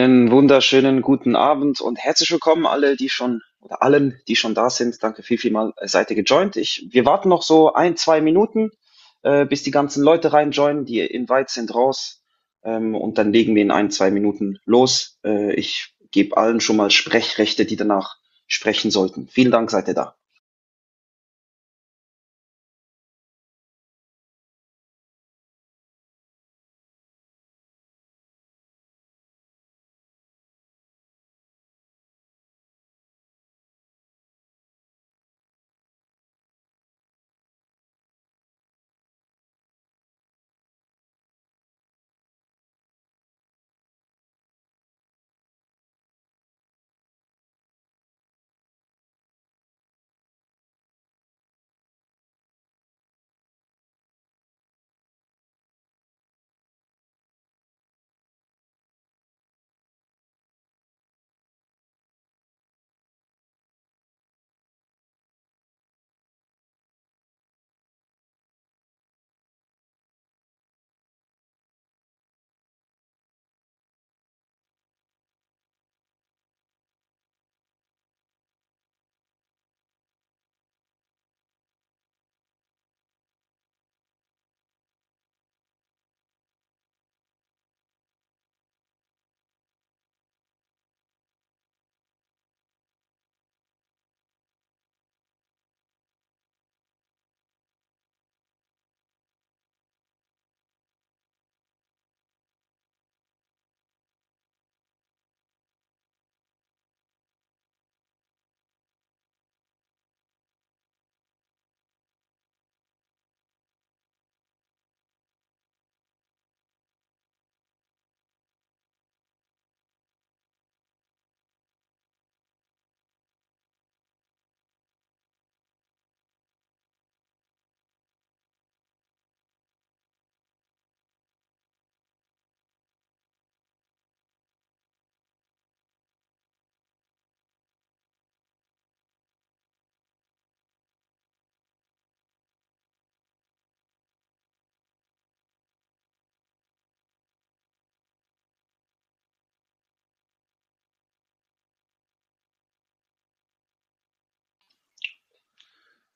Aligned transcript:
Einen 0.00 0.30
wunderschönen 0.30 1.02
guten 1.02 1.36
Abend 1.36 1.82
und 1.82 1.98
herzlich 1.98 2.30
willkommen 2.30 2.64
alle, 2.64 2.96
die 2.96 3.10
schon 3.10 3.42
oder 3.60 3.82
allen, 3.82 4.18
die 4.28 4.34
schon 4.34 4.54
da 4.54 4.70
sind. 4.70 5.02
Danke 5.02 5.22
viel, 5.22 5.36
viel 5.36 5.50
mal, 5.50 5.74
äh, 5.76 5.88
seid 5.88 6.08
ihr 6.08 6.16
gejoint. 6.16 6.56
Ich, 6.56 6.88
wir 6.90 7.04
warten 7.04 7.28
noch 7.28 7.42
so 7.42 7.74
ein, 7.74 7.98
zwei 7.98 8.22
Minuten, 8.22 8.70
äh, 9.20 9.44
bis 9.44 9.62
die 9.62 9.70
ganzen 9.70 10.02
Leute 10.02 10.32
reinjoinen. 10.32 10.86
Die 10.86 11.00
Invites 11.00 11.52
sind 11.52 11.74
raus. 11.74 12.22
Ähm, 12.64 12.94
und 12.94 13.18
dann 13.18 13.30
legen 13.30 13.54
wir 13.54 13.60
in 13.60 13.70
ein, 13.70 13.90
zwei 13.90 14.10
Minuten 14.10 14.58
los. 14.64 15.18
Äh, 15.22 15.52
ich 15.56 15.92
gebe 16.10 16.34
allen 16.38 16.62
schon 16.62 16.76
mal 16.76 16.90
Sprechrechte, 16.90 17.66
die 17.66 17.76
danach 17.76 18.16
sprechen 18.46 18.90
sollten. 18.90 19.28
Vielen 19.28 19.52
Dank, 19.52 19.70
seid 19.70 19.86
ihr 19.86 19.94
da. 19.94 20.16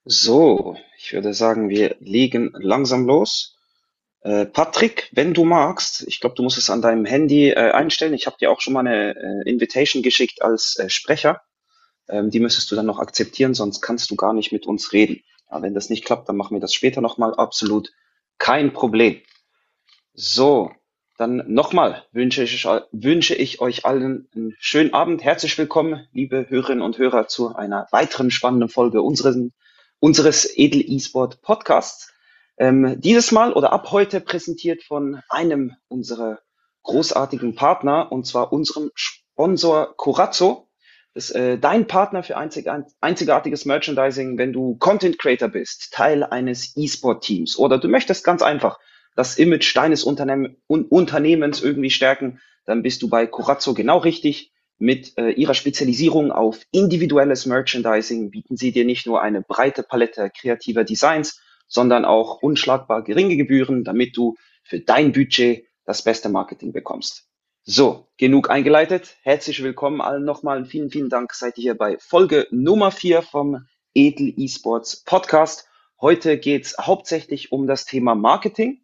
So, 0.06 0.76
ich 0.98 1.14
würde 1.14 1.32
sagen, 1.32 1.70
wir 1.70 1.96
legen 1.98 2.52
langsam 2.58 3.06
los. 3.06 3.56
Äh, 4.20 4.44
Patrick, 4.44 5.08
wenn 5.12 5.32
du 5.32 5.44
magst, 5.44 6.06
ich 6.06 6.20
glaube, 6.20 6.36
du 6.36 6.42
musst 6.42 6.58
es 6.58 6.68
an 6.68 6.82
deinem 6.82 7.06
Handy 7.06 7.48
äh, 7.48 7.70
einstellen. 7.70 8.12
Ich 8.12 8.26
habe 8.26 8.36
dir 8.38 8.50
auch 8.50 8.60
schon 8.60 8.74
mal 8.74 8.80
eine 8.80 9.16
äh, 9.16 9.48
Invitation 9.48 10.02
geschickt 10.02 10.42
als 10.42 10.78
äh, 10.78 10.90
Sprecher. 10.90 11.40
Ähm, 12.06 12.30
die 12.30 12.40
müsstest 12.40 12.70
du 12.70 12.76
dann 12.76 12.84
noch 12.84 12.98
akzeptieren, 12.98 13.54
sonst 13.54 13.80
kannst 13.80 14.10
du 14.10 14.16
gar 14.16 14.34
nicht 14.34 14.52
mit 14.52 14.66
uns 14.66 14.92
reden. 14.92 15.22
Ja, 15.50 15.62
wenn 15.62 15.72
das 15.72 15.88
nicht 15.88 16.04
klappt, 16.04 16.28
dann 16.28 16.36
machen 16.36 16.54
wir 16.54 16.60
das 16.60 16.74
später 16.74 17.00
nochmal. 17.00 17.34
Absolut 17.34 17.90
kein 18.36 18.74
Problem. 18.74 19.22
So, 20.12 20.70
dann 21.16 21.44
nochmal 21.46 22.04
wünsche 22.12 22.42
ich, 22.42 22.66
wünsche 22.92 23.34
ich 23.34 23.60
euch 23.62 23.86
allen 23.86 24.28
einen 24.34 24.54
schönen 24.58 24.92
Abend. 24.92 25.24
Herzlich 25.24 25.56
willkommen, 25.56 26.06
liebe 26.12 26.50
Hörerinnen 26.50 26.82
und 26.82 26.98
Hörer, 26.98 27.26
zu 27.26 27.54
einer 27.54 27.88
weiteren 27.90 28.30
spannenden 28.30 28.68
Folge 28.68 29.00
unseres, 29.00 29.36
unseres 30.04 30.46
Edel 30.58 30.82
E-Sport 30.86 31.40
Podcasts. 31.40 32.12
Ähm, 32.58 33.00
dieses 33.00 33.32
Mal 33.32 33.54
oder 33.54 33.72
ab 33.72 33.90
heute 33.90 34.20
präsentiert 34.20 34.82
von 34.82 35.22
einem 35.30 35.72
unserer 35.88 36.40
großartigen 36.82 37.54
Partner 37.54 38.12
und 38.12 38.26
zwar 38.26 38.52
unserem 38.52 38.90
Sponsor 38.94 39.96
Corazzo. 39.96 40.68
Das 41.14 41.30
ist 41.30 41.36
äh, 41.36 41.58
dein 41.58 41.86
Partner 41.86 42.22
für 42.22 42.36
einzig, 42.36 42.70
einzigartiges 43.00 43.64
Merchandising, 43.64 44.36
wenn 44.36 44.52
du 44.52 44.76
Content 44.76 45.18
Creator 45.18 45.48
bist, 45.48 45.94
Teil 45.94 46.22
eines 46.22 46.76
E-Sport-Teams 46.76 47.58
oder 47.58 47.78
du 47.78 47.88
möchtest 47.88 48.24
ganz 48.24 48.42
einfach 48.42 48.78
das 49.16 49.38
Image 49.38 49.74
deines 49.74 50.04
Unternehm 50.04 50.58
Unternehmens 50.66 51.62
irgendwie 51.62 51.88
stärken, 51.88 52.42
dann 52.66 52.82
bist 52.82 53.00
du 53.00 53.08
bei 53.08 53.26
Corazzo 53.26 53.72
genau 53.72 53.96
richtig. 53.96 54.52
Mit 54.79 55.17
äh, 55.19 55.31
ihrer 55.31 55.55
Spezialisierung 55.55 56.32
auf 56.32 56.62
individuelles 56.73 57.47
Merchandising 57.47 58.31
bieten 58.31 58.56
sie 58.56 58.73
dir 58.73 58.85
nicht 58.85 59.06
nur 59.06 59.23
eine 59.23 59.41
breite 59.41 59.82
Palette 59.82 60.31
kreativer 60.31 60.85
Designs, 60.85 61.41
sondern 61.69 62.05
auch 62.05 62.43
unschlagbar 62.43 63.05
geringe 63.05 63.37
Gebühren, 63.37 63.85
damit 63.85 64.17
du 64.17 64.37
für 64.62 64.81
dein 64.81 65.12
Budget 65.12 65.67
das 65.85 66.03
beste 66.03 66.29
Marketing 66.29 66.73
bekommst. 66.73 67.29
So, 67.62 68.09
genug 68.19 68.50
eingeleitet. 68.50 69.17
Herzlich 69.23 69.62
willkommen 69.62 70.00
allen 70.00 70.25
nochmal. 70.25 70.67
Vielen, 70.67 70.91
vielen 70.91 71.09
Dank. 71.09 71.32
Seid 71.32 71.56
ihr 71.56 71.62
hier 71.62 71.79
bei 71.79 71.97
Folge 71.99 72.47
Nummer 72.50 72.91
vier 72.91 73.23
vom 73.23 73.67
Edel 73.94 74.35
Esports 74.37 75.03
Podcast. 75.05 75.67
Heute 76.00 76.37
geht's 76.37 76.76
hauptsächlich 76.79 77.53
um 77.53 77.67
das 77.67 77.87
Thema 77.87 78.15
Marketing. 78.15 78.83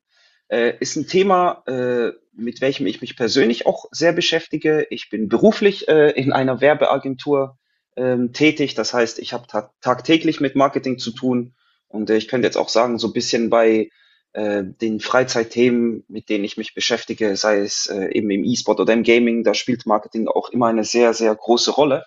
Äh, 0.50 0.75
ist 0.81 0.97
ein 0.97 1.06
Thema, 1.06 1.62
äh, 1.67 2.11
mit 2.32 2.61
welchem 2.61 2.87
ich 2.87 3.00
mich 3.00 3.17
persönlich 3.17 3.67
auch 3.67 3.87
sehr 3.93 4.12
beschäftige. 4.12 4.87
Ich 4.91 5.08
bin 5.08 5.29
beruflich 5.29 5.88
äh, 5.88 6.11
in 6.11 6.32
einer 6.32 6.61
Werbeagentur 6.61 7.56
ähm, 7.97 8.32
tätig. 8.32 8.75
Das 8.75 8.93
heißt, 8.93 9.20
ich 9.20 9.32
habe 9.32 9.47
ta 9.47 9.70
tagtäglich 9.81 10.41
mit 10.41 10.56
Marketing 10.56 10.99
zu 10.99 11.12
tun. 11.12 11.55
Und 11.87 12.11
äh, 12.11 12.17
ich 12.17 12.26
könnte 12.26 12.47
jetzt 12.47 12.56
auch 12.56 12.69
sagen, 12.69 12.99
so 12.99 13.08
ein 13.08 13.12
bisschen 13.12 13.49
bei 13.49 13.91
äh, 14.32 14.64
den 14.64 14.99
Freizeitthemen, 14.99 16.05
mit 16.08 16.29
denen 16.29 16.44
ich 16.44 16.56
mich 16.56 16.75
beschäftige, 16.75 17.37
sei 17.37 17.61
es 17.61 17.87
äh, 17.87 18.11
eben 18.12 18.31
im 18.31 18.44
E-Sport 18.44 18.81
oder 18.81 18.93
im 18.93 19.05
Gaming, 19.05 19.44
da 19.44 19.55
spielt 19.55 19.87
Marketing 19.87 20.26
auch 20.26 20.50
immer 20.50 20.67
eine 20.67 20.85
sehr, 20.85 21.14
sehr 21.14 21.35
große 21.35 21.70
Rolle. 21.70 22.05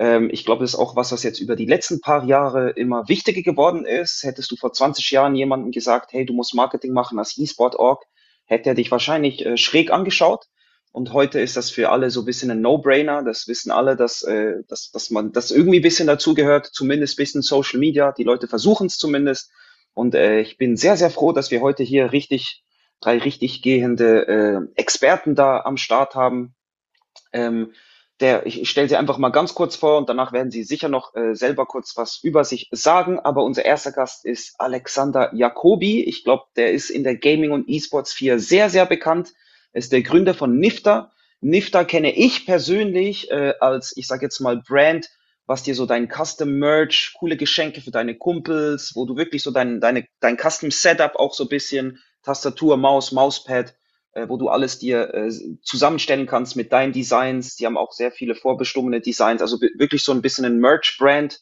Ähm, 0.00 0.30
ich 0.32 0.46
glaube, 0.46 0.64
das 0.64 0.72
ist 0.72 0.78
auch 0.78 0.96
was, 0.96 1.12
was 1.12 1.22
jetzt 1.22 1.40
über 1.40 1.56
die 1.56 1.66
letzten 1.66 2.00
paar 2.00 2.24
Jahre 2.24 2.70
immer 2.70 3.06
wichtiger 3.06 3.42
geworden 3.42 3.84
ist. 3.84 4.24
Hättest 4.24 4.50
du 4.50 4.56
vor 4.56 4.72
20 4.72 5.10
Jahren 5.10 5.34
jemandem 5.34 5.72
gesagt, 5.72 6.14
hey, 6.14 6.24
du 6.24 6.32
musst 6.32 6.54
Marketing 6.54 6.94
machen 6.94 7.18
als 7.18 7.36
E-Sport-Org, 7.36 8.02
hätte 8.46 8.70
er 8.70 8.74
dich 8.74 8.90
wahrscheinlich 8.90 9.44
äh, 9.44 9.58
schräg 9.58 9.92
angeschaut. 9.92 10.46
Und 10.90 11.12
heute 11.12 11.38
ist 11.38 11.58
das 11.58 11.70
für 11.70 11.90
alle 11.90 12.10
so 12.10 12.22
ein 12.22 12.24
bisschen 12.24 12.50
ein 12.50 12.62
No-Brainer. 12.62 13.22
Das 13.22 13.46
wissen 13.46 13.70
alle, 13.70 13.94
dass, 13.94 14.22
äh, 14.22 14.62
dass, 14.68 14.90
dass 14.90 15.10
man 15.10 15.32
das 15.32 15.50
irgendwie 15.50 15.80
ein 15.80 15.82
bisschen 15.82 16.06
dazugehört, 16.06 16.70
zumindest 16.72 17.18
bisschen 17.18 17.42
Social 17.42 17.78
Media. 17.78 18.10
Die 18.12 18.24
Leute 18.24 18.48
versuchen 18.48 18.86
es 18.86 18.96
zumindest. 18.96 19.52
Und 19.92 20.14
äh, 20.14 20.40
ich 20.40 20.56
bin 20.56 20.78
sehr, 20.78 20.96
sehr 20.96 21.10
froh, 21.10 21.32
dass 21.32 21.50
wir 21.50 21.60
heute 21.60 21.82
hier 21.82 22.10
richtig, 22.10 22.64
drei 23.00 23.18
richtig 23.18 23.60
gehende 23.60 24.26
äh, 24.26 24.80
Experten 24.80 25.34
da 25.34 25.60
am 25.60 25.76
Start 25.76 26.14
haben. 26.14 26.54
Ähm, 27.34 27.74
der, 28.20 28.46
ich, 28.46 28.60
ich 28.60 28.70
stelle 28.70 28.88
sie 28.88 28.96
einfach 28.96 29.18
mal 29.18 29.30
ganz 29.30 29.54
kurz 29.54 29.76
vor 29.76 29.98
und 29.98 30.08
danach 30.08 30.32
werden 30.32 30.50
sie 30.50 30.62
sicher 30.62 30.88
noch 30.88 31.14
äh, 31.14 31.34
selber 31.34 31.66
kurz 31.66 31.96
was 31.96 32.20
über 32.22 32.44
sich 32.44 32.68
sagen. 32.70 33.18
Aber 33.18 33.44
unser 33.44 33.64
erster 33.64 33.92
Gast 33.92 34.24
ist 34.24 34.54
Alexander 34.58 35.34
Jacobi. 35.34 36.04
Ich 36.04 36.24
glaube, 36.24 36.44
der 36.56 36.72
ist 36.72 36.90
in 36.90 37.04
der 37.04 37.16
Gaming- 37.16 37.52
und 37.52 37.68
E-Sports 37.68 38.12
4 38.12 38.38
sehr, 38.38 38.70
sehr 38.70 38.86
bekannt. 38.86 39.32
Er 39.72 39.78
ist 39.78 39.92
der 39.92 40.02
Gründer 40.02 40.34
von 40.34 40.58
Nifter. 40.58 41.12
Nifta 41.40 41.84
kenne 41.84 42.14
ich 42.14 42.44
persönlich 42.44 43.30
äh, 43.30 43.54
als, 43.60 43.96
ich 43.96 44.06
sage 44.06 44.26
jetzt 44.26 44.40
mal, 44.40 44.58
Brand, 44.58 45.08
was 45.46 45.62
dir 45.62 45.74
so 45.74 45.86
dein 45.86 46.08
Custom 46.08 46.58
Merch, 46.58 47.14
coole 47.18 47.36
Geschenke 47.36 47.80
für 47.80 47.90
deine 47.90 48.14
Kumpels, 48.14 48.92
wo 48.94 49.06
du 49.06 49.16
wirklich 49.16 49.42
so 49.42 49.50
dein, 49.50 49.80
deine, 49.80 50.06
dein 50.20 50.36
Custom 50.36 50.70
Setup 50.70 51.16
auch 51.16 51.34
so 51.34 51.48
bisschen, 51.48 51.98
Tastatur, 52.22 52.76
Maus, 52.76 53.12
Mauspad, 53.12 53.74
äh, 54.12 54.28
wo 54.28 54.36
du 54.36 54.48
alles 54.48 54.78
dir 54.78 55.14
äh, 55.14 55.30
zusammenstellen 55.62 56.26
kannst 56.26 56.56
mit 56.56 56.72
deinen 56.72 56.92
Designs. 56.92 57.56
Die 57.56 57.66
haben 57.66 57.76
auch 57.76 57.92
sehr 57.92 58.10
viele 58.10 58.34
vorbestimmte 58.34 59.00
Designs, 59.00 59.40
also 59.40 59.60
wirklich 59.60 60.02
so 60.02 60.12
ein 60.12 60.22
bisschen 60.22 60.44
ein 60.44 60.58
Merch-Brand. 60.58 61.40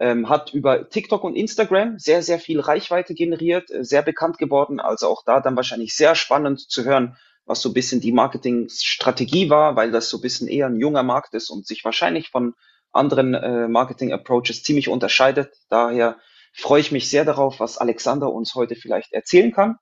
Ähm, 0.00 0.28
hat 0.28 0.54
über 0.54 0.88
TikTok 0.88 1.24
und 1.24 1.34
Instagram 1.34 1.98
sehr, 1.98 2.22
sehr 2.22 2.38
viel 2.38 2.60
Reichweite 2.60 3.14
generiert, 3.14 3.68
äh, 3.72 3.82
sehr 3.82 4.02
bekannt 4.02 4.38
geworden. 4.38 4.78
Also 4.78 5.08
auch 5.08 5.24
da 5.24 5.40
dann 5.40 5.56
wahrscheinlich 5.56 5.96
sehr 5.96 6.14
spannend 6.14 6.60
zu 6.60 6.84
hören, 6.84 7.16
was 7.46 7.60
so 7.62 7.70
ein 7.70 7.74
bisschen 7.74 8.00
die 8.00 8.12
Marketingstrategie 8.12 9.50
war, 9.50 9.74
weil 9.74 9.90
das 9.90 10.08
so 10.08 10.18
ein 10.18 10.20
bisschen 10.20 10.46
eher 10.46 10.66
ein 10.66 10.78
junger 10.78 11.02
Markt 11.02 11.34
ist 11.34 11.50
und 11.50 11.66
sich 11.66 11.84
wahrscheinlich 11.84 12.28
von 12.28 12.54
anderen 12.92 13.34
äh, 13.34 13.66
Marketing-Approaches 13.66 14.62
ziemlich 14.62 14.88
unterscheidet. 14.88 15.52
Daher 15.68 16.18
freue 16.52 16.80
ich 16.80 16.92
mich 16.92 17.10
sehr 17.10 17.24
darauf, 17.24 17.58
was 17.58 17.78
Alexander 17.78 18.32
uns 18.32 18.54
heute 18.54 18.76
vielleicht 18.76 19.12
erzählen 19.12 19.52
kann. 19.52 19.78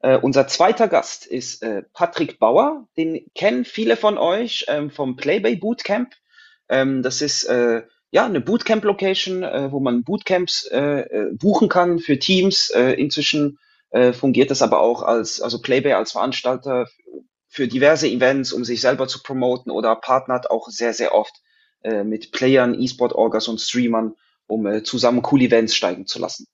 Äh, 0.00 0.16
unser 0.18 0.46
zweiter 0.46 0.88
Gast 0.88 1.26
ist 1.26 1.62
äh, 1.62 1.82
Patrick 1.92 2.38
Bauer. 2.38 2.86
Den 2.96 3.26
kennen 3.34 3.64
viele 3.64 3.96
von 3.96 4.16
euch 4.16 4.64
ähm, 4.68 4.90
vom 4.90 5.16
Playbay 5.16 5.56
Bootcamp. 5.56 6.14
Ähm, 6.68 7.02
das 7.02 7.20
ist 7.20 7.44
äh, 7.44 7.82
ja 8.10 8.24
eine 8.24 8.40
Bootcamp-Location, 8.40 9.42
äh, 9.42 9.72
wo 9.72 9.80
man 9.80 10.04
Bootcamps 10.04 10.66
äh, 10.70 11.00
äh, 11.00 11.32
buchen 11.32 11.68
kann 11.68 11.98
für 11.98 12.18
Teams. 12.18 12.70
Äh, 12.70 12.92
inzwischen 12.92 13.58
äh, 13.90 14.12
fungiert 14.12 14.50
das 14.50 14.62
aber 14.62 14.80
auch 14.80 15.02
als 15.02 15.40
also 15.40 15.60
Playbay 15.60 15.94
als 15.94 16.12
Veranstalter 16.12 16.86
für 17.48 17.66
diverse 17.66 18.08
Events, 18.08 18.52
um 18.52 18.64
sich 18.64 18.80
selber 18.80 19.08
zu 19.08 19.22
promoten 19.22 19.70
oder 19.70 19.96
partnert 19.96 20.50
auch 20.50 20.68
sehr 20.68 20.92
sehr 20.92 21.14
oft 21.14 21.34
äh, 21.82 22.04
mit 22.04 22.30
Playern, 22.30 22.80
E-Sport-Orgas 22.80 23.48
und 23.48 23.60
Streamern, 23.60 24.14
um 24.46 24.66
äh, 24.66 24.82
zusammen 24.84 25.22
cool 25.32 25.42
Events 25.42 25.74
steigen 25.74 26.06
zu 26.06 26.20
lassen. 26.20 26.46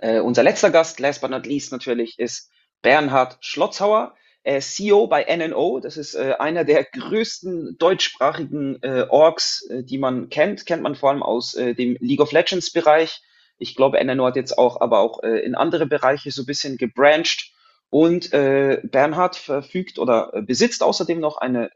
Äh, 0.00 0.20
unser 0.20 0.42
letzter 0.42 0.70
Gast, 0.70 1.00
last 1.00 1.20
but 1.20 1.30
not 1.30 1.46
least 1.46 1.72
natürlich, 1.72 2.18
ist 2.18 2.50
Bernhard 2.82 3.38
Schlotzhauer, 3.40 4.14
äh, 4.42 4.60
CEO 4.60 5.06
bei 5.06 5.24
NNO. 5.24 5.80
Das 5.80 5.96
ist 5.96 6.14
äh, 6.14 6.34
einer 6.38 6.64
der 6.64 6.84
größten 6.84 7.76
deutschsprachigen 7.78 8.80
äh, 8.82 9.06
Orgs, 9.08 9.66
äh, 9.70 9.82
die 9.82 9.98
man 9.98 10.28
kennt. 10.28 10.66
Kennt 10.66 10.82
man 10.82 10.94
vor 10.94 11.10
allem 11.10 11.22
aus 11.22 11.54
äh, 11.54 11.74
dem 11.74 11.96
League 12.00 12.20
of 12.20 12.32
Legends 12.32 12.72
Bereich. 12.72 13.22
Ich 13.58 13.74
glaube, 13.74 14.02
NNO 14.04 14.26
hat 14.26 14.36
jetzt 14.36 14.58
auch, 14.58 14.82
aber 14.82 14.98
auch 15.00 15.20
in 15.22 15.54
andere 15.54 15.86
Bereiche 15.86 16.30
so 16.30 16.42
ein 16.42 16.46
bisschen 16.46 16.76
gebrancht. 16.76 17.54
Und 17.88 18.30
Bernhard 18.30 19.34
verfügt 19.36 19.98
oder 19.98 20.42
besitzt 20.42 20.82
außerdem 20.82 21.20
noch 21.20 21.38
eine 21.38 21.70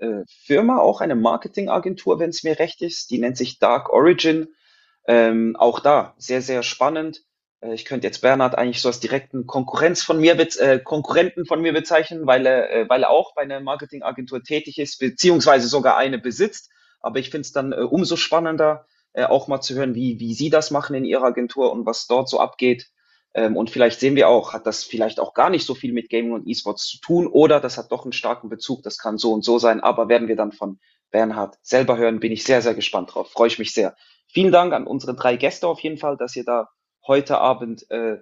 Firma, 0.45 0.77
auch 0.77 1.01
eine 1.01 1.15
Marketingagentur, 1.15 2.19
wenn 2.19 2.29
es 2.29 2.43
mir 2.43 2.59
recht 2.59 2.83
ist. 2.83 3.11
Die 3.11 3.19
nennt 3.19 3.39
sich 3.39 3.61
Dark 3.61 3.89
Origin. 3.89 4.49
Ähm, 5.07 5.57
auch 5.57 5.81
da 5.81 6.15
sehr, 6.19 6.43
sehr 6.43 6.63
spannend. 6.63 7.23
Äh, 7.61 7.75
ich 7.75 7.85
könnte 7.85 8.07
jetzt 8.07 8.21
Bernhard 8.21 8.57
eigentlich 8.57 8.81
so 8.81 8.89
als 8.89 9.01
direkten 9.01 9.47
Konkurrenz 9.47 10.03
von 10.03 10.21
mir, 10.21 10.39
äh, 10.39 10.79
Konkurrenten 10.81 11.47
von 11.47 11.61
mir 11.61 11.73
bezeichnen, 11.73 12.27
weil 12.27 12.47
er, 12.47 12.71
äh, 12.71 12.89
weil 12.89 13.03
er 13.03 13.11
auch 13.11 13.35
bei 13.35 13.43
einer 13.43 13.61
Marketingagentur 13.61 14.43
tätig 14.43 14.79
ist, 14.79 14.99
beziehungsweise 14.99 15.69
sogar 15.69 15.97
eine 15.97 16.19
besitzt. 16.19 16.71
Aber 17.01 17.19
ich 17.19 17.31
finde 17.31 17.43
es 17.43 17.53
dann 17.53 17.73
äh, 17.73 17.77
umso 17.77 18.17
spannender, 18.17 18.87
äh, 19.13 19.25
auch 19.25 19.49
mal 19.49 19.61
zu 19.61 19.75
hören, 19.75 19.95
wie, 19.95 20.21
wie 20.21 20.35
Sie 20.35 20.51
das 20.51 20.71
machen 20.71 20.95
in 20.95 21.05
Ihrer 21.05 21.25
Agentur 21.25 21.73
und 21.73 21.87
was 21.87 22.07
dort 22.07 22.29
so 22.29 22.39
abgeht. 22.39 22.91
Ähm, 23.35 23.57
und 23.57 23.71
vielleicht 23.71 24.01
sehen 24.01 24.17
wir 24.17 24.29
auch, 24.29 24.53
hat 24.53 24.67
das 24.67 24.85
vielleicht 24.85 25.21
auch 25.21 25.35
gar 25.35 25.51
nicht 25.51 25.65
so 25.65 25.75
viel 25.75 25.93
mit 25.93 26.11
Gaming 26.11 26.33
und 26.33 26.47
E-Sports 26.47 26.87
zu 26.87 27.01
tun 27.01 27.27
oder 27.27 27.61
das 27.61 27.79
hat 27.79 27.93
doch 27.93 28.05
einen 28.05 28.13
starken 28.13 28.49
Bezug, 28.49 28.83
das 28.83 28.99
kann 28.99 29.19
so 29.19 29.33
und 29.33 29.45
so 29.45 29.59
sein, 29.59 29.81
aber 29.81 30.09
werden 30.09 30.27
wir 30.27 30.37
dann 30.37 30.53
von 30.53 30.81
Bernhard 31.13 31.57
selber 31.63 31.97
hören, 31.97 32.21
bin 32.21 32.33
ich 32.33 32.45
sehr, 32.45 32.61
sehr 32.63 32.75
gespannt 32.75 33.15
drauf, 33.15 33.31
freue 33.31 33.49
ich 33.49 33.59
mich 33.59 33.73
sehr. 33.73 33.95
Vielen 34.27 34.53
Dank 34.53 34.73
an 34.73 34.87
unsere 34.87 35.15
drei 35.15 35.37
Gäste 35.37 35.69
auf 35.69 35.81
jeden 35.81 35.97
Fall, 35.97 36.17
dass 36.17 36.35
ihr 36.35 36.45
da 36.45 36.69
heute 37.11 37.39
Abend 37.39 37.91
äh, 37.91 38.19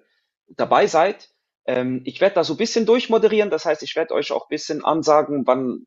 dabei 0.49 0.87
seid. 0.87 1.29
Ähm, 1.67 2.01
ich 2.05 2.23
werde 2.23 2.37
da 2.37 2.45
so 2.45 2.55
ein 2.55 2.57
bisschen 2.57 2.87
durchmoderieren, 2.87 3.51
das 3.51 3.67
heißt, 3.67 3.83
ich 3.83 3.95
werde 3.95 4.15
euch 4.15 4.33
auch 4.33 4.47
ein 4.47 4.51
bisschen 4.51 4.83
ansagen, 4.83 5.47
wann, 5.47 5.85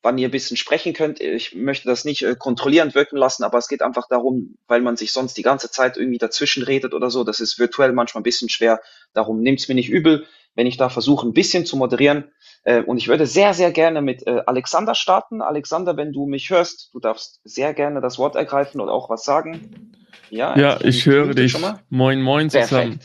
wann 0.00 0.16
ihr 0.16 0.28
ein 0.28 0.30
bisschen 0.30 0.56
sprechen 0.56 0.92
könnt. 0.92 1.20
Ich 1.20 1.56
möchte 1.56 1.88
das 1.88 2.04
nicht 2.04 2.22
äh, 2.22 2.36
kontrollierend 2.38 2.94
wirken 2.94 3.16
lassen, 3.16 3.42
aber 3.42 3.58
es 3.58 3.66
geht 3.66 3.82
einfach 3.82 4.06
darum, 4.08 4.56
weil 4.68 4.80
man 4.80 4.96
sich 4.96 5.12
sonst 5.12 5.36
die 5.36 5.42
ganze 5.42 5.68
Zeit 5.70 5.96
irgendwie 5.96 6.18
dazwischen 6.18 6.62
redet 6.62 6.94
oder 6.94 7.10
so. 7.10 7.24
Das 7.24 7.40
ist 7.40 7.58
virtuell 7.58 7.92
manchmal 7.92 8.20
ein 8.20 8.30
bisschen 8.30 8.48
schwer. 8.48 8.80
Darum 9.12 9.40
nehmt's 9.40 9.66
mir 9.66 9.74
nicht 9.74 9.90
übel, 9.90 10.26
wenn 10.56 10.66
ich 10.66 10.76
da 10.76 10.88
versuche, 10.88 11.26
ein 11.26 11.32
bisschen 11.32 11.64
zu 11.64 11.76
moderieren. 11.76 12.24
Äh, 12.64 12.82
und 12.82 12.96
ich 12.96 13.06
würde 13.06 13.26
sehr, 13.26 13.54
sehr 13.54 13.70
gerne 13.70 14.02
mit 14.02 14.26
äh, 14.26 14.42
Alexander 14.46 14.94
starten. 14.94 15.40
Alexander, 15.40 15.96
wenn 15.96 16.12
du 16.12 16.26
mich 16.26 16.50
hörst, 16.50 16.90
du 16.92 16.98
darfst 16.98 17.40
sehr 17.44 17.72
gerne 17.74 18.00
das 18.00 18.18
Wort 18.18 18.34
ergreifen 18.34 18.80
oder 18.80 18.92
auch 18.92 19.08
was 19.08 19.24
sagen. 19.24 19.92
Ja, 20.30 20.58
ja 20.58 20.78
ich, 20.80 20.98
ich 20.98 21.06
höre 21.06 21.34
dich. 21.34 21.56
Moin, 21.90 22.20
moin 22.20 22.50
zusammen. 22.50 22.98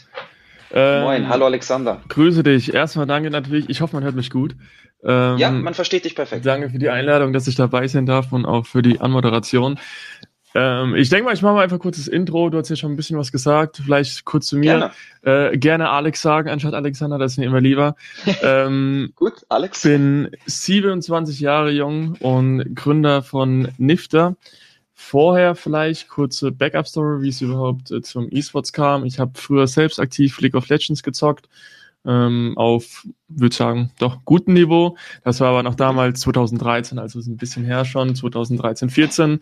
Ähm, 0.74 1.03
moin, 1.03 1.29
hallo 1.29 1.46
Alexander. 1.46 2.01
Grüße 2.08 2.43
dich. 2.43 2.74
Erstmal 2.74 3.05
danke 3.05 3.29
natürlich. 3.29 3.70
Ich 3.70 3.81
hoffe, 3.81 3.96
man 3.96 4.03
hört 4.03 4.15
mich 4.15 4.29
gut. 4.29 4.55
Ähm, 5.03 5.38
ja, 5.38 5.51
man 5.51 5.74
versteht 5.74 6.05
dich 6.05 6.15
perfekt. 6.15 6.46
Danke 6.46 6.70
für 6.70 6.79
die 6.79 6.89
Einladung, 6.89 7.34
dass 7.34 7.48
ich 7.48 7.55
dabei 7.55 7.88
sein 7.88 8.05
darf 8.05 8.31
und 8.31 8.46
auch 8.46 8.65
für 8.65 8.81
die 8.81 9.01
Anmoderation. 9.01 9.79
Ähm, 10.53 10.96
ich 10.96 11.10
denke 11.10 11.25
mal, 11.25 11.34
ich 11.34 11.41
mache 11.41 11.53
mal 11.53 11.63
einfach 11.63 11.79
kurz 11.79 11.98
das 11.98 12.08
Intro. 12.08 12.50
Du 12.50 12.58
hast 12.58 12.70
ja 12.70 12.75
schon 12.75 12.91
ein 12.91 12.96
bisschen 12.96 13.17
was 13.17 13.31
gesagt. 13.31 13.81
Vielleicht 13.84 14.25
kurz 14.25 14.48
zu 14.48 14.58
mir. 14.58 14.91
Gerne, 15.24 15.51
äh, 15.51 15.58
gerne 15.58 15.89
Alex 15.89 16.22
sagen, 16.22 16.50
anstatt 16.50 16.74
Alexander, 16.74 17.17
das 17.17 17.34
ist 17.34 17.38
mir 17.38 17.46
immer 17.46 17.62
lieber. 17.62 17.96
ähm, 18.43 19.13
Gut, 19.15 19.46
Alex. 19.50 19.84
Bin 19.84 20.29
27 20.46 21.39
Jahre 21.39 21.72
jung 21.72 22.15
und 22.20 22.75
Gründer 22.75 23.24
von 23.24 23.70
Nifter. 23.77 24.36
Vorher 24.93 25.55
vielleicht 25.55 26.10
kurze 26.10 26.51
Backup-Story, 26.51 27.24
wie 27.24 27.29
es 27.29 27.41
überhaupt 27.41 27.89
äh, 27.91 28.01
zum 28.01 28.27
E-Sports 28.29 28.72
kam. 28.72 29.03
Ich 29.05 29.20
habe 29.20 29.31
früher 29.36 29.67
selbst 29.67 30.00
aktiv 30.00 30.39
League 30.41 30.55
of 30.55 30.67
Legends 30.67 31.01
gezockt, 31.01 31.50
ähm, 32.05 32.53
auf, 32.58 33.08
würde 33.27 33.55
sagen, 33.55 33.91
doch 34.00 34.25
guten 34.25 34.53
Niveau. 34.53 34.98
Das 35.24 35.39
war 35.39 35.50
aber 35.50 35.63
noch 35.63 35.75
damals 35.75 36.22
2013, 36.22 37.00
also 37.00 37.20
ist 37.20 37.27
ein 37.27 37.38
bisschen 37.38 37.65
her 37.65 37.86
schon, 37.86 38.15
2013, 38.15 38.89
14. 38.89 39.39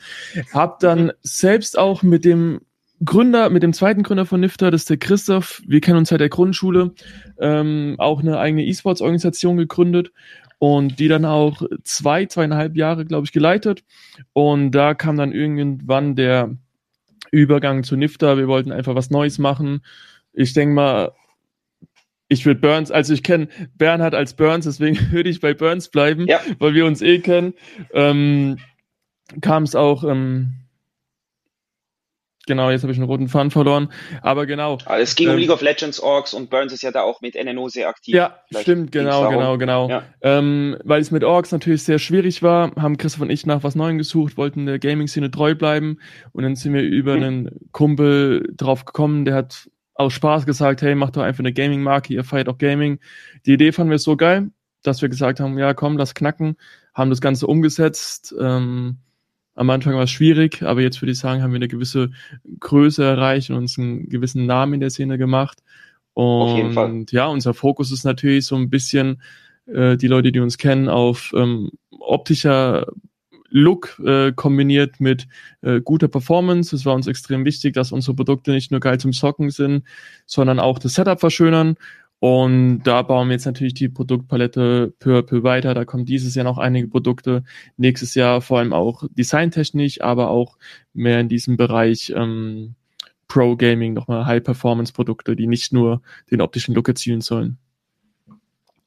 Hab 0.54 0.80
dann 0.80 1.12
selbst 1.22 1.78
auch 1.78 2.04
mit 2.04 2.26
dem 2.26 2.62
Gründer, 3.04 3.50
mit 3.50 3.64
dem 3.64 3.72
zweiten 3.72 4.04
Gründer 4.04 4.26
von 4.26 4.42
Nifter, 4.42 4.72
das 4.72 4.82
ist 4.82 4.90
der 4.90 4.98
Christoph, 4.98 5.62
wir 5.66 5.80
kennen 5.80 6.00
uns 6.00 6.10
seit 6.10 6.20
der 6.20 6.28
Grundschule, 6.28 6.92
ähm, 7.40 7.96
auch 7.98 8.20
eine 8.20 8.40
eigene 8.40 8.66
E-Sports-Organisation 8.66 9.56
gegründet 9.56 10.12
und 10.58 11.00
die 11.00 11.08
dann 11.08 11.24
auch 11.24 11.62
zwei, 11.84 12.26
zweieinhalb 12.26 12.76
Jahre, 12.76 13.06
glaube 13.06 13.26
ich, 13.26 13.32
geleitet. 13.32 13.86
Und 14.34 14.72
da 14.72 14.94
kam 14.94 15.16
dann 15.16 15.32
irgendwann 15.32 16.16
der 16.16 16.58
Übergang 17.32 17.84
zu 17.84 17.96
Nifter. 17.96 18.38
Wir 18.38 18.50
wollten 18.50 18.74
einfach 18.74 18.96
was 18.96 19.10
Neues 19.10 19.40
machen. 19.40 19.82
Ich 20.34 20.54
denke 20.54 20.76
mal, 20.76 21.12
ich 22.30 22.46
würde 22.46 22.62
Burns, 22.62 22.92
also 22.92 23.14
ich 23.14 23.24
kenne 23.24 23.50
Bernhard 23.76 24.16
als 24.16 24.36
Burns, 24.36 24.66
deswegen 24.66 24.98
würde 25.12 25.30
ich 25.30 25.42
bei 25.42 25.54
Burns 25.54 25.90
bleiben, 25.90 26.28
ja. 26.28 26.40
weil 26.60 26.74
wir 26.74 26.86
uns 26.86 27.02
eh 27.02 27.20
kennen. 27.20 27.54
Ähm, 27.94 28.58
kam 29.42 29.64
es 29.64 29.76
auch 29.76 30.04
ähm, 30.04 30.60
Genau, 32.50 32.72
jetzt 32.72 32.82
habe 32.82 32.92
ich 32.92 32.98
einen 32.98 33.08
roten 33.08 33.28
Faden 33.28 33.52
verloren. 33.52 33.92
Aber 34.24 34.48
genau. 34.48 34.80
Aber 34.86 34.98
es 34.98 35.16
ging 35.16 35.28
ähm, 35.28 35.36
um 35.36 35.40
League 35.40 35.52
of 35.52 35.62
Legends 35.62 36.00
Orks 36.00 36.34
und 36.34 36.50
Burns 36.50 36.74
ist 36.74 36.82
ja 36.82 36.90
da 36.90 37.04
auch 37.04 37.22
mit 37.22 37.36
NNO 37.36 37.70
sehr 37.70 37.88
aktiv. 37.88 38.16
Ja, 38.16 38.40
Vielleicht 38.48 38.64
stimmt, 38.64 38.92
genau, 38.92 39.30
genau, 39.30 39.60
genau. 39.60 39.88
Ja. 39.88 40.04
Ähm, 40.22 40.76
weil 40.84 41.00
es 41.00 41.12
mit 41.12 41.24
Orks 41.24 41.52
natürlich 41.52 41.84
sehr 41.84 42.00
schwierig 42.00 42.42
war, 42.42 42.72
haben 42.76 42.98
Christoph 42.98 43.22
und 43.22 43.30
ich 43.30 43.46
nach 43.46 43.62
was 43.62 43.76
Neuem 43.76 44.00
gesucht, 44.00 44.36
wollten 44.36 44.66
der 44.66 44.80
Gaming-Szene 44.80 45.30
treu 45.30 45.54
bleiben 45.54 46.00
und 46.32 46.42
dann 46.42 46.56
sind 46.56 46.74
wir 46.74 46.82
über 46.82 47.14
hm. 47.14 47.24
einen 47.24 47.70
Kumpel 47.72 48.52
drauf 48.58 48.84
gekommen, 48.84 49.26
der 49.26 49.36
hat 49.36 49.70
aus 50.00 50.14
Spaß 50.14 50.46
gesagt, 50.46 50.82
hey, 50.82 50.96
mach 50.96 51.10
doch 51.10 51.22
einfach 51.22 51.42
eine 51.42 51.52
Gaming-Marke, 51.52 52.14
ihr 52.14 52.24
feiert 52.24 52.48
auch 52.48 52.58
Gaming. 52.58 53.00
Die 53.46 53.54
Idee 53.54 53.74
fanden 53.74 53.92
wir 53.92 54.00
so 54.00 54.16
geil, 54.16 54.50
dass 54.82 55.02
wir 55.02 55.10
gesagt 55.10 55.42
haben, 55.42 55.58
ja 55.58 55.74
komm, 55.74 55.98
lass 55.98 56.16
knacken, 56.16 56.56
haben 56.94 57.10
das 57.10 57.20
Ganze 57.20 57.48
umgesetzt, 57.48 58.34
ähm, 58.40 59.00
am 59.56 59.70
Anfang 59.70 59.96
war 59.96 60.04
es 60.04 60.12
schwierig, 60.12 60.64
aber 60.64 60.82
jetzt 60.82 61.02
würde 61.02 61.12
ich 61.12 61.20
sagen, 61.20 61.44
haben 61.44 61.52
wir 61.52 61.58
eine 61.58 61.68
gewisse 61.68 62.12
Größe 62.62 63.04
erreicht 63.04 63.50
und 63.50 63.58
uns 63.58 63.78
einen 63.78 64.08
gewissen 64.08 64.46
Namen 64.46 64.76
in 64.76 64.80
der 64.80 64.90
Szene 64.90 65.18
gemacht. 65.18 65.62
Und 66.14 66.24
auf 66.24 66.56
jeden 66.56 66.72
Fall. 66.72 67.06
ja, 67.12 67.28
unser 67.28 67.54
Fokus 67.54 67.92
ist 67.92 68.06
natürlich 68.06 68.46
so 68.46 68.56
ein 68.56 68.70
bisschen 68.70 69.22
äh, 69.66 69.98
die 69.98 70.08
Leute, 70.08 70.32
die 70.32 70.40
uns 70.40 70.58
kennen, 70.58 70.88
auf 70.88 71.34
ähm, 71.36 71.72
optischer 71.90 72.88
Look 73.50 74.00
äh, 74.06 74.32
kombiniert 74.32 75.00
mit 75.00 75.28
äh, 75.62 75.82
guter 75.82 76.08
Performance. 76.08 76.76
Es 76.76 76.86
war 76.86 76.96
uns 76.96 77.08
extrem 77.08 77.46
wichtig, 77.46 77.74
dass 77.74 77.92
unsere 77.92 78.16
Produkte 78.16 78.52
nicht 78.52 78.72
nur 78.72 78.80
geil 78.80 79.00
zum 79.00 79.14
Socken 79.14 79.50
sind, 79.50 79.84
sondern 80.26 80.60
auch 80.60 80.80
das 80.80 80.94
Setup 80.94 81.20
verschönern. 81.20 81.76
Und 82.20 82.84
da 82.84 83.02
bauen 83.02 83.30
wir 83.30 83.34
jetzt 83.36 83.46
natürlich 83.46 83.74
die 83.74 83.88
Produktpalette 83.88 84.94
peu 85.00 85.20
à 85.20 85.22
peu 85.22 85.44
weiter. 85.44 85.74
Da 85.74 85.86
kommen 85.86 86.06
dieses 86.06 86.36
Jahr 86.36 86.44
noch 86.44 86.58
einige 86.58 86.90
Produkte. 86.90 87.44
Nächstes 87.78 88.14
Jahr 88.14 88.42
vor 88.42 88.60
allem 88.60 88.74
auch 88.74 89.04
designtechnisch, 89.12 90.02
aber 90.02 90.30
auch 90.30 90.58
mehr 90.94 91.22
in 91.22 91.30
diesem 91.30 91.56
Bereich 91.56 92.12
ähm, 92.14 92.76
Pro 93.30 93.56
Gaming, 93.56 93.94
nochmal 93.94 94.26
High-Performance-Produkte, 94.26 95.36
die 95.36 95.48
nicht 95.48 95.72
nur 95.72 96.02
den 96.30 96.42
optischen 96.42 96.76
Look 96.76 96.90
erzielen 96.90 97.22
sollen. 97.22 97.58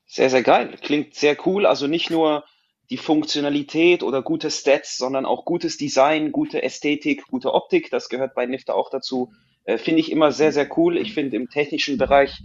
Sehr, 0.04 0.28
sehr 0.28 0.42
geil. 0.42 0.76
Klingt 0.82 1.14
sehr 1.14 1.36
cool. 1.46 1.64
Also 1.64 1.86
nicht 1.86 2.10
nur 2.10 2.44
die 2.92 2.98
Funktionalität 2.98 4.02
oder 4.02 4.20
gute 4.20 4.50
Stats, 4.50 4.98
sondern 4.98 5.24
auch 5.24 5.46
gutes 5.46 5.78
Design, 5.78 6.30
gute 6.30 6.62
Ästhetik, 6.62 7.24
gute 7.26 7.54
Optik. 7.54 7.90
Das 7.90 8.10
gehört 8.10 8.34
bei 8.34 8.44
Nifter 8.44 8.74
auch 8.74 8.90
dazu. 8.90 9.32
Äh, 9.64 9.78
finde 9.78 10.00
ich 10.00 10.12
immer 10.12 10.30
sehr, 10.30 10.52
sehr 10.52 10.68
cool. 10.76 10.98
Ich 10.98 11.14
finde 11.14 11.36
im 11.36 11.48
technischen 11.48 11.96
Bereich 11.96 12.42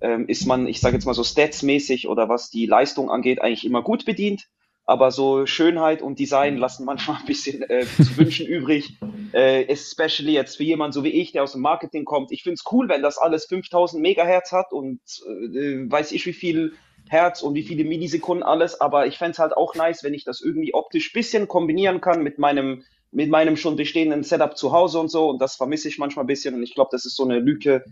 ähm, 0.00 0.28
ist 0.28 0.46
man, 0.46 0.68
ich 0.68 0.78
sage 0.78 0.94
jetzt 0.94 1.04
mal 1.04 1.14
so 1.14 1.24
statsmäßig 1.24 2.06
oder 2.06 2.28
was 2.28 2.48
die 2.48 2.66
Leistung 2.66 3.10
angeht, 3.10 3.42
eigentlich 3.42 3.66
immer 3.66 3.82
gut 3.82 4.04
bedient. 4.04 4.46
Aber 4.84 5.10
so 5.10 5.46
Schönheit 5.46 6.00
und 6.00 6.20
Design 6.20 6.58
lassen 6.58 6.84
manchmal 6.84 7.16
ein 7.18 7.26
bisschen 7.26 7.68
äh, 7.68 7.84
zu 7.84 8.16
wünschen 8.16 8.46
übrig. 8.56 9.00
Äh, 9.32 9.64
especially 9.64 10.32
jetzt 10.32 10.58
für 10.58 10.62
jemanden 10.62 10.92
so 10.92 11.02
wie 11.02 11.08
ich, 11.08 11.32
der 11.32 11.42
aus 11.42 11.52
dem 11.52 11.60
Marketing 11.62 12.04
kommt. 12.04 12.30
Ich 12.30 12.44
finde 12.44 12.54
es 12.54 12.64
cool, 12.70 12.88
wenn 12.88 13.02
das 13.02 13.18
alles 13.18 13.46
5000 13.46 14.00
Megahertz 14.00 14.52
hat 14.52 14.72
und 14.72 15.00
äh, 15.26 15.90
weiß 15.90 16.12
ich 16.12 16.24
wie 16.24 16.32
viel 16.32 16.74
Hertz 17.10 17.42
und 17.42 17.54
wie 17.54 17.62
viele 17.62 17.84
Millisekunden 17.84 18.42
alles. 18.42 18.80
Aber 18.80 19.06
ich 19.06 19.18
fände 19.18 19.32
es 19.32 19.38
halt 19.38 19.56
auch 19.56 19.74
nice, 19.74 20.04
wenn 20.04 20.14
ich 20.14 20.24
das 20.24 20.40
irgendwie 20.40 20.74
optisch 20.74 21.12
bisschen 21.12 21.48
kombinieren 21.48 22.00
kann 22.00 22.22
mit 22.22 22.38
meinem 22.38 22.84
mit 23.10 23.30
meinem 23.30 23.56
schon 23.56 23.76
bestehenden 23.76 24.22
Setup 24.22 24.56
zu 24.56 24.72
Hause 24.72 24.98
und 25.00 25.10
so. 25.10 25.30
Und 25.30 25.40
das 25.40 25.56
vermisse 25.56 25.88
ich 25.88 25.98
manchmal 25.98 26.24
ein 26.24 26.28
bisschen. 26.28 26.54
Und 26.54 26.62
ich 26.62 26.74
glaube, 26.74 26.90
das 26.92 27.06
ist 27.06 27.16
so 27.16 27.24
eine 27.24 27.38
Lücke, 27.38 27.84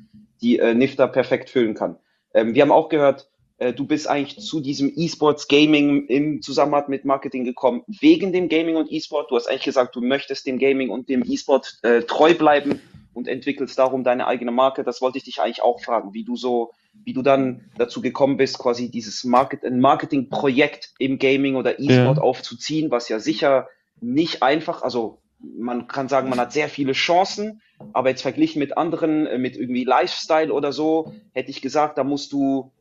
die 0.42 0.58
äh, 0.58 0.75
Nifter 0.75 1.08
perfekt 1.08 1.49
füllen 1.50 1.75
kann. 1.75 1.96
Ähm, 2.35 2.54
wir 2.54 2.62
haben 2.62 2.73
auch 2.73 2.90
gehört, 2.90 3.30
äh, 3.58 3.73
du 3.73 3.87
bist 3.87 4.08
eigentlich 4.08 4.44
zu 4.44 4.61
diesem 4.61 4.92
E-Sports 4.94 5.49
Gaming 5.49 6.06
im 6.06 6.42
Zusammenhang 6.42 6.85
mit 6.88 7.04
Marketing 7.04 7.44
gekommen, 7.44 7.82
wegen 7.87 8.32
dem 8.32 8.49
Gaming 8.49 8.76
und 8.76 8.92
E-Sport. 8.92 9.30
Du 9.30 9.37
hast 9.37 9.46
eigentlich 9.49 9.64
gesagt, 9.64 9.96
du 9.96 10.00
möchtest 10.02 10.46
dem 10.46 10.58
Gaming 10.58 10.90
und 10.90 11.08
dem 11.08 11.23
E-Sport 11.26 11.78
äh, 11.82 12.02
treu 12.02 12.35
bleiben 12.35 12.80
und 13.14 13.28
entwickelst 13.28 13.78
darum 13.78 14.04
deine 14.04 14.26
eigene 14.26 14.50
Marke. 14.50 14.85
Das 14.85 15.00
wollte 15.00 15.18
ich 15.18 15.25
dich 15.25 15.40
eigentlich 15.40 15.62
auch 15.62 15.80
fragen, 15.80 16.12
wie 16.12 16.25
du 16.25 16.37
so, 16.37 16.73
wie 17.04 17.12
du 17.12 17.22
dann 17.22 17.70
dazu 17.78 18.00
gekommen 18.00 18.36
bist, 18.36 18.58
quasi 18.58 18.90
dieses 18.90 19.24
Market, 19.24 19.64
ein 19.64 19.80
Marketingprojekt 19.80 20.94
im 20.98 21.18
Gaming 21.18 21.56
oder 21.56 21.78
E-Sport 21.78 22.18
ja. 22.18 22.22
aufzuziehen, 22.22 22.90
was 22.90 23.08
ja 23.08 23.18
sicher 23.18 23.68
nicht 24.00 24.42
einfach, 24.42 24.82
also 24.82 25.18
man 25.38 25.86
kann 25.86 26.08
sagen, 26.08 26.28
man 26.28 26.40
hat 26.40 26.52
sehr 26.52 26.68
viele 26.68 26.92
Chancen, 26.92 27.60
aber 27.92 28.10
jetzt 28.10 28.22
verglichen 28.22 28.58
mit 28.58 28.76
anderen, 28.76 29.26
äh, 29.26 29.38
mit 29.38 29.56
irgendwie 29.56 29.84
Lifestyle 29.84 30.52
oder 30.52 30.72
so, 30.72 31.12
hätte 31.32 31.50
ich 31.50 31.62
gesagt, 31.62 31.98
da 31.98 32.04
musst 32.04 32.32
du, 32.32 32.72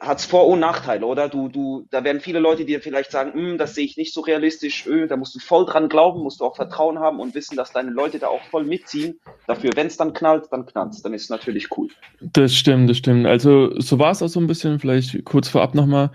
hat's 0.00 0.24
Vor- 0.24 0.48
und 0.48 0.60
Nachteile, 0.60 1.06
oder? 1.06 1.28
Du, 1.28 1.48
du, 1.48 1.86
da 1.90 2.04
werden 2.04 2.20
viele 2.20 2.38
Leute 2.38 2.64
dir 2.64 2.80
vielleicht 2.80 3.10
sagen, 3.10 3.32
hm, 3.32 3.58
das 3.58 3.74
sehe 3.74 3.84
ich 3.84 3.96
nicht 3.96 4.12
so 4.12 4.20
realistisch, 4.22 4.86
öh, 4.86 5.06
da 5.06 5.16
musst 5.16 5.34
du 5.34 5.38
voll 5.38 5.66
dran 5.66 5.88
glauben, 5.88 6.22
musst 6.22 6.40
du 6.40 6.44
auch 6.44 6.56
Vertrauen 6.56 6.98
haben 6.98 7.20
und 7.20 7.34
wissen, 7.34 7.56
dass 7.56 7.72
deine 7.72 7.90
Leute 7.90 8.18
da 8.18 8.28
auch 8.28 8.42
voll 8.50 8.64
mitziehen. 8.64 9.20
Dafür, 9.46 9.70
wenn 9.74 9.86
es 9.86 9.96
dann 9.96 10.12
knallt, 10.12 10.46
dann 10.50 10.66
knallt 10.66 10.94
dann 11.04 11.14
ist 11.14 11.24
es 11.24 11.30
natürlich 11.30 11.68
cool. 11.76 11.88
Das 12.20 12.54
stimmt, 12.54 12.90
das 12.90 12.98
stimmt. 12.98 13.26
Also 13.26 13.78
so 13.80 13.98
war 13.98 14.10
es 14.10 14.22
auch 14.22 14.28
so 14.28 14.40
ein 14.40 14.46
bisschen, 14.46 14.80
vielleicht 14.80 15.24
kurz 15.24 15.48
vorab 15.48 15.74
nochmal 15.74 16.10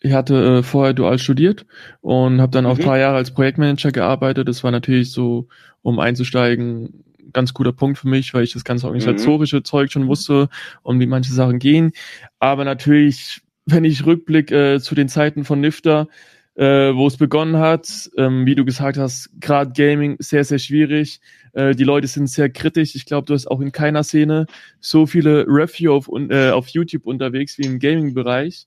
ich 0.00 0.12
hatte 0.12 0.58
äh, 0.58 0.62
vorher 0.62 0.92
dual 0.92 1.18
studiert 1.18 1.64
und 2.02 2.40
habe 2.40 2.52
dann 2.52 2.66
auch 2.66 2.76
mhm. 2.76 2.82
drei 2.82 3.00
Jahre 3.00 3.16
als 3.16 3.32
Projektmanager 3.32 3.90
gearbeitet. 3.90 4.46
Das 4.48 4.62
war 4.62 4.70
natürlich 4.70 5.10
so, 5.12 5.48
um 5.80 5.98
einzusteigen, 5.98 7.04
ganz 7.34 7.52
guter 7.52 7.72
Punkt 7.72 7.98
für 7.98 8.08
mich, 8.08 8.32
weil 8.32 8.44
ich 8.44 8.54
das 8.54 8.64
ganze 8.64 8.86
organisatorische 8.86 9.58
mhm. 9.58 9.64
Zeug 9.64 9.92
schon 9.92 10.08
wusste 10.08 10.48
und 10.82 11.00
wie 11.00 11.06
manche 11.06 11.32
Sachen 11.32 11.58
gehen. 11.58 11.92
Aber 12.38 12.64
natürlich, 12.64 13.42
wenn 13.66 13.84
ich 13.84 14.06
rückblick 14.06 14.50
äh, 14.50 14.80
zu 14.80 14.94
den 14.94 15.08
Zeiten 15.08 15.44
von 15.44 15.60
Nifter, 15.60 16.08
äh, 16.54 16.94
wo 16.94 17.06
es 17.06 17.16
begonnen 17.16 17.58
hat, 17.58 18.10
ähm, 18.16 18.46
wie 18.46 18.54
du 18.54 18.64
gesagt 18.64 18.96
hast, 18.96 19.30
gerade 19.40 19.72
Gaming 19.72 20.16
sehr, 20.20 20.44
sehr 20.44 20.58
schwierig. 20.58 21.20
Äh, 21.52 21.74
die 21.74 21.84
Leute 21.84 22.06
sind 22.06 22.28
sehr 22.28 22.48
kritisch. 22.48 22.94
Ich 22.94 23.06
glaube, 23.06 23.26
du 23.26 23.34
hast 23.34 23.50
auch 23.50 23.60
in 23.60 23.72
keiner 23.72 24.04
Szene 24.04 24.46
so 24.80 25.06
viele 25.06 25.46
Review 25.48 25.92
auf, 25.92 26.08
äh, 26.08 26.50
auf 26.50 26.68
YouTube 26.68 27.06
unterwegs 27.06 27.58
wie 27.58 27.66
im 27.66 27.78
Gaming-Bereich. 27.80 28.66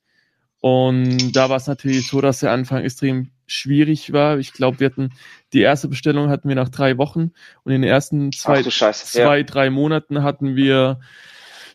Und 0.60 1.36
da 1.36 1.50
war 1.50 1.58
es 1.58 1.68
natürlich 1.68 2.08
so, 2.08 2.20
dass 2.20 2.40
der 2.40 2.52
Anfang 2.52 2.84
extrem 2.84 3.30
schwierig 3.48 4.14
war. 4.14 4.38
Ich 4.38 4.54
glaube, 4.54 4.80
wir 4.80 4.88
hatten 4.88 5.12
die 5.54 5.62
erste 5.62 5.88
Bestellung 5.88 6.30
hatten 6.30 6.50
wir 6.50 6.56
nach 6.56 6.70
drei 6.70 6.98
Wochen 6.98 7.32
und 7.64 7.72
in 7.72 7.82
den 7.82 7.90
ersten 7.90 8.32
zwei, 8.32 8.62
zwei 8.64 9.38
ja. 9.38 9.44
drei 9.44 9.70
Monaten 9.70 10.24
hatten 10.24 10.56
wir 10.56 11.00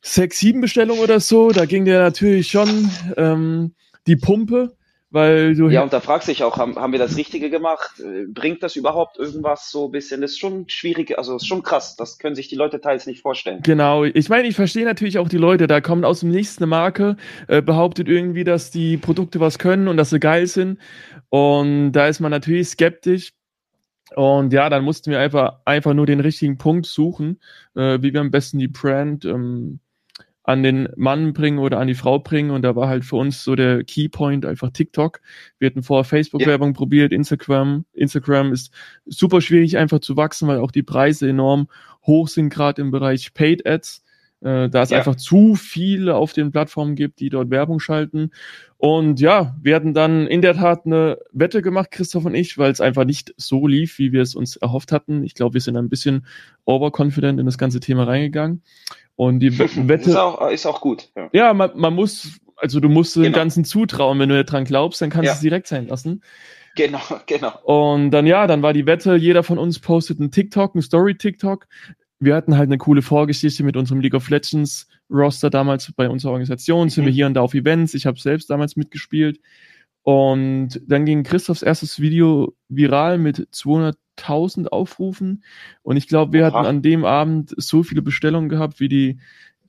sechs, 0.03 0.39
sieben 0.39 0.61
Bestellungen 0.61 1.03
oder 1.03 1.21
so. 1.21 1.51
Da 1.51 1.65
ging 1.65 1.85
der 1.85 2.01
natürlich 2.01 2.49
schon 2.49 2.91
ähm, 3.17 3.75
die 4.07 4.17
Pumpe. 4.17 4.77
Weil 5.13 5.55
du 5.55 5.69
ja, 5.69 5.83
und 5.83 5.93
da 5.93 6.01
fragst 6.01 6.27
du 6.27 6.33
dich 6.33 6.43
auch, 6.43 6.57
haben, 6.57 6.77
haben 6.77 6.93
wir 6.93 6.99
das 6.99 7.19
Richtige 7.19 7.51
gemacht? 7.51 8.03
Bringt 8.29 8.63
das 8.63 8.77
überhaupt 8.77 9.19
irgendwas 9.19 9.71
so 9.71 9.87
ein 9.87 9.93
bisschen? 9.93 10.23
Das 10.23 10.31
ist 10.33 10.39
schon 10.39 10.71
schwierig, 10.71 11.19
also 11.19 11.37
ist 11.37 11.47
schon 11.47 11.63
krass. 11.63 11.97
Das 11.97 12.19
können 12.19 12.35
sich 12.35 12.49
die 12.49 12.57
Leute 12.57 12.81
teils 12.81 13.07
nicht 13.07 13.21
vorstellen. 13.21 13.61
Genau. 13.63 14.05
Ich 14.05 14.31
meine, 14.31 14.49
ich 14.49 14.57
verstehe 14.57 14.87
natürlich 14.87 15.19
auch 15.19 15.29
die 15.29 15.37
Leute. 15.37 15.67
Da 15.67 15.83
kommt 15.83 16.07
aus 16.07 16.21
dem 16.21 16.31
Nichts 16.31 16.57
eine 16.57 16.67
Marke, 16.67 17.19
äh, 17.47 17.61
behauptet 17.61 18.09
irgendwie, 18.09 18.43
dass 18.43 18.71
die 18.71 18.97
Produkte 18.97 19.39
was 19.39 19.59
können 19.59 19.87
und 19.87 19.99
dass 19.99 20.09
sie 20.09 20.19
geil 20.19 20.47
sind. 20.47 20.79
Und 21.29 21.93
da 21.93 22.07
ist 22.07 22.21
man 22.21 22.31
natürlich 22.31 22.69
skeptisch. 22.69 23.35
Und 24.17 24.55
ja, 24.55 24.71
dann 24.71 24.83
mussten 24.83 25.11
wir 25.11 25.21
einfach, 25.21 25.59
einfach 25.67 25.93
nur 25.93 26.07
den 26.07 26.21
richtigen 26.21 26.57
Punkt 26.57 26.87
suchen, 26.87 27.39
äh, 27.75 27.99
wie 28.01 28.15
wir 28.15 28.21
am 28.23 28.31
besten 28.31 28.59
die 28.59 28.69
Brand 28.69 29.27
ähm, 29.27 29.81
an 30.45 30.63
den 30.63 30.89
Mann 30.97 31.33
bringen 31.33 31.59
oder 31.59 31.79
an 31.79 31.87
die 31.87 31.95
Frau 31.95 32.19
bringen. 32.19 32.51
Und 32.51 32.63
da 32.63 32.75
war 32.75 32.89
halt 32.89 33.05
für 33.05 33.17
uns 33.17 33.45
so 33.45 33.55
der 33.55 33.85
Keypoint 33.85 34.45
einfach 34.45 34.71
TikTok. 34.71 35.21
Wir 35.59 35.67
hatten 35.67 35.83
vorher 35.83 36.05
Facebook-Werbung 36.05 36.71
ja. 36.71 36.75
probiert, 36.75 37.13
Instagram. 37.13 37.85
Instagram 37.93 38.53
ist 38.53 38.73
super 39.07 39.41
schwierig 39.41 39.77
einfach 39.79 40.01
zu 40.01 40.17
wachsen, 40.17 40.49
weil 40.49 40.59
auch 40.59 40.73
die 40.73 40.83
Preise 40.83 41.29
enorm 41.29 41.69
hoch 42.05 42.29
sind, 42.29 42.49
gerade 42.49 42.83
im 42.83 42.91
Bereich 42.91 43.35
Paid 43.35 43.67
Ads. 43.67 44.02
Äh, 44.43 44.69
da 44.69 44.83
es 44.83 44.91
ja. 44.91 44.99
einfach 44.99 45.15
zu 45.15 45.55
viele 45.55 46.17
auf 46.17 46.33
den 46.33 46.51
Plattformen 46.51 46.97
gibt, 46.97 47.21
die 47.21 47.31
dort 47.31 47.51
Werbung 47.51 47.79
schalten. 47.79 48.33
Und 48.77 49.21
ja, 49.21 49.55
wir 49.63 49.77
hatten 49.77 49.95
dann 49.95 50.27
in 50.27 50.43
der 50.43 50.55
Tat 50.55 50.85
eine 50.85 51.19
Wette 51.33 51.63
gemacht, 51.63 51.93
Christoph 51.93 52.25
und 52.25 52.35
ich, 52.35 52.59
weil 52.59 52.73
es 52.73 52.81
einfach 52.81 53.05
nicht 53.05 53.33
so 53.37 53.69
lief, 53.69 53.99
wie 53.99 54.11
wir 54.11 54.23
es 54.23 54.35
uns 54.35 54.57
erhofft 54.57 54.91
hatten. 54.91 55.23
Ich 55.23 55.35
glaube, 55.35 55.55
wir 55.55 55.61
sind 55.61 55.77
ein 55.77 55.89
bisschen 55.89 56.27
overconfident 56.65 57.39
in 57.39 57.47
das 57.47 57.57
ganze 57.57 57.79
Thema 57.79 58.05
reingegangen. 58.05 58.63
Und 59.15 59.39
die 59.39 59.57
Wette. 59.89 60.11
Ist 60.11 60.17
auch, 60.17 60.51
ist 60.51 60.67
auch 60.67 60.81
gut. 60.81 61.11
Ja, 61.15 61.29
ja 61.33 61.55
man, 61.55 61.71
man 61.77 61.95
muss, 61.95 62.41
also 62.57 62.81
du 62.81 62.89
musst 62.89 63.15
genau. 63.15 63.29
dem 63.29 63.33
Ganzen 63.35 63.65
zutrauen. 63.65 64.19
Wenn 64.19 64.29
du 64.29 64.45
dran 64.45 64.65
glaubst, 64.65 65.01
dann 65.01 65.11
kannst 65.11 65.27
du 65.27 65.31
ja. 65.31 65.35
es 65.35 65.41
direkt 65.41 65.69
sein 65.69 65.87
lassen. 65.87 66.23
Genau, 66.75 67.01
genau. 67.27 67.53
Und 67.63 68.11
dann 68.11 68.27
ja, 68.27 68.47
dann 68.47 68.63
war 68.63 68.73
die 68.73 68.87
Wette, 68.87 69.15
jeder 69.15 69.43
von 69.43 69.59
uns 69.59 69.79
postet 69.79 70.19
einen 70.19 70.31
TikTok, 70.31 70.75
einen 70.75 70.83
Story-TikTok. 70.83 71.67
Wir 72.23 72.37
hatten 72.37 72.57
halt 72.57 72.69
eine 72.69 72.79
coole 72.79 73.03
Vorgeschichte 73.03 73.65
mit 73.65 73.77
unserem 73.77 74.01
League 74.01 74.15
of 74.15 74.31
Legends 74.31 74.87
Roster 75.11 75.51
damals 75.51 75.91
bei 75.97 76.09
unserer 76.09 76.31
Organisation. 76.31 76.89
Sind 76.89 77.03
mhm. 77.03 77.07
wir 77.07 77.13
hier 77.13 77.27
und 77.27 77.35
da 77.35 77.41
auf 77.41 77.55
Events. 77.55 77.95
Ich 77.95 78.07
habe 78.07 78.19
selbst 78.21 78.49
damals 78.49 78.77
mitgespielt. 78.77 79.41
Und 80.03 80.81
dann 80.87 81.05
ging 81.05 81.25
Christophs 81.25 81.63
erstes 81.63 82.01
Video 82.01 82.55
viral 82.69 83.19
mit 83.19 83.49
200.000 83.53 84.69
Aufrufen. 84.69 85.43
Und 85.83 85.97
ich 85.97 86.07
glaube, 86.07 86.33
wir 86.33 86.47
Aha. 86.47 86.53
hatten 86.53 86.67
an 86.67 86.83
dem 86.83 87.05
Abend 87.05 87.55
so 87.57 87.83
viele 87.83 88.03
Bestellungen 88.03 88.49
gehabt 88.49 88.79
wie 88.79 88.89
die 88.89 89.19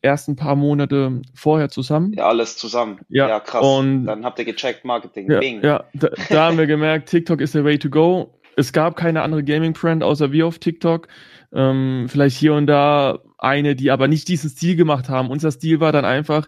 ersten 0.03 0.35
paar 0.35 0.55
Monate 0.55 1.21
vorher 1.33 1.69
zusammen. 1.69 2.13
Ja, 2.13 2.27
alles 2.27 2.57
zusammen. 2.57 2.99
Ja, 3.09 3.29
ja 3.29 3.39
krass. 3.39 3.65
Und 3.65 4.05
dann 4.05 4.25
habt 4.25 4.37
ihr 4.37 4.45
gecheckt, 4.45 4.85
Marketing. 4.85 5.31
Ja, 5.31 5.39
Bing. 5.39 5.63
ja 5.63 5.85
da, 5.93 6.09
da 6.29 6.45
haben 6.45 6.57
wir 6.59 6.67
gemerkt, 6.67 7.09
TikTok 7.09 7.41
ist 7.41 7.55
der 7.55 7.63
way 7.63 7.79
to 7.79 7.89
go. 7.89 8.31
Es 8.55 8.73
gab 8.73 8.95
keine 8.95 9.21
andere 9.21 9.43
Gaming-Brand 9.43 10.03
außer 10.03 10.31
wir 10.31 10.47
auf 10.47 10.59
TikTok. 10.59 11.07
Ähm, 11.51 12.07
vielleicht 12.09 12.37
hier 12.37 12.53
und 12.53 12.67
da 12.67 13.19
eine, 13.37 13.75
die 13.75 13.91
aber 13.91 14.07
nicht 14.07 14.27
diesen 14.27 14.49
Stil 14.49 14.75
gemacht 14.75 15.09
haben. 15.09 15.29
Unser 15.29 15.51
Stil 15.51 15.79
war 15.79 15.91
dann 15.91 16.05
einfach, 16.05 16.47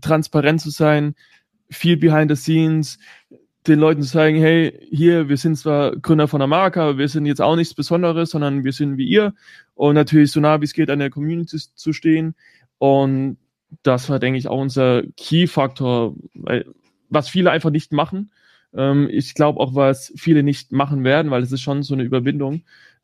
transparent 0.00 0.60
zu 0.60 0.70
sein, 0.70 1.14
viel 1.70 1.96
behind 1.96 2.30
the 2.30 2.36
scenes, 2.36 2.98
den 3.66 3.78
Leuten 3.78 4.02
zu 4.02 4.10
zeigen, 4.10 4.38
hey, 4.38 4.86
hier, 4.90 5.28
wir 5.28 5.36
sind 5.36 5.56
zwar 5.56 5.96
Gründer 5.96 6.28
von 6.28 6.40
der 6.40 6.46
Marke, 6.46 6.80
aber 6.80 6.98
wir 6.98 7.08
sind 7.08 7.26
jetzt 7.26 7.42
auch 7.42 7.56
nichts 7.56 7.74
Besonderes, 7.74 8.30
sondern 8.30 8.64
wir 8.64 8.72
sind 8.72 8.96
wie 8.96 9.06
ihr 9.06 9.34
und 9.74 9.94
natürlich 9.94 10.32
so 10.32 10.40
nah 10.40 10.60
wie 10.60 10.64
es 10.64 10.72
geht 10.72 10.90
an 10.90 11.00
der 11.00 11.10
Community 11.10 11.58
zu 11.74 11.92
stehen 11.92 12.34
und 12.78 13.36
das 13.82 14.08
war, 14.08 14.18
denke 14.18 14.38
ich, 14.38 14.48
auch 14.48 14.60
unser 14.60 15.02
Key-Faktor, 15.16 16.14
was 17.10 17.28
viele 17.28 17.50
einfach 17.50 17.70
nicht 17.70 17.92
machen. 17.92 18.30
Ähm, 18.74 19.08
ich 19.10 19.34
glaube 19.34 19.60
auch, 19.60 19.74
was 19.74 20.12
viele 20.16 20.42
nicht 20.42 20.72
machen 20.72 21.04
werden, 21.04 21.30
weil 21.30 21.42
es 21.42 21.52
ist 21.52 21.62
schon 21.62 21.82
so 21.82 21.94
eine 21.94 22.02
Überwindung, 22.02 22.62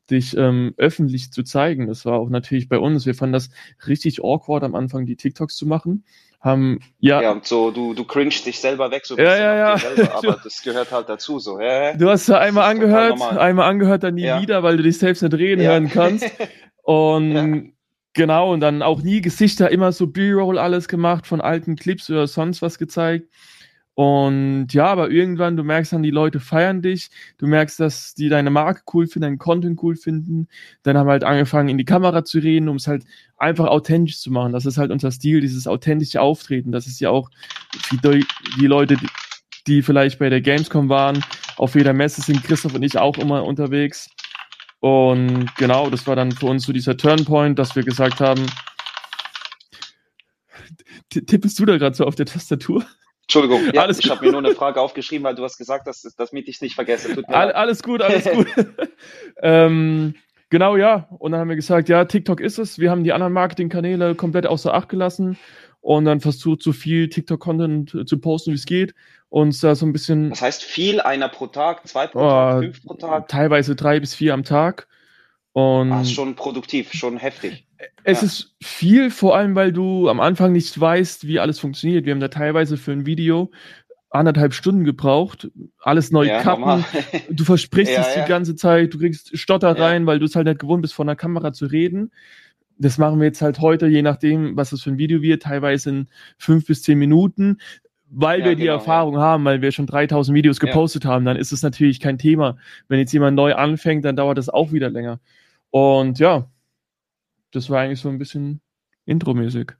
dich 0.09 0.37
ähm, 0.37 0.73
öffentlich 0.77 1.31
zu 1.31 1.43
zeigen. 1.43 1.87
Das 1.87 2.05
war 2.05 2.19
auch 2.19 2.29
natürlich 2.29 2.69
bei 2.69 2.77
uns. 2.77 3.05
Wir 3.05 3.15
fanden 3.15 3.33
das 3.33 3.49
richtig 3.87 4.23
awkward 4.23 4.63
am 4.63 4.75
Anfang, 4.75 5.05
die 5.05 5.15
TikToks 5.15 5.55
zu 5.55 5.65
machen 5.65 6.03
haben 6.45 6.79
ja. 6.99 7.21
Ja, 7.21 7.31
und 7.31 7.45
so, 7.45 7.71
du, 7.71 7.95
du 7.95 8.05
cringest 8.05 8.45
dich 8.45 8.59
selber 8.59 8.91
weg, 8.91 9.05
so 9.05 9.15
ein 9.15 9.25
ja, 9.25 9.35
ja, 9.35 9.55
ja. 9.55 9.77
Selber, 9.77 10.15
aber 10.15 10.39
das 10.43 10.61
gehört 10.61 10.91
halt 10.91 11.09
dazu, 11.09 11.39
so. 11.39 11.59
Ja, 11.59 11.93
du 11.93 12.07
hast 12.07 12.29
ja 12.29 12.37
einmal 12.37 12.69
angehört, 12.69 13.19
einmal 13.19 13.67
angehört, 13.67 14.03
dann 14.03 14.13
nie 14.13 14.25
ja. 14.25 14.41
wieder, 14.41 14.61
weil 14.61 14.77
du 14.77 14.83
dich 14.83 14.99
selbst 14.99 15.23
nicht 15.23 15.33
reden 15.33 15.61
ja. 15.61 15.71
hören 15.71 15.89
kannst. 15.89 16.29
Und 16.83 17.73
genau, 18.13 18.53
und 18.53 18.59
dann 18.59 18.83
auch 18.83 19.01
nie 19.01 19.19
Gesichter, 19.21 19.71
immer 19.71 19.91
so 19.91 20.05
B-Roll 20.05 20.59
alles 20.59 20.87
gemacht, 20.87 21.25
von 21.25 21.41
alten 21.41 21.75
Clips 21.75 22.11
oder 22.11 22.27
sonst 22.27 22.61
was 22.61 22.77
gezeigt. 22.77 23.27
Und 23.95 24.73
ja, 24.73 24.87
aber 24.87 25.09
irgendwann, 25.09 25.55
du 25.55 25.63
merkst 25.63 25.93
dann, 25.93 26.03
die 26.03 26.11
Leute 26.11 26.41
feiern 26.41 26.81
dich, 26.81 27.09
du 27.37 27.47
merkst, 27.47 27.79
dass 27.79 28.13
die 28.13 28.27
deine 28.27 28.49
Marke 28.49 28.81
cool 28.93 29.07
finden, 29.07 29.21
deinen 29.21 29.37
Content 29.37 29.81
cool 29.81 29.95
finden. 29.95 30.49
Dann 30.83 30.97
haben 30.97 31.07
wir 31.07 31.13
halt 31.13 31.23
angefangen, 31.23 31.69
in 31.69 31.77
die 31.77 31.85
Kamera 31.85 32.25
zu 32.25 32.39
reden, 32.39 32.67
um 32.67 32.75
es 32.75 32.87
halt 32.87 33.05
einfach 33.37 33.67
authentisch 33.67 34.19
zu 34.19 34.31
machen. 34.31 34.51
Das 34.51 34.65
ist 34.65 34.77
halt 34.77 34.91
unser 34.91 35.11
Stil, 35.11 35.39
dieses 35.39 35.65
authentische 35.65 36.21
Auftreten. 36.21 36.73
Das 36.73 36.87
ist 36.87 36.99
ja 36.99 37.09
auch 37.09 37.29
die, 37.89 38.25
die 38.59 38.67
Leute, 38.67 38.97
die, 39.65 39.81
vielleicht 39.81 40.19
bei 40.19 40.29
der 40.29 40.41
Gamescom 40.41 40.89
waren. 40.89 41.23
Auf 41.55 41.75
jeder 41.75 41.93
Messe 41.93 42.21
sind 42.21 42.43
Christoph 42.43 42.73
und 42.73 42.83
ich 42.83 42.97
auch 42.97 43.17
immer 43.17 43.45
unterwegs. 43.45 44.09
Und 44.81 45.55
genau, 45.55 45.89
das 45.89 46.05
war 46.05 46.17
dann 46.17 46.33
für 46.33 46.47
uns 46.47 46.65
so 46.65 46.73
dieser 46.73 46.97
Turnpoint, 46.97 47.57
dass 47.57 47.77
wir 47.77 47.83
gesagt 47.83 48.19
haben, 48.19 48.45
tippest 51.09 51.57
du 51.57 51.65
da 51.65 51.77
gerade 51.77 51.95
so 51.95 52.05
auf 52.05 52.15
der 52.15 52.25
Tastatur? 52.25 52.85
Entschuldigung, 53.27 53.73
ja, 53.73 53.81
alles 53.81 53.99
ich 53.99 54.09
habe 54.09 54.23
mir 54.23 54.31
nur 54.31 54.45
eine 54.45 54.53
Frage 54.53 54.79
aufgeschrieben, 54.79 55.25
weil 55.25 55.33
du 55.33 55.43
hast 55.43 55.57
gesagt, 55.57 55.87
dass, 55.87 56.01
damit 56.01 56.47
ich 56.47 56.55
es 56.55 56.61
nicht 56.61 56.75
vergesse. 56.75 57.23
All, 57.27 57.51
alles 57.51 57.81
gut, 57.81 58.01
alles 58.01 58.23
gut. 58.33 58.47
ähm, 59.41 60.13
genau, 60.51 60.77
ja. 60.77 61.07
Und 61.17 61.31
dann 61.31 61.41
haben 61.41 61.49
wir 61.49 61.55
gesagt, 61.55 61.89
ja, 61.89 62.05
TikTok 62.05 62.39
ist 62.39 62.59
es. 62.59 62.77
Wir 62.77 62.91
haben 62.91 63.03
die 63.03 63.13
anderen 63.13 63.33
Marketingkanäle 63.33 64.13
komplett 64.13 64.45
außer 64.45 64.75
Acht 64.75 64.89
gelassen 64.89 65.37
und 65.81 66.05
dann 66.05 66.19
versucht, 66.19 66.61
so 66.61 66.71
viel 66.71 67.09
TikTok-Content 67.09 68.07
zu 68.07 68.19
posten, 68.19 68.51
wie 68.51 68.55
es 68.55 68.65
geht. 68.65 68.93
Und 69.29 69.61
da 69.63 69.73
so 69.73 69.87
ein 69.87 69.91
bisschen. 69.91 70.29
Das 70.29 70.41
heißt 70.41 70.63
viel, 70.63 71.01
einer 71.01 71.27
pro 71.27 71.47
Tag, 71.47 71.87
zwei 71.87 72.05
pro 72.05 72.19
oh, 72.19 72.29
Tag, 72.29 72.63
fünf 72.63 72.85
pro 72.85 72.93
Tag? 72.93 73.27
Teilweise 73.27 73.75
drei 73.75 73.99
bis 73.99 74.13
vier 74.13 74.35
am 74.35 74.43
Tag. 74.43 74.87
Und 75.53 75.91
ah, 75.91 76.05
schon 76.05 76.35
produktiv, 76.35 76.93
schon 76.93 77.17
heftig. 77.17 77.64
Es 78.03 78.21
ja. 78.21 78.27
ist 78.27 78.55
viel, 78.61 79.11
vor 79.11 79.35
allem, 79.35 79.55
weil 79.55 79.71
du 79.71 80.09
am 80.09 80.19
Anfang 80.19 80.51
nicht 80.51 80.79
weißt, 80.79 81.27
wie 81.27 81.39
alles 81.39 81.59
funktioniert. 81.59 82.05
Wir 82.05 82.13
haben 82.13 82.19
da 82.19 82.27
teilweise 82.27 82.77
für 82.77 82.91
ein 82.91 83.05
Video 83.05 83.51
anderthalb 84.09 84.53
Stunden 84.53 84.85
gebraucht, 84.85 85.49
alles 85.79 86.11
neu 86.11 86.25
ja, 86.25 86.41
kappen. 86.41 86.85
Du 87.29 87.43
versprichst 87.43 87.93
ja, 87.95 88.01
es 88.01 88.13
die 88.15 88.29
ganze 88.29 88.55
Zeit, 88.55 88.93
du 88.93 88.99
kriegst 88.99 89.37
Stotter 89.37 89.77
rein, 89.77 90.05
weil 90.05 90.19
du 90.19 90.25
es 90.25 90.35
halt 90.35 90.47
nicht 90.47 90.59
gewohnt 90.59 90.81
bist, 90.81 90.93
vor 90.93 91.03
einer 91.03 91.17
Kamera 91.17 91.51
zu 91.51 91.65
reden. 91.65 92.11
Das 92.77 92.97
machen 92.97 93.19
wir 93.19 93.27
jetzt 93.27 93.41
halt 93.41 93.59
heute, 93.59 93.87
je 93.87 94.01
nachdem, 94.01 94.55
was 94.55 94.69
das 94.69 94.81
für 94.81 94.91
ein 94.91 94.97
Video 94.97 95.21
wird, 95.21 95.43
teilweise 95.43 95.89
in 95.89 96.07
fünf 96.37 96.65
bis 96.65 96.83
zehn 96.83 96.97
Minuten 96.97 97.57
weil 98.09 98.39
ja, 98.39 98.45
wir 98.45 98.55
die 98.55 98.63
genau, 98.63 98.75
Erfahrung 98.75 99.15
ja. 99.15 99.21
haben, 99.21 99.45
weil 99.45 99.61
wir 99.61 99.71
schon 99.71 99.87
3000 99.87 100.35
Videos 100.35 100.59
gepostet 100.59 101.03
ja. 101.03 101.09
haben, 101.11 101.25
dann 101.25 101.37
ist 101.37 101.51
es 101.51 101.63
natürlich 101.63 101.99
kein 101.99 102.17
Thema. 102.17 102.57
Wenn 102.87 102.99
jetzt 102.99 103.11
jemand 103.11 103.35
neu 103.35 103.53
anfängt, 103.55 104.05
dann 104.05 104.15
dauert 104.15 104.37
das 104.37 104.49
auch 104.49 104.71
wieder 104.71 104.89
länger. 104.89 105.19
Und 105.69 106.19
ja, 106.19 106.47
das 107.55 107.69
war 107.69 107.81
eigentlich 107.81 108.01
so 108.01 108.09
ein 108.09 108.17
bisschen 108.17 108.61
intromäßig. 109.05 109.71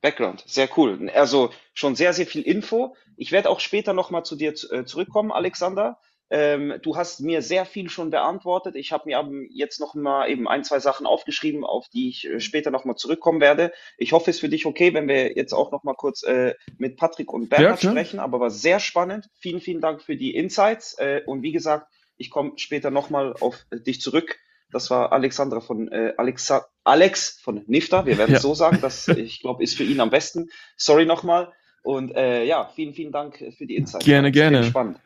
Background, 0.00 0.44
sehr 0.46 0.68
cool. 0.76 1.10
Also 1.10 1.50
schon 1.74 1.96
sehr, 1.96 2.12
sehr 2.12 2.26
viel 2.26 2.42
Info. 2.42 2.94
Ich 3.16 3.32
werde 3.32 3.50
auch 3.50 3.60
später 3.60 3.92
nochmal 3.92 4.24
zu 4.24 4.36
dir 4.36 4.54
äh, 4.70 4.84
zurückkommen, 4.84 5.32
Alexander. 5.32 5.98
Ähm, 6.30 6.74
du 6.82 6.94
hast 6.94 7.20
mir 7.20 7.40
sehr 7.40 7.64
viel 7.64 7.88
schon 7.88 8.10
beantwortet. 8.10 8.76
Ich 8.76 8.92
habe 8.92 9.04
mir 9.06 9.48
jetzt 9.50 9.80
noch 9.80 9.94
mal 9.94 10.28
eben 10.28 10.46
ein, 10.46 10.62
zwei 10.62 10.78
Sachen 10.78 11.06
aufgeschrieben, 11.06 11.64
auf 11.64 11.88
die 11.88 12.10
ich 12.10 12.26
äh, 12.26 12.38
später 12.38 12.70
noch 12.70 12.84
mal 12.84 12.96
zurückkommen 12.96 13.40
werde. 13.40 13.72
Ich 13.96 14.12
hoffe, 14.12 14.30
es 14.30 14.36
ist 14.36 14.40
für 14.40 14.50
dich 14.50 14.66
okay, 14.66 14.92
wenn 14.92 15.08
wir 15.08 15.36
jetzt 15.36 15.54
auch 15.54 15.72
noch 15.72 15.84
mal 15.84 15.94
kurz 15.94 16.22
äh, 16.22 16.54
mit 16.76 16.96
Patrick 16.96 17.32
und 17.32 17.48
Bernhard 17.48 17.82
ja, 17.82 17.90
sprechen, 17.90 18.20
aber 18.20 18.40
war 18.40 18.50
sehr 18.50 18.78
spannend. 18.78 19.30
Vielen, 19.38 19.60
vielen 19.60 19.80
Dank 19.80 20.02
für 20.02 20.16
die 20.16 20.34
Insights. 20.34 20.98
Äh, 20.98 21.22
und 21.24 21.42
wie 21.42 21.52
gesagt, 21.52 21.90
ich 22.18 22.30
komme 22.30 22.52
später 22.56 22.90
noch 22.90 23.10
mal 23.10 23.34
auf 23.40 23.64
dich 23.72 24.00
zurück. 24.00 24.38
Das 24.70 24.90
war 24.90 25.12
Alexandra 25.12 25.60
von 25.60 25.90
äh, 25.90 26.14
Alexa, 26.16 26.66
Alex 26.84 27.40
von 27.42 27.64
Nifta. 27.66 28.06
Wir 28.06 28.18
werden 28.18 28.32
ja. 28.32 28.40
so 28.40 28.54
sagen. 28.54 28.78
Das, 28.80 29.08
ich 29.08 29.40
glaube, 29.40 29.62
ist 29.62 29.76
für 29.76 29.84
ihn 29.84 30.00
am 30.00 30.10
besten. 30.10 30.50
Sorry 30.76 31.06
nochmal. 31.06 31.52
Und 31.82 32.14
äh, 32.14 32.44
ja, 32.44 32.70
vielen, 32.74 32.92
vielen 32.92 33.12
Dank 33.12 33.38
für 33.56 33.66
die 33.66 33.76
Insights. 33.76 34.04
Gerne, 34.04 34.30
gerne. 34.30 34.64
Spannend. 34.64 34.98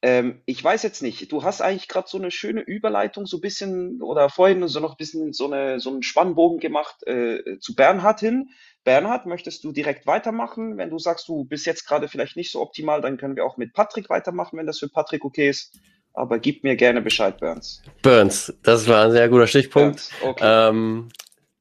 Ähm, 0.00 0.42
ich 0.46 0.62
weiß 0.62 0.84
jetzt 0.84 1.02
nicht, 1.02 1.32
du 1.32 1.42
hast 1.42 1.60
eigentlich 1.60 1.88
gerade 1.88 2.08
so 2.08 2.18
eine 2.18 2.30
schöne 2.30 2.60
Überleitung, 2.60 3.26
so 3.26 3.38
ein 3.38 3.40
bisschen, 3.40 4.00
oder 4.00 4.28
vorhin 4.28 4.66
so 4.68 4.78
noch 4.78 4.92
ein 4.92 4.96
bisschen 4.96 5.32
so, 5.32 5.46
eine, 5.46 5.80
so 5.80 5.90
einen 5.90 6.04
Spannbogen 6.04 6.60
gemacht 6.60 7.04
äh, 7.06 7.58
zu 7.58 7.74
Bernhard 7.74 8.20
hin. 8.20 8.50
Bernhard, 8.84 9.26
möchtest 9.26 9.64
du 9.64 9.72
direkt 9.72 10.06
weitermachen? 10.06 10.78
Wenn 10.78 10.90
du 10.90 10.98
sagst, 10.98 11.28
du 11.28 11.44
bist 11.44 11.66
jetzt 11.66 11.84
gerade 11.84 12.06
vielleicht 12.06 12.36
nicht 12.36 12.52
so 12.52 12.60
optimal, 12.60 13.00
dann 13.00 13.16
können 13.16 13.34
wir 13.34 13.44
auch 13.44 13.56
mit 13.56 13.72
Patrick 13.72 14.08
weitermachen, 14.08 14.56
wenn 14.56 14.66
das 14.66 14.78
für 14.78 14.88
Patrick 14.88 15.24
okay 15.24 15.48
ist. 15.48 15.76
Aber 16.14 16.38
gib 16.38 16.64
mir 16.64 16.76
gerne 16.76 17.00
Bescheid, 17.00 17.38
Burns. 17.38 17.82
Burns, 18.02 18.52
das 18.62 18.88
war 18.88 19.04
ein 19.04 19.12
sehr 19.12 19.28
guter 19.28 19.46
Stichpunkt. 19.46 20.10
okay. 20.22 20.42
ähm, 20.42 21.10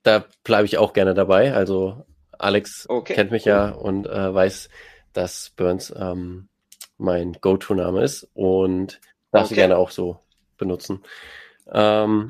da 0.04 0.26
bleibe 0.44 0.66
ich 0.66 0.78
auch 0.78 0.94
gerne 0.94 1.14
dabei. 1.14 1.54
Also 1.54 2.06
Alex 2.40 2.88
okay, 2.90 3.14
kennt 3.14 3.32
mich 3.32 3.46
cool. 3.46 3.52
ja 3.52 3.70
und 3.70 4.08
äh, 4.08 4.34
weiß, 4.34 4.70
dass 5.14 5.52
Burns 5.56 5.94
ähm, 5.98 6.48
mein 6.98 7.34
Go-To-Name 7.34 8.04
ist 8.04 8.28
und 8.34 9.00
darf 9.32 9.44
okay. 9.44 9.50
sie 9.50 9.56
gerne 9.56 9.78
auch 9.78 9.92
so 9.92 10.20
benutzen. 10.58 11.04
Ähm, 11.72 12.30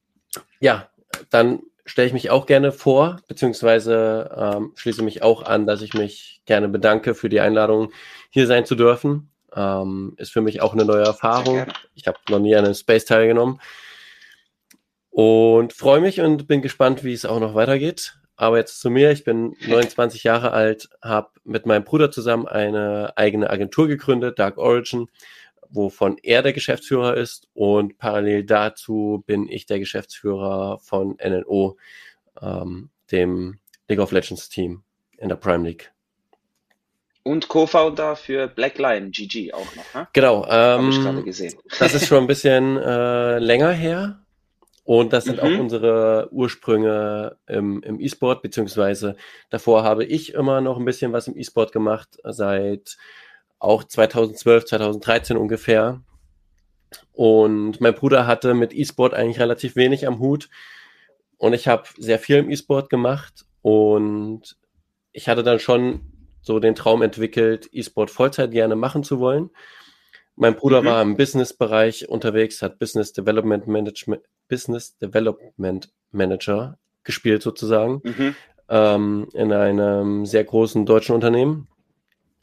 ja, 0.60 0.88
dann 1.30 1.60
stelle 1.84 2.06
ich 2.06 2.12
mich 2.12 2.30
auch 2.30 2.46
gerne 2.46 2.72
vor, 2.72 3.20
beziehungsweise 3.28 4.30
ähm, 4.36 4.72
schließe 4.76 5.02
mich 5.02 5.22
auch 5.22 5.42
an, 5.42 5.66
dass 5.66 5.82
ich 5.82 5.94
mich 5.94 6.42
gerne 6.46 6.68
bedanke 6.68 7.14
für 7.14 7.28
die 7.28 7.40
Einladung, 7.40 7.92
hier 8.30 8.46
sein 8.46 8.64
zu 8.64 8.74
dürfen. 8.74 9.30
Ähm, 9.54 10.14
ist 10.16 10.32
für 10.32 10.40
mich 10.40 10.62
auch 10.62 10.72
eine 10.72 10.84
neue 10.84 11.04
Erfahrung. 11.04 11.66
Ich 11.94 12.06
habe 12.06 12.18
noch 12.30 12.38
nie 12.38 12.54
an 12.54 12.64
einem 12.64 12.74
Space 12.74 13.04
teilgenommen 13.04 13.60
und 15.12 15.74
freue 15.74 16.00
mich 16.00 16.22
und 16.22 16.46
bin 16.46 16.62
gespannt, 16.62 17.04
wie 17.04 17.12
es 17.12 17.26
auch 17.26 17.38
noch 17.38 17.54
weitergeht. 17.54 18.16
Aber 18.34 18.56
jetzt 18.56 18.80
zu 18.80 18.88
mir. 18.88 19.10
Ich 19.10 19.24
bin 19.24 19.54
29 19.68 20.24
Jahre 20.24 20.52
alt, 20.52 20.88
habe 21.02 21.28
mit 21.44 21.66
meinem 21.66 21.84
Bruder 21.84 22.10
zusammen 22.10 22.48
eine 22.48 23.12
eigene 23.16 23.50
Agentur 23.50 23.88
gegründet, 23.88 24.38
Dark 24.38 24.56
Origin, 24.56 25.08
wovon 25.68 26.16
er 26.22 26.42
der 26.42 26.54
Geschäftsführer 26.54 27.16
ist. 27.16 27.46
Und 27.52 27.98
parallel 27.98 28.44
dazu 28.44 29.22
bin 29.26 29.48
ich 29.48 29.66
der 29.66 29.78
Geschäftsführer 29.78 30.78
von 30.78 31.18
NNO, 31.22 31.76
ähm, 32.40 32.88
dem 33.10 33.58
League 33.88 34.00
of 34.00 34.12
Legends 34.12 34.48
Team 34.48 34.82
in 35.18 35.28
der 35.28 35.36
Prime 35.36 35.68
League. 35.68 35.91
Und 37.24 37.48
Co-Founder 37.48 38.16
für 38.16 38.48
Black 38.48 38.78
Lion, 38.78 39.12
GG 39.12 39.52
auch 39.52 39.76
noch, 39.76 39.94
ne? 39.94 40.08
Genau. 40.12 40.44
Ähm, 40.44 40.50
Habe 40.50 40.88
ich 40.90 41.00
gerade 41.00 41.22
gesehen. 41.22 41.54
Das 41.78 41.94
ist 41.94 42.06
schon 42.06 42.18
ein 42.18 42.26
bisschen 42.26 42.76
äh, 42.78 43.38
länger 43.38 43.70
her. 43.70 44.22
Und 44.84 45.12
das 45.12 45.24
sind 45.24 45.36
mhm. 45.36 45.42
auch 45.42 45.60
unsere 45.60 46.28
Ursprünge 46.32 47.36
im, 47.46 47.82
im 47.82 48.00
E-Sport, 48.00 48.42
beziehungsweise 48.42 49.16
davor 49.48 49.84
habe 49.84 50.04
ich 50.04 50.34
immer 50.34 50.60
noch 50.60 50.76
ein 50.76 50.84
bisschen 50.84 51.12
was 51.12 51.28
im 51.28 51.36
E-Sport 51.36 51.70
gemacht, 51.70 52.18
seit 52.24 52.96
auch 53.60 53.84
2012, 53.84 54.64
2013 54.64 55.36
ungefähr. 55.36 56.02
Und 57.12 57.80
mein 57.80 57.94
Bruder 57.94 58.26
hatte 58.26 58.54
mit 58.54 58.74
E-Sport 58.74 59.14
eigentlich 59.14 59.38
relativ 59.38 59.76
wenig 59.76 60.06
am 60.08 60.18
Hut. 60.18 60.48
Und 61.38 61.52
ich 61.52 61.68
habe 61.68 61.84
sehr 61.96 62.18
viel 62.18 62.38
im 62.38 62.50
E-Sport 62.50 62.90
gemacht. 62.90 63.44
Und 63.62 64.56
ich 65.12 65.28
hatte 65.28 65.44
dann 65.44 65.60
schon 65.60 66.11
so 66.42 66.58
den 66.58 66.74
Traum 66.74 67.02
entwickelt, 67.02 67.68
E-Sport 67.72 68.10
Vollzeit 68.10 68.50
gerne 68.50 68.76
machen 68.76 69.04
zu 69.04 69.20
wollen. 69.20 69.50
Mein 70.34 70.56
Bruder 70.56 70.82
mhm. 70.82 70.86
war 70.86 71.02
im 71.02 71.16
Business-Bereich 71.16 72.08
unterwegs, 72.08 72.62
hat 72.62 72.78
Business 72.78 73.12
Development 73.12 73.66
Management, 73.66 74.22
Business 74.48 74.96
Development 74.98 75.90
Manager 76.10 76.78
gespielt 77.04 77.42
sozusagen 77.42 78.00
mhm. 78.04 78.34
ähm, 78.68 79.28
in 79.34 79.52
einem 79.52 80.26
sehr 80.26 80.44
großen 80.44 80.86
deutschen 80.86 81.14
Unternehmen. 81.14 81.68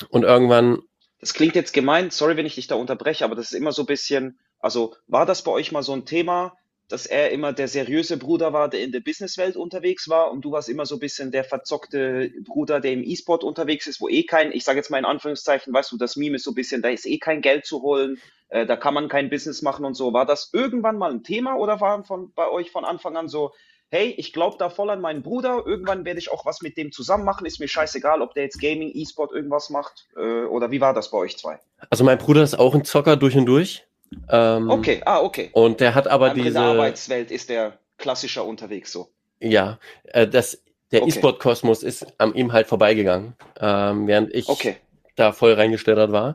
Und 0.09 0.23
irgendwann. 0.23 0.79
Das 1.19 1.33
klingt 1.33 1.55
jetzt 1.55 1.73
gemein, 1.73 2.09
sorry, 2.11 2.37
wenn 2.37 2.45
ich 2.45 2.55
dich 2.55 2.67
da 2.67 2.75
unterbreche, 2.75 3.25
aber 3.25 3.35
das 3.35 3.51
ist 3.51 3.57
immer 3.57 3.73
so 3.73 3.83
ein 3.83 3.87
bisschen, 3.87 4.39
also 4.59 4.95
war 5.07 5.25
das 5.25 5.43
bei 5.43 5.51
euch 5.51 5.71
mal 5.73 5.83
so 5.83 5.91
ein 5.91 6.05
Thema, 6.05 6.53
dass 6.89 7.05
er 7.05 7.31
immer 7.31 7.53
der 7.53 7.67
seriöse 7.67 8.17
Bruder 8.17 8.51
war, 8.51 8.67
der 8.67 8.81
in 8.81 8.91
der 8.91 8.99
Businesswelt 8.99 9.55
unterwegs 9.55 10.09
war 10.09 10.31
und 10.31 10.43
du 10.43 10.51
warst 10.51 10.69
immer 10.69 10.85
so 10.85 10.95
ein 10.95 10.99
bisschen 10.99 11.31
der 11.31 11.43
verzockte 11.43 12.31
Bruder, 12.43 12.81
der 12.81 12.93
im 12.93 13.03
E-Sport 13.03 13.43
unterwegs 13.43 13.87
ist, 13.87 14.01
wo 14.01 14.09
eh 14.09 14.23
kein, 14.23 14.51
ich 14.51 14.63
sage 14.63 14.79
jetzt 14.79 14.89
mal 14.89 14.97
in 14.97 15.05
Anführungszeichen, 15.05 15.71
weißt 15.71 15.91
du, 15.91 15.97
das 15.97 16.15
Meme 16.15 16.37
ist 16.37 16.43
so 16.43 16.51
ein 16.51 16.55
bisschen, 16.55 16.81
da 16.81 16.89
ist 16.89 17.05
eh 17.05 17.19
kein 17.19 17.41
Geld 17.41 17.65
zu 17.65 17.83
holen, 17.83 18.19
äh, 18.49 18.65
da 18.65 18.75
kann 18.75 18.95
man 18.95 19.07
kein 19.07 19.29
Business 19.29 19.61
machen 19.61 19.85
und 19.85 19.93
so. 19.93 20.13
War 20.13 20.25
das 20.25 20.49
irgendwann 20.51 20.97
mal 20.97 21.11
ein 21.11 21.23
Thema 21.23 21.55
oder 21.55 21.79
war 21.79 22.03
von, 22.03 22.33
bei 22.33 22.49
euch 22.49 22.71
von 22.71 22.83
Anfang 22.83 23.15
an 23.15 23.27
so, 23.27 23.53
hey, 23.91 24.13
ich 24.17 24.33
glaube 24.33 24.57
da 24.57 24.69
voll 24.69 24.89
an 24.89 25.01
meinen 25.01 25.21
Bruder, 25.21 25.63
irgendwann 25.65 26.05
werde 26.05 26.19
ich 26.19 26.31
auch 26.31 26.45
was 26.45 26.61
mit 26.61 26.75
dem 26.75 26.91
zusammen 26.91 27.23
machen, 27.23 27.45
ist 27.45 27.59
mir 27.59 27.67
scheißegal, 27.67 28.21
ob 28.23 28.33
der 28.33 28.43
jetzt 28.43 28.59
Gaming, 28.59 28.91
E-Sport 28.93 29.31
irgendwas 29.31 29.69
macht 29.69 30.07
äh, 30.15 30.45
oder 30.45 30.71
wie 30.71 30.81
war 30.81 30.95
das 30.95 31.11
bei 31.11 31.19
euch 31.19 31.37
zwei? 31.37 31.59
Also 31.91 32.03
mein 32.03 32.17
Bruder 32.17 32.41
ist 32.41 32.57
auch 32.57 32.73
ein 32.73 32.83
Zocker 32.83 33.15
durch 33.15 33.37
und 33.37 33.45
durch. 33.45 33.85
Ähm, 34.29 34.69
okay, 34.69 35.01
ah, 35.05 35.19
okay. 35.19 35.49
Und 35.53 35.79
der 35.79 35.95
hat 35.95 36.07
aber 36.07 36.31
diese. 36.31 36.47
In 36.47 36.53
der 36.53 36.63
Arbeitswelt 36.63 37.31
ist 37.31 37.49
der 37.49 37.77
klassischer 37.97 38.45
unterwegs 38.45 38.91
so. 38.91 39.09
Ja, 39.39 39.79
äh, 40.05 40.27
das, 40.27 40.61
der 40.91 41.03
okay. 41.03 41.09
E-Sport-Kosmos 41.09 41.83
ist 41.83 42.19
an 42.19 42.33
ihm 42.33 42.51
halt 42.51 42.67
vorbeigegangen, 42.67 43.35
ähm, 43.59 44.07
während 44.07 44.33
ich 44.33 44.49
okay. 44.49 44.77
da 45.15 45.31
voll 45.31 45.53
reingestellt 45.53 46.11
war. 46.11 46.31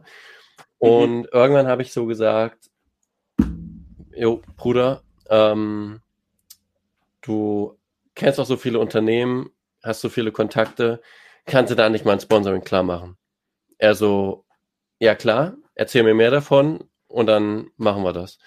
Mhm. 0.80 0.88
Und 0.88 1.18
mhm. 1.18 1.28
irgendwann 1.32 1.66
habe 1.66 1.82
ich 1.82 1.92
so 1.92 2.06
gesagt, 2.06 2.70
jo, 4.14 4.42
Bruder, 4.56 5.02
ähm, 5.28 6.00
du 7.20 7.76
kennst 8.14 8.38
auch 8.38 8.46
so 8.46 8.56
viele 8.56 8.78
Unternehmen, 8.78 9.50
hast 9.82 10.00
so 10.00 10.08
viele 10.08 10.32
Kontakte, 10.32 11.00
kannst 11.46 11.70
du 11.70 11.74
da 11.74 11.88
nicht 11.88 12.04
mal 12.04 12.12
ein 12.12 12.20
Sponsoring 12.20 12.62
klar 12.62 12.82
machen? 12.82 13.16
Er 13.78 13.94
so, 13.94 14.44
ja 14.98 15.14
klar, 15.14 15.54
erzähl 15.74 16.04
mir 16.04 16.14
mehr 16.14 16.30
davon, 16.30 16.84
und 17.14 17.26
dann 17.26 17.70
machen 17.76 18.02
wir 18.02 18.12
das. 18.12 18.38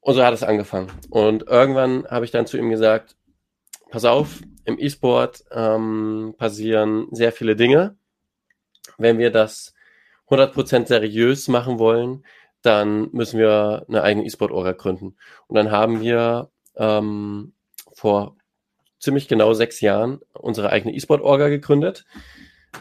Und 0.00 0.14
so 0.14 0.24
hat 0.24 0.34
es 0.34 0.44
angefangen. 0.44 0.92
Und 1.10 1.42
irgendwann 1.42 2.06
habe 2.06 2.24
ich 2.24 2.30
dann 2.30 2.46
zu 2.46 2.56
ihm 2.56 2.70
gesagt, 2.70 3.16
pass 3.90 4.04
auf, 4.04 4.40
im 4.64 4.78
E-Sport 4.78 5.44
ähm, 5.50 6.34
passieren 6.38 7.08
sehr 7.10 7.32
viele 7.32 7.56
Dinge. 7.56 7.96
Wenn 8.98 9.18
wir 9.18 9.32
das 9.32 9.74
100% 10.28 10.86
seriös 10.86 11.48
machen 11.48 11.80
wollen, 11.80 12.24
dann 12.62 13.08
müssen 13.10 13.40
wir 13.40 13.84
eine 13.88 14.02
eigene 14.02 14.24
E-Sport-Orga 14.24 14.72
gründen. 14.72 15.16
Und 15.48 15.56
dann 15.56 15.72
haben 15.72 16.00
wir 16.00 16.50
ähm, 16.76 17.52
vor 17.92 18.36
ziemlich 19.00 19.26
genau 19.26 19.54
sechs 19.54 19.80
Jahren 19.80 20.20
unsere 20.34 20.70
eigene 20.70 20.94
E-Sport-Orga 20.94 21.48
gegründet 21.48 22.04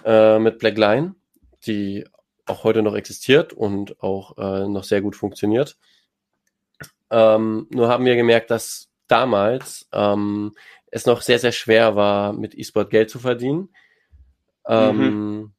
äh, 0.06 0.38
mit 0.38 0.60
Blackline, 0.60 1.16
die 1.66 2.06
auch 2.48 2.64
heute 2.64 2.82
noch 2.82 2.96
existiert 2.96 3.54
und 3.54 4.02
auch 4.02 4.38
äh, 4.38 4.68
noch 4.68 4.84
sehr 4.84 5.02
gut 5.02 5.16
funktioniert. 5.16 5.78
Ähm, 7.10 7.68
nur 7.70 7.90
haben 7.90 8.06
wir 8.06 8.16
gemerkt, 8.16 8.52
dass 8.52 8.90
damals 9.08 9.88
ähm, 9.94 10.54
es 10.92 11.06
noch 11.06 11.22
sehr, 11.22 11.40
sehr 11.40 11.52
schwer 11.52 11.96
war, 11.96 12.34
mit 12.34 12.56
E-Sport 12.56 12.90
Geld 12.90 13.10
zu 13.10 13.20
verdienen. 13.20 13.70
Ähm, 14.68 14.98
mhm. 14.98 15.52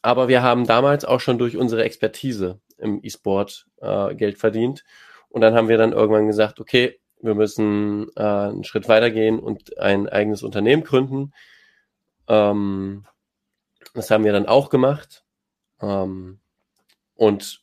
Aber 0.00 0.28
wir 0.28 0.42
haben 0.42 0.66
damals 0.66 1.04
auch 1.04 1.20
schon 1.20 1.38
durch 1.38 1.56
unsere 1.56 1.84
Expertise 1.84 2.60
im 2.78 3.00
E-Sport 3.02 3.66
äh, 3.80 4.14
Geld 4.14 4.38
verdient. 4.38 4.84
Und 5.28 5.40
dann 5.40 5.54
haben 5.54 5.68
wir 5.68 5.78
dann 5.78 5.92
irgendwann 5.92 6.26
gesagt, 6.26 6.60
okay, 6.60 6.98
wir 7.20 7.34
müssen 7.34 8.08
äh, 8.16 8.22
einen 8.22 8.64
Schritt 8.64 8.88
weitergehen 8.88 9.38
und 9.38 9.78
ein 9.78 10.08
eigenes 10.08 10.42
Unternehmen 10.42 10.84
gründen. 10.84 11.32
Ähm, 12.28 13.04
das 13.94 14.10
haben 14.10 14.24
wir 14.24 14.32
dann 14.32 14.46
auch 14.46 14.70
gemacht. 14.70 15.23
Ähm, 15.84 16.38
und 17.16 17.62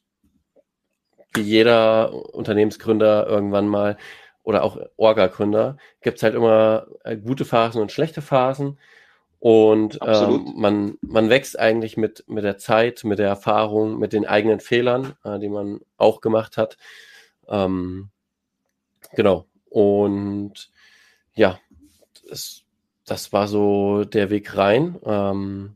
wie 1.33 1.41
jeder 1.41 2.13
Unternehmensgründer 2.33 3.27
irgendwann 3.27 3.67
mal 3.67 3.97
oder 4.43 4.63
auch 4.63 4.77
Orga-Gründer 4.97 5.77
gibt 6.01 6.17
es 6.17 6.23
halt 6.23 6.35
immer 6.35 6.87
äh, 7.03 7.17
gute 7.17 7.45
Phasen 7.45 7.81
und 7.81 7.91
schlechte 7.91 8.21
Phasen. 8.21 8.79
Und 9.39 9.97
ähm, 10.05 10.53
man, 10.55 10.97
man 11.01 11.29
wächst 11.29 11.57
eigentlich 11.57 11.97
mit, 11.97 12.23
mit 12.27 12.43
der 12.43 12.59
Zeit, 12.59 13.03
mit 13.03 13.17
der 13.17 13.27
Erfahrung, 13.27 13.97
mit 13.97 14.13
den 14.13 14.27
eigenen 14.27 14.59
Fehlern, 14.59 15.13
äh, 15.23 15.39
die 15.39 15.49
man 15.49 15.79
auch 15.97 16.21
gemacht 16.21 16.57
hat. 16.57 16.77
Ähm, 17.47 18.09
genau. 19.15 19.47
Und 19.69 20.69
ja, 21.33 21.59
das, 22.29 22.61
das 23.05 23.33
war 23.33 23.47
so 23.47 24.03
der 24.03 24.29
Weg 24.29 24.55
rein. 24.57 24.99
Ähm, 25.05 25.75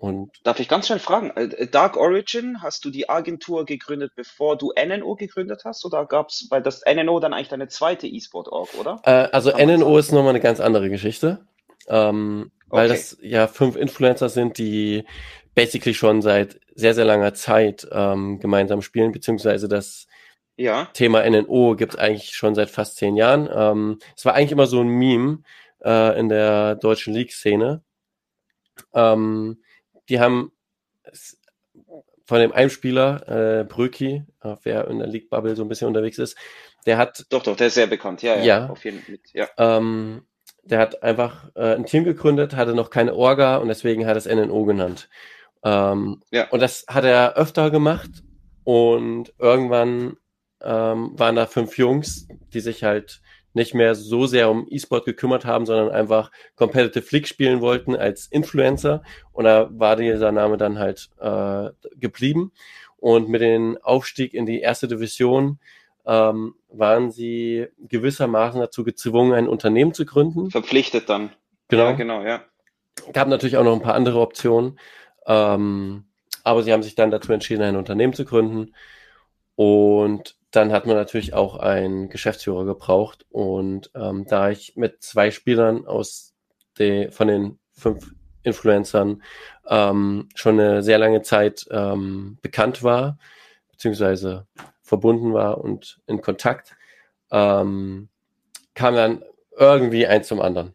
und 0.00 0.30
Darf 0.44 0.58
ich 0.60 0.68
ganz 0.68 0.86
schnell 0.86 0.98
fragen, 0.98 1.30
äh, 1.36 1.66
Dark 1.66 1.98
Origin, 1.98 2.62
hast 2.62 2.86
du 2.86 2.90
die 2.90 3.10
Agentur 3.10 3.66
gegründet, 3.66 4.12
bevor 4.16 4.56
du 4.56 4.72
NNO 4.74 5.14
gegründet 5.16 5.60
hast? 5.66 5.84
Oder 5.84 6.06
gab 6.06 6.30
es, 6.30 6.46
weil 6.48 6.62
das 6.62 6.82
NNO 6.90 7.20
dann 7.20 7.34
eigentlich 7.34 7.48
deine 7.48 7.68
zweite 7.68 8.06
E-Sport-Org, 8.06 8.70
oder? 8.78 9.02
Äh, 9.04 9.28
also 9.30 9.50
NNO 9.50 9.98
ist 9.98 10.10
nochmal 10.10 10.30
eine 10.30 10.40
ganz 10.40 10.58
andere 10.58 10.88
Geschichte. 10.88 11.44
Ähm, 11.86 12.50
weil 12.68 12.86
okay. 12.86 12.96
das 12.96 13.18
ja 13.20 13.46
fünf 13.46 13.76
Influencer 13.76 14.30
sind, 14.30 14.56
die 14.56 15.04
basically 15.54 15.92
schon 15.92 16.22
seit 16.22 16.58
sehr, 16.74 16.94
sehr 16.94 17.04
langer 17.04 17.34
Zeit 17.34 17.86
ähm, 17.92 18.40
gemeinsam 18.40 18.80
spielen, 18.80 19.12
beziehungsweise 19.12 19.68
das 19.68 20.06
ja. 20.56 20.86
Thema 20.94 21.28
NNO 21.28 21.76
gibt 21.76 21.92
es 21.92 21.98
eigentlich 21.98 22.30
schon 22.30 22.54
seit 22.54 22.70
fast 22.70 22.96
zehn 22.96 23.16
Jahren. 23.16 23.50
Ähm, 23.54 23.98
es 24.16 24.24
war 24.24 24.32
eigentlich 24.34 24.52
immer 24.52 24.66
so 24.66 24.80
ein 24.80 24.88
Meme 24.88 25.42
äh, 25.84 26.18
in 26.18 26.30
der 26.30 26.76
deutschen 26.76 27.12
League-Szene. 27.12 27.82
Ähm, 28.94 29.58
die 30.10 30.20
haben 30.20 30.52
von 32.26 32.38
dem 32.38 32.52
Einspieler, 32.52 33.60
äh, 33.60 33.64
Bröki, 33.64 34.24
wer 34.62 34.86
in 34.88 34.98
der 34.98 35.08
League-Bubble 35.08 35.56
so 35.56 35.62
ein 35.64 35.68
bisschen 35.68 35.88
unterwegs 35.88 36.18
ist, 36.18 36.36
der 36.86 36.98
hat. 36.98 37.26
Doch, 37.30 37.42
doch, 37.42 37.56
der 37.56 37.68
ist 37.68 37.74
sehr 37.74 37.86
bekannt, 37.86 38.22
ja, 38.22 38.36
ja. 38.36 38.44
ja 38.44 38.66
auf 38.68 38.84
jeden 38.84 39.00
Fall. 39.00 39.18
Ja. 39.32 39.48
Ähm, 39.56 40.26
der 40.62 40.78
hat 40.78 41.02
einfach 41.02 41.50
äh, 41.54 41.74
ein 41.74 41.86
Team 41.86 42.04
gegründet, 42.04 42.54
hatte 42.54 42.74
noch 42.74 42.90
keine 42.90 43.14
Orga 43.14 43.56
und 43.56 43.68
deswegen 43.68 44.06
hat 44.06 44.16
es 44.16 44.26
NNO 44.26 44.64
genannt. 44.64 45.08
Ähm, 45.64 46.22
ja. 46.30 46.48
Und 46.50 46.60
das 46.60 46.84
hat 46.88 47.04
er 47.04 47.34
öfter 47.34 47.70
gemacht 47.70 48.10
und 48.64 49.32
irgendwann 49.38 50.16
ähm, 50.62 51.18
waren 51.18 51.36
da 51.36 51.46
fünf 51.46 51.78
Jungs, 51.78 52.28
die 52.52 52.60
sich 52.60 52.84
halt 52.84 53.22
nicht 53.52 53.74
mehr 53.74 53.94
so 53.94 54.26
sehr 54.26 54.50
um 54.50 54.66
E-Sport 54.68 55.04
gekümmert 55.04 55.44
haben, 55.44 55.66
sondern 55.66 55.90
einfach 55.90 56.30
Competitive 56.56 57.04
League 57.10 57.26
spielen 57.26 57.60
wollten 57.60 57.96
als 57.96 58.26
Influencer. 58.26 59.02
Und 59.32 59.44
da 59.44 59.68
war 59.72 59.96
dieser 59.96 60.32
Name 60.32 60.56
dann 60.56 60.78
halt 60.78 61.10
äh, 61.18 61.70
geblieben. 61.96 62.52
Und 62.96 63.28
mit 63.28 63.40
dem 63.40 63.78
Aufstieg 63.82 64.34
in 64.34 64.46
die 64.46 64.60
erste 64.60 64.86
Division 64.86 65.58
ähm, 66.06 66.54
waren 66.68 67.10
sie 67.10 67.66
gewissermaßen 67.78 68.60
dazu 68.60 68.84
gezwungen, 68.84 69.32
ein 69.32 69.48
Unternehmen 69.48 69.94
zu 69.94 70.04
gründen. 70.04 70.50
Verpflichtet 70.50 71.08
dann. 71.08 71.30
Genau. 71.68 71.84
Ja, 71.84 71.92
genau, 71.92 72.22
ja. 72.22 72.44
Gab 73.12 73.28
natürlich 73.28 73.56
auch 73.56 73.64
noch 73.64 73.74
ein 73.74 73.82
paar 73.82 73.94
andere 73.94 74.20
Optionen. 74.20 74.78
Ähm, 75.26 76.04
aber 76.44 76.62
sie 76.62 76.72
haben 76.72 76.82
sich 76.82 76.94
dann 76.94 77.10
dazu 77.10 77.32
entschieden, 77.32 77.62
ein 77.62 77.76
Unternehmen 77.76 78.12
zu 78.12 78.24
gründen. 78.24 78.74
Und 79.56 80.36
dann 80.50 80.72
hat 80.72 80.86
man 80.86 80.96
natürlich 80.96 81.34
auch 81.34 81.56
einen 81.56 82.08
Geschäftsführer 82.08 82.64
gebraucht. 82.64 83.24
Und 83.30 83.90
ähm, 83.94 84.26
da 84.26 84.50
ich 84.50 84.76
mit 84.76 85.02
zwei 85.02 85.30
Spielern 85.30 85.86
aus 85.86 86.34
de, 86.78 87.10
von 87.10 87.28
den 87.28 87.58
fünf 87.72 88.12
Influencern 88.42 89.22
ähm, 89.68 90.28
schon 90.34 90.58
eine 90.58 90.82
sehr 90.82 90.98
lange 90.98 91.22
Zeit 91.22 91.66
ähm, 91.70 92.38
bekannt 92.42 92.82
war, 92.82 93.18
beziehungsweise 93.70 94.46
verbunden 94.82 95.32
war 95.32 95.58
und 95.58 96.00
in 96.06 96.20
Kontakt, 96.20 96.74
ähm, 97.30 98.08
kam 98.74 98.94
dann 98.94 99.24
irgendwie 99.56 100.06
eins 100.06 100.26
zum 100.26 100.40
anderen. 100.40 100.74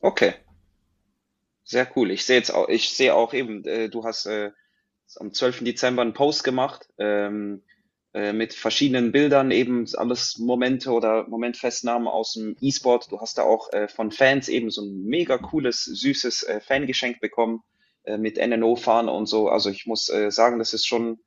Okay. 0.00 0.34
Sehr 1.62 1.86
cool. 1.94 2.10
Ich 2.10 2.24
sehe 2.24 2.38
jetzt 2.38 2.52
auch, 2.52 2.68
ich 2.68 2.96
sehe 2.96 3.14
auch 3.14 3.32
eben, 3.32 3.64
äh, 3.64 3.88
du 3.88 4.02
hast 4.02 4.26
äh, 4.26 4.50
am 5.16 5.32
12. 5.32 5.62
Dezember 5.64 6.02
einen 6.02 6.14
Post 6.14 6.42
gemacht 6.42 6.88
ähm, 6.98 7.62
äh, 7.68 7.69
mit 8.12 8.54
verschiedenen 8.54 9.12
Bildern, 9.12 9.52
eben 9.52 9.86
alles 9.94 10.36
Momente 10.38 10.90
oder 10.90 11.28
Momentfestnahmen 11.28 12.08
aus 12.08 12.32
dem 12.32 12.56
E-Sport. 12.60 13.12
Du 13.12 13.20
hast 13.20 13.38
da 13.38 13.42
auch 13.42 13.72
äh, 13.72 13.86
von 13.86 14.10
Fans 14.10 14.48
eben 14.48 14.70
so 14.70 14.82
ein 14.82 15.04
mega 15.04 15.38
cooles, 15.38 15.84
süßes 15.84 16.42
äh, 16.42 16.60
Fangeschenk 16.60 17.20
bekommen 17.20 17.62
äh, 18.02 18.18
mit 18.18 18.36
NNO-Fahne 18.36 19.12
und 19.12 19.26
so. 19.26 19.48
Also 19.48 19.70
ich 19.70 19.86
muss 19.86 20.08
äh, 20.08 20.32
sagen, 20.32 20.58
das 20.58 20.74
ist 20.74 20.88
schon 20.88 21.20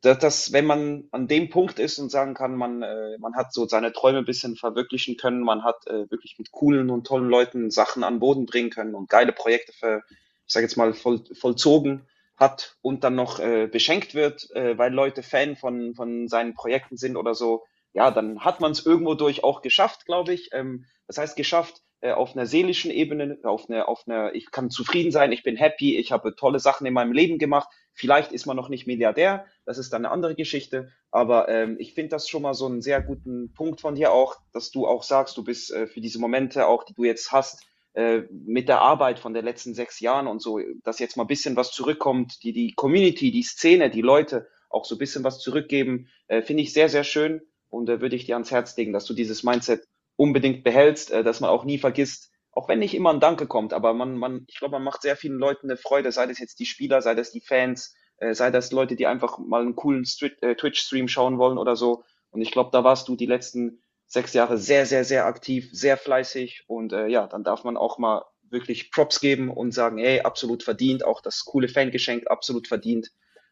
dass, 0.00 0.18
dass 0.18 0.52
wenn 0.52 0.64
man 0.64 1.08
an 1.10 1.26
dem 1.26 1.50
Punkt 1.50 1.78
ist 1.78 1.98
und 1.98 2.10
sagen 2.10 2.34
kann, 2.34 2.54
man, 2.54 2.82
äh, 2.82 3.18
man 3.18 3.34
hat 3.34 3.52
so 3.52 3.66
seine 3.66 3.92
Träume 3.92 4.18
ein 4.18 4.24
bisschen 4.24 4.56
verwirklichen 4.56 5.16
können, 5.16 5.42
man 5.42 5.64
hat 5.64 5.86
äh, 5.86 6.10
wirklich 6.10 6.36
mit 6.38 6.52
coolen 6.52 6.90
und 6.90 7.06
tollen 7.06 7.28
Leuten 7.28 7.70
Sachen 7.70 8.04
an 8.04 8.20
Boden 8.20 8.46
bringen 8.46 8.70
können 8.70 8.94
und 8.94 9.08
geile 9.08 9.32
Projekte 9.32 9.72
für, 9.72 10.02
ich 10.46 10.52
sage 10.52 10.66
jetzt 10.66 10.76
mal, 10.76 10.94
voll, 10.94 11.24
vollzogen 11.34 12.06
hat 12.38 12.76
und 12.80 13.04
dann 13.04 13.14
noch 13.14 13.40
äh, 13.40 13.66
beschenkt 13.66 14.14
wird, 14.14 14.50
äh, 14.54 14.78
weil 14.78 14.92
Leute 14.92 15.22
Fan 15.22 15.56
von, 15.56 15.94
von 15.94 16.28
seinen 16.28 16.54
Projekten 16.54 16.96
sind 16.96 17.16
oder 17.16 17.34
so, 17.34 17.64
ja, 17.92 18.10
dann 18.10 18.44
hat 18.44 18.60
man 18.60 18.72
es 18.72 18.86
irgendwo 18.86 19.14
durch 19.14 19.42
auch 19.42 19.60
geschafft, 19.60 20.06
glaube 20.06 20.32
ich. 20.32 20.50
Ähm, 20.52 20.84
das 21.06 21.18
heißt, 21.18 21.36
geschafft, 21.36 21.82
äh, 22.00 22.12
auf 22.12 22.36
einer 22.36 22.46
seelischen 22.46 22.92
Ebene, 22.92 23.38
auf 23.42 23.68
einer, 23.68 23.88
auf 23.88 24.06
einer, 24.06 24.34
ich 24.34 24.52
kann 24.52 24.70
zufrieden 24.70 25.10
sein, 25.10 25.32
ich 25.32 25.42
bin 25.42 25.56
happy, 25.56 25.96
ich 25.96 26.12
habe 26.12 26.36
tolle 26.36 26.60
Sachen 26.60 26.86
in 26.86 26.94
meinem 26.94 27.12
Leben 27.12 27.38
gemacht. 27.38 27.68
Vielleicht 27.92 28.30
ist 28.30 28.46
man 28.46 28.56
noch 28.56 28.68
nicht 28.68 28.86
Milliardär, 28.86 29.46
das 29.64 29.78
ist 29.78 29.92
dann 29.92 30.04
eine 30.04 30.12
andere 30.12 30.36
Geschichte. 30.36 30.92
Aber 31.10 31.48
ähm, 31.48 31.76
ich 31.80 31.94
finde 31.94 32.10
das 32.10 32.28
schon 32.28 32.42
mal 32.42 32.54
so 32.54 32.66
einen 32.66 32.82
sehr 32.82 33.02
guten 33.02 33.52
Punkt 33.52 33.80
von 33.80 33.96
dir 33.96 34.12
auch, 34.12 34.36
dass 34.52 34.70
du 34.70 34.86
auch 34.86 35.02
sagst, 35.02 35.36
du 35.36 35.42
bist 35.42 35.72
äh, 35.72 35.88
für 35.88 36.00
diese 36.00 36.20
Momente 36.20 36.68
auch, 36.68 36.84
die 36.84 36.94
du 36.94 37.02
jetzt 37.02 37.32
hast, 37.32 37.66
äh, 37.98 38.28
mit 38.30 38.68
der 38.68 38.80
Arbeit 38.80 39.18
von 39.18 39.34
den 39.34 39.44
letzten 39.44 39.74
sechs 39.74 39.98
Jahren 39.98 40.28
und 40.28 40.40
so, 40.40 40.60
dass 40.84 41.00
jetzt 41.00 41.16
mal 41.16 41.24
ein 41.24 41.26
bisschen 41.26 41.56
was 41.56 41.72
zurückkommt, 41.72 42.44
die, 42.44 42.52
die 42.52 42.72
Community, 42.76 43.32
die 43.32 43.42
Szene, 43.42 43.90
die 43.90 44.02
Leute 44.02 44.46
auch 44.70 44.84
so 44.84 44.94
ein 44.94 44.98
bisschen 44.98 45.24
was 45.24 45.40
zurückgeben, 45.40 46.06
äh, 46.28 46.40
finde 46.42 46.62
ich 46.62 46.72
sehr, 46.72 46.88
sehr 46.88 47.02
schön. 47.02 47.40
Und 47.68 47.88
äh, 47.88 48.00
würde 48.00 48.14
ich 48.14 48.24
dir 48.24 48.36
ans 48.36 48.52
Herz 48.52 48.76
legen, 48.76 48.92
dass 48.92 49.04
du 49.04 49.14
dieses 49.14 49.42
Mindset 49.42 49.84
unbedingt 50.14 50.62
behältst, 50.62 51.10
äh, 51.10 51.24
dass 51.24 51.40
man 51.40 51.50
auch 51.50 51.64
nie 51.64 51.78
vergisst, 51.78 52.30
auch 52.52 52.68
wenn 52.68 52.78
nicht 52.78 52.94
immer 52.94 53.12
ein 53.12 53.18
Danke 53.18 53.48
kommt, 53.48 53.72
aber 53.72 53.92
man, 53.94 54.16
man, 54.16 54.44
ich 54.46 54.60
glaube, 54.60 54.72
man 54.76 54.84
macht 54.84 55.02
sehr 55.02 55.16
vielen 55.16 55.38
Leuten 55.40 55.68
eine 55.68 55.76
Freude, 55.76 56.12
sei 56.12 56.26
das 56.26 56.38
jetzt 56.38 56.60
die 56.60 56.66
Spieler, 56.66 57.02
sei 57.02 57.16
das 57.16 57.32
die 57.32 57.40
Fans, 57.40 57.96
äh, 58.18 58.32
sei 58.32 58.52
das 58.52 58.70
Leute, 58.70 58.94
die 58.94 59.08
einfach 59.08 59.38
mal 59.38 59.62
einen 59.62 59.74
coolen 59.74 60.04
äh, 60.40 60.54
Twitch-Stream 60.54 61.08
schauen 61.08 61.38
wollen 61.38 61.58
oder 61.58 61.74
so. 61.74 62.04
Und 62.30 62.42
ich 62.42 62.52
glaube, 62.52 62.70
da 62.72 62.84
warst 62.84 63.08
du 63.08 63.16
die 63.16 63.26
letzten 63.26 63.82
sechs 64.08 64.32
Jahre 64.34 64.58
sehr, 64.58 64.86
sehr, 64.86 65.04
sehr 65.04 65.26
aktiv, 65.26 65.68
sehr 65.72 65.96
fleißig 65.96 66.64
und 66.66 66.92
äh, 66.92 67.06
ja, 67.06 67.26
dann 67.28 67.44
darf 67.44 67.62
man 67.62 67.76
auch 67.76 67.98
mal 67.98 68.24
wirklich 68.50 68.90
Props 68.90 69.20
geben 69.20 69.50
und 69.50 69.72
sagen, 69.72 69.98
hey, 69.98 70.20
absolut 70.20 70.62
verdient, 70.62 71.04
auch 71.04 71.20
das 71.20 71.44
coole 71.44 71.68
Fangeschenk 71.68 72.26
absolut 72.28 72.66
verdient. 72.66 73.10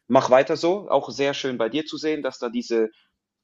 Mach 0.09 0.31
weiter 0.31 0.57
so, 0.57 0.89
auch 0.89 1.11
sehr 1.11 1.35
schön 1.35 1.59
bei 1.59 1.69
dir 1.69 1.85
zu 1.85 1.99
sehen, 1.99 2.23
dass 2.23 2.39
da 2.39 2.49
diese 2.49 2.91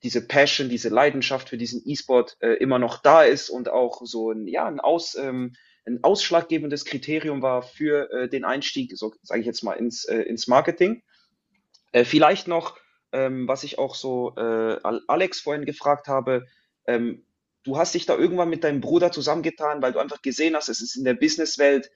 diese 0.03 0.27
Passion, 0.27 0.69
diese 0.69 0.89
Leidenschaft 0.89 1.49
für 1.49 1.57
diesen 1.59 1.83
E-Sport 1.85 2.37
äh, 2.41 2.55
immer 2.55 2.79
noch 2.79 2.99
da 2.99 3.23
ist 3.23 3.51
und 3.51 3.69
auch 3.69 4.03
so 4.05 4.33
ein, 4.33 4.49
ja, 4.49 4.67
ein, 4.67 4.81
Aus, 4.81 5.15
ähm, 5.15 5.55
ein 5.87 6.03
ausschlaggebendes 6.03 6.85
Kriterium 6.85 7.43
war 7.43 7.63
für 7.63 8.11
äh, 8.11 8.29
den 8.29 8.45
Einstieg, 8.45 8.97
so 8.97 9.13
sage 9.23 9.41
ich 9.41 9.47
jetzt 9.47 9.63
mal, 9.63 9.75
ins, 9.75 10.05
äh, 10.05 10.23
ins 10.23 10.49
Marketing. 10.49 11.03
Äh, 11.93 12.05
vielleicht 12.05 12.49
noch, 12.49 12.77
ähm, 13.13 13.47
was 13.47 13.65
ich 13.65 13.79
auch 13.79 13.95
so 13.95 14.35
äh, 14.37 14.79
Alex 14.83 15.41
vorhin 15.41 15.67
gefragt 15.67 16.09
habe, 16.09 16.47
ähm, 16.87 17.25
du 17.65 17.77
hast 17.77 17.95
dich 17.95 18.07
da 18.07 18.17
irgendwann 18.17 18.51
mit 18.51 18.65
deinem 18.65 18.81
Bruder 18.81 19.13
zusammengetan, 19.13 19.83
weil 19.83 19.93
du 19.93 19.99
einfach 19.99 20.23
gesehen 20.23 20.57
hast, 20.57 20.69
es 20.69 20.81
ist 20.81 20.97
in 20.97 21.05
der 21.05 21.15
Businesswelt 21.15 21.91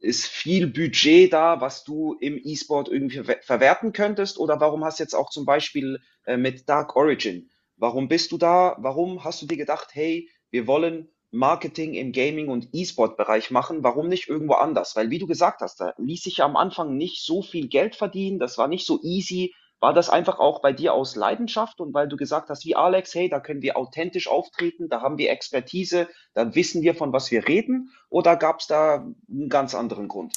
ist 0.00 0.26
viel 0.26 0.66
Budget 0.66 1.32
da, 1.32 1.60
was 1.60 1.84
du 1.84 2.14
im 2.20 2.40
E-Sport 2.42 2.88
irgendwie 2.88 3.22
verwerten 3.42 3.92
könntest? 3.92 4.38
Oder 4.38 4.58
warum 4.58 4.82
hast 4.84 4.98
du 4.98 5.02
jetzt 5.02 5.14
auch 5.14 5.28
zum 5.28 5.44
Beispiel 5.44 6.00
äh, 6.24 6.38
mit 6.38 6.68
Dark 6.68 6.96
Origin, 6.96 7.50
warum 7.76 8.08
bist 8.08 8.32
du 8.32 8.38
da? 8.38 8.76
Warum 8.78 9.24
hast 9.24 9.42
du 9.42 9.46
dir 9.46 9.56
gedacht, 9.56 9.88
hey, 9.92 10.28
wir 10.50 10.66
wollen 10.66 11.08
Marketing 11.30 11.94
im 11.94 12.12
Gaming- 12.12 12.48
und 12.48 12.68
E-Sport-Bereich 12.72 13.50
machen, 13.50 13.84
warum 13.84 14.08
nicht 14.08 14.28
irgendwo 14.28 14.54
anders? 14.54 14.96
Weil, 14.96 15.10
wie 15.10 15.18
du 15.18 15.26
gesagt 15.26 15.60
hast, 15.60 15.80
da 15.80 15.94
ließ 15.98 16.22
sich 16.22 16.42
am 16.42 16.56
Anfang 16.56 16.96
nicht 16.96 17.24
so 17.24 17.42
viel 17.42 17.68
Geld 17.68 17.94
verdienen, 17.94 18.38
das 18.38 18.58
war 18.58 18.68
nicht 18.68 18.86
so 18.86 19.00
easy. 19.02 19.54
War 19.80 19.94
das 19.94 20.10
einfach 20.10 20.38
auch 20.38 20.60
bei 20.60 20.72
dir 20.72 20.92
aus 20.92 21.16
Leidenschaft 21.16 21.80
und 21.80 21.94
weil 21.94 22.06
du 22.06 22.16
gesagt 22.16 22.50
hast, 22.50 22.64
wie 22.66 22.76
Alex, 22.76 23.14
hey, 23.14 23.30
da 23.30 23.40
können 23.40 23.62
wir 23.62 23.78
authentisch 23.78 24.28
auftreten, 24.28 24.88
da 24.90 25.00
haben 25.00 25.16
wir 25.16 25.30
Expertise, 25.30 26.06
da 26.34 26.54
wissen 26.54 26.82
wir, 26.82 26.94
von 26.94 27.12
was 27.14 27.30
wir 27.30 27.48
reden? 27.48 27.90
Oder 28.10 28.36
gab 28.36 28.60
es 28.60 28.66
da 28.66 29.06
einen 29.28 29.48
ganz 29.48 29.74
anderen 29.74 30.08
Grund? 30.08 30.34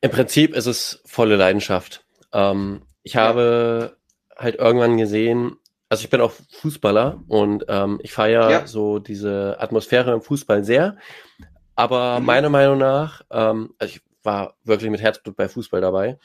Im 0.00 0.10
Prinzip 0.10 0.54
ist 0.54 0.66
es 0.66 1.02
volle 1.04 1.36
Leidenschaft. 1.36 2.04
Ähm, 2.32 2.82
ich 3.02 3.16
habe 3.16 3.96
ja. 4.30 4.42
halt 4.42 4.56
irgendwann 4.56 4.96
gesehen, 4.96 5.58
also 5.88 6.04
ich 6.04 6.10
bin 6.10 6.22
auch 6.22 6.32
Fußballer 6.60 7.22
und 7.28 7.66
ähm, 7.68 8.00
ich 8.02 8.12
feiere 8.12 8.50
ja. 8.50 8.66
so 8.66 8.98
diese 8.98 9.56
Atmosphäre 9.60 10.12
im 10.12 10.22
Fußball 10.22 10.64
sehr. 10.64 10.96
Aber 11.74 12.20
mhm. 12.20 12.26
meiner 12.26 12.48
Meinung 12.48 12.78
nach, 12.78 13.22
ähm, 13.30 13.74
also 13.78 13.94
ich 13.94 14.02
war 14.22 14.54
wirklich 14.64 14.90
mit 14.90 15.02
Herzblut 15.02 15.36
bei 15.36 15.48
Fußball 15.48 15.80
dabei, 15.80 16.18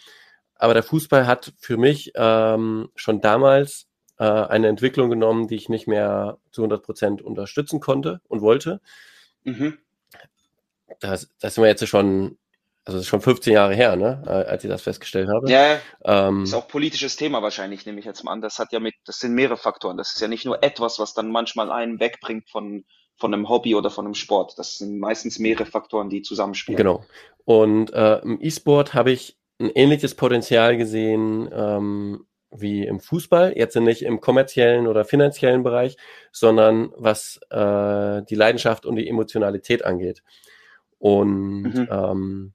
aber 0.60 0.74
der 0.74 0.84
Fußball 0.84 1.26
hat 1.26 1.54
für 1.58 1.78
mich 1.78 2.12
ähm, 2.15 2.89
schon 2.95 3.22
damals 3.22 3.88
äh, 4.19 4.26
eine 4.26 4.67
Entwicklung 4.67 5.10
genommen, 5.10 5.48
die 5.48 5.56
ich 5.56 5.69
nicht 5.69 5.88
mehr 5.88 6.38
zu 6.52 6.62
100 6.62 6.84
Prozent 6.84 7.22
unterstützen 7.22 7.80
konnte 7.80 8.22
und 8.28 8.41
wollte. 8.41 8.82
Mhm. 9.45 9.80
Das, 11.00 11.30
das 11.39 11.56
sind 11.56 11.63
wir 11.63 11.69
jetzt 11.69 11.88
schon, 11.88 12.38
also 12.84 12.98
das 12.98 13.06
ist 13.06 13.08
schon 13.08 13.22
15 13.22 13.54
Jahre 13.54 13.74
her, 13.74 13.95
ne, 13.95 14.22
äh, 14.28 14.30
als 14.30 14.65
ich 14.65 14.69
das 14.69 14.82
festgestellt 14.82 15.30
habe. 15.30 15.50
Ja, 15.50 15.80
ähm, 16.04 16.43
ist 16.43 16.54
auch 16.54 16.67
politisches 16.67 17.15
Thema 17.15 17.41
wahrscheinlich, 17.41 17.86
nehme 17.86 18.00
ich 18.00 18.06
jetzt 18.06 18.24
mal 18.26 18.34
an. 18.34 18.41
Das 18.41 18.60
hat 18.60 18.74
ja 18.74 18.82
mit, 18.82 18.95
das 19.06 19.19
sind 19.19 19.34
mehrere 19.34 19.58
Faktoren. 19.58 19.95
Das 19.95 20.13
ist 20.13 20.22
ja 20.22 20.28
nicht 20.28 20.43
nur 20.43 20.62
etwas, 20.62 21.00
was 21.00 21.13
dann 21.13 21.32
manchmal 21.32 21.72
einen 21.72 22.02
wegbringt 22.02 22.50
von, 22.50 22.84
von 23.15 23.34
einem 23.34 23.48
Hobby 23.48 23.76
oder 23.76 23.89
von 23.89 24.04
einem 24.04 24.15
Sport. 24.15 24.60
Das 24.60 24.78
sind 24.78 25.00
meistens 25.00 25.39
mehrere 25.39 25.65
Faktoren, 25.65 26.10
die 26.10 26.22
zusammenspielen. 26.22 26.76
Genau. 26.76 27.06
Und 27.45 27.93
äh, 27.93 28.17
im 28.19 28.41
E-Sport 28.41 28.93
habe 28.93 29.12
ich 29.12 29.38
ein 29.60 29.69
ähnliches 29.69 30.15
Potenzial 30.15 30.78
gesehen 30.78 31.50
ähm, 31.54 32.26
wie 32.52 32.86
im 32.86 33.00
Fußball, 33.00 33.54
jetzt 33.56 33.76
nicht 33.76 34.02
im 34.02 34.22
kommerziellen 34.22 34.88
oder 34.88 35.06
finanziellen 35.06 35.63
Bereich, 35.63 35.98
sondern 36.32 36.91
was 36.95 37.39
äh, 37.50 38.24
die 38.24 38.36
Leidenschaft 38.36 38.86
und 38.86 38.95
die 38.95 39.08
Emotionalität 39.08 39.86
angeht. 39.86 40.24
Und 40.98 41.63
mhm. 41.63 41.88
ähm, 41.91 42.54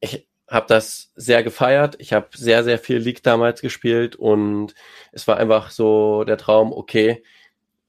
ich 0.00 0.26
habe 0.48 0.66
das 0.68 1.12
sehr 1.16 1.42
gefeiert. 1.42 1.96
Ich 1.98 2.12
habe 2.12 2.28
sehr, 2.32 2.64
sehr 2.64 2.78
viel 2.78 2.98
League 2.98 3.22
damals 3.22 3.60
gespielt 3.60 4.16
und 4.16 4.74
es 5.12 5.26
war 5.26 5.36
einfach 5.36 5.70
so 5.70 6.24
der 6.24 6.38
Traum, 6.38 6.72
okay, 6.72 7.22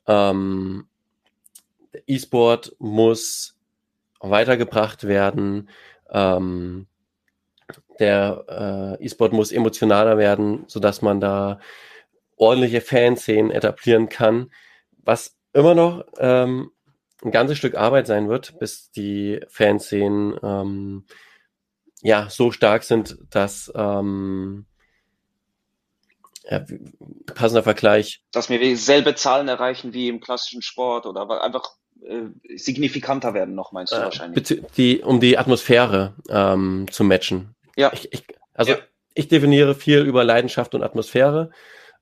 ähm, 0.08 0.88
E-Sport 2.06 2.76
muss 2.80 3.58
weitergebracht 4.20 5.06
werden. 5.06 5.70
Ähm, 6.10 6.88
der 8.00 8.98
äh, 9.00 9.06
E-Sport 9.06 9.34
muss 9.34 9.52
emotionaler 9.52 10.18
werden, 10.18 10.64
so 10.68 10.80
dass 10.80 11.02
man 11.02 11.20
da 11.20 11.60
ordentliche 12.36 12.82
Fanszenen 12.82 13.52
etablieren 13.52 14.10
kann, 14.10 14.52
was 15.04 15.36
immer 15.54 15.74
noch 15.74 16.06
ähm, 16.20 16.72
ein 17.24 17.32
ganzes 17.32 17.58
Stück 17.58 17.76
Arbeit 17.76 18.08
sein 18.08 18.30
wird, 18.30 18.60
bis 18.60 18.92
die 18.92 19.40
Fanszenen 19.50 20.40
ähm, 20.44 21.06
ja 22.02 22.30
so 22.30 22.52
stark 22.52 22.84
sind, 22.84 23.18
dass 23.30 23.72
ähm, 23.76 24.66
ja, 26.50 26.64
passender 27.34 27.64
Vergleich. 27.64 28.22
Dass 28.32 28.50
wir 28.50 28.60
dieselbe 28.60 29.16
Zahlen 29.16 29.48
erreichen 29.48 29.94
wie 29.94 30.08
im 30.08 30.20
klassischen 30.20 30.62
Sport 30.62 31.06
oder 31.06 31.42
einfach 31.44 31.72
äh, 32.02 32.58
signifikanter 32.58 33.34
werden 33.34 33.56
noch, 33.56 33.72
meinst 33.72 33.94
du 33.94 33.98
äh, 33.98 34.04
wahrscheinlich? 34.04 34.62
Die, 34.78 35.02
um 35.02 35.20
die 35.20 35.38
Atmosphäre 35.38 36.16
ähm, 36.30 36.86
zu 36.92 37.04
matchen. 37.04 37.56
Ja. 37.78 37.92
Ich, 37.94 38.12
ich, 38.12 38.26
also 38.54 38.74
ja. 38.74 38.80
ich 39.14 39.28
definiere 39.30 39.76
viel 39.76 40.02
über 40.02 40.24
Leidenschaft 40.24 40.76
und 40.76 40.84
Atmosphäre. 40.84 41.52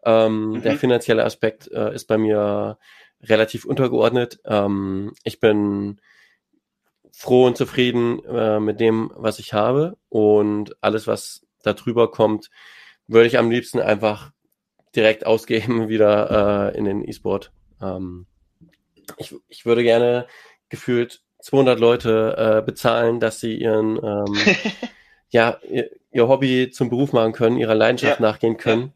Ähm, 0.03 0.51
mhm. 0.51 0.61
Der 0.61 0.77
finanzielle 0.77 1.23
Aspekt 1.25 1.69
äh, 1.71 1.93
ist 1.93 2.05
bei 2.05 2.17
mir 2.17 2.77
relativ 3.21 3.65
untergeordnet. 3.65 4.39
Ähm, 4.45 5.13
ich 5.23 5.39
bin 5.39 5.99
froh 7.11 7.45
und 7.45 7.57
zufrieden 7.57 8.23
äh, 8.25 8.59
mit 8.59 8.79
dem, 8.79 9.11
was 9.15 9.39
ich 9.39 9.53
habe. 9.53 9.97
Und 10.09 10.75
alles, 10.81 11.07
was 11.07 11.45
da 11.63 11.73
drüber 11.73 12.11
kommt, 12.11 12.49
würde 13.07 13.27
ich 13.27 13.37
am 13.37 13.51
liebsten 13.51 13.79
einfach 13.79 14.31
direkt 14.95 15.25
ausgeben 15.25 15.89
wieder 15.89 16.71
äh, 16.73 16.77
in 16.77 16.85
den 16.85 17.07
E-Sport. 17.07 17.51
Ähm, 17.81 18.27
ich, 19.17 19.35
ich 19.47 19.65
würde 19.65 19.83
gerne 19.83 20.27
gefühlt 20.69 21.21
200 21.41 21.79
Leute 21.79 22.35
äh, 22.37 22.65
bezahlen, 22.65 23.19
dass 23.19 23.39
sie 23.39 23.55
ihren 23.55 23.97
ähm, 24.03 24.35
ja, 25.35 25.59
ihr, 25.69 25.89
ihr, 26.13 26.29
Hobby 26.29 26.71
zum 26.71 26.89
Beruf 26.89 27.11
machen 27.11 27.33
können, 27.33 27.57
ihrer 27.57 27.75
Leidenschaft 27.75 28.21
ja. 28.21 28.25
nachgehen 28.25 28.55
können. 28.55 28.93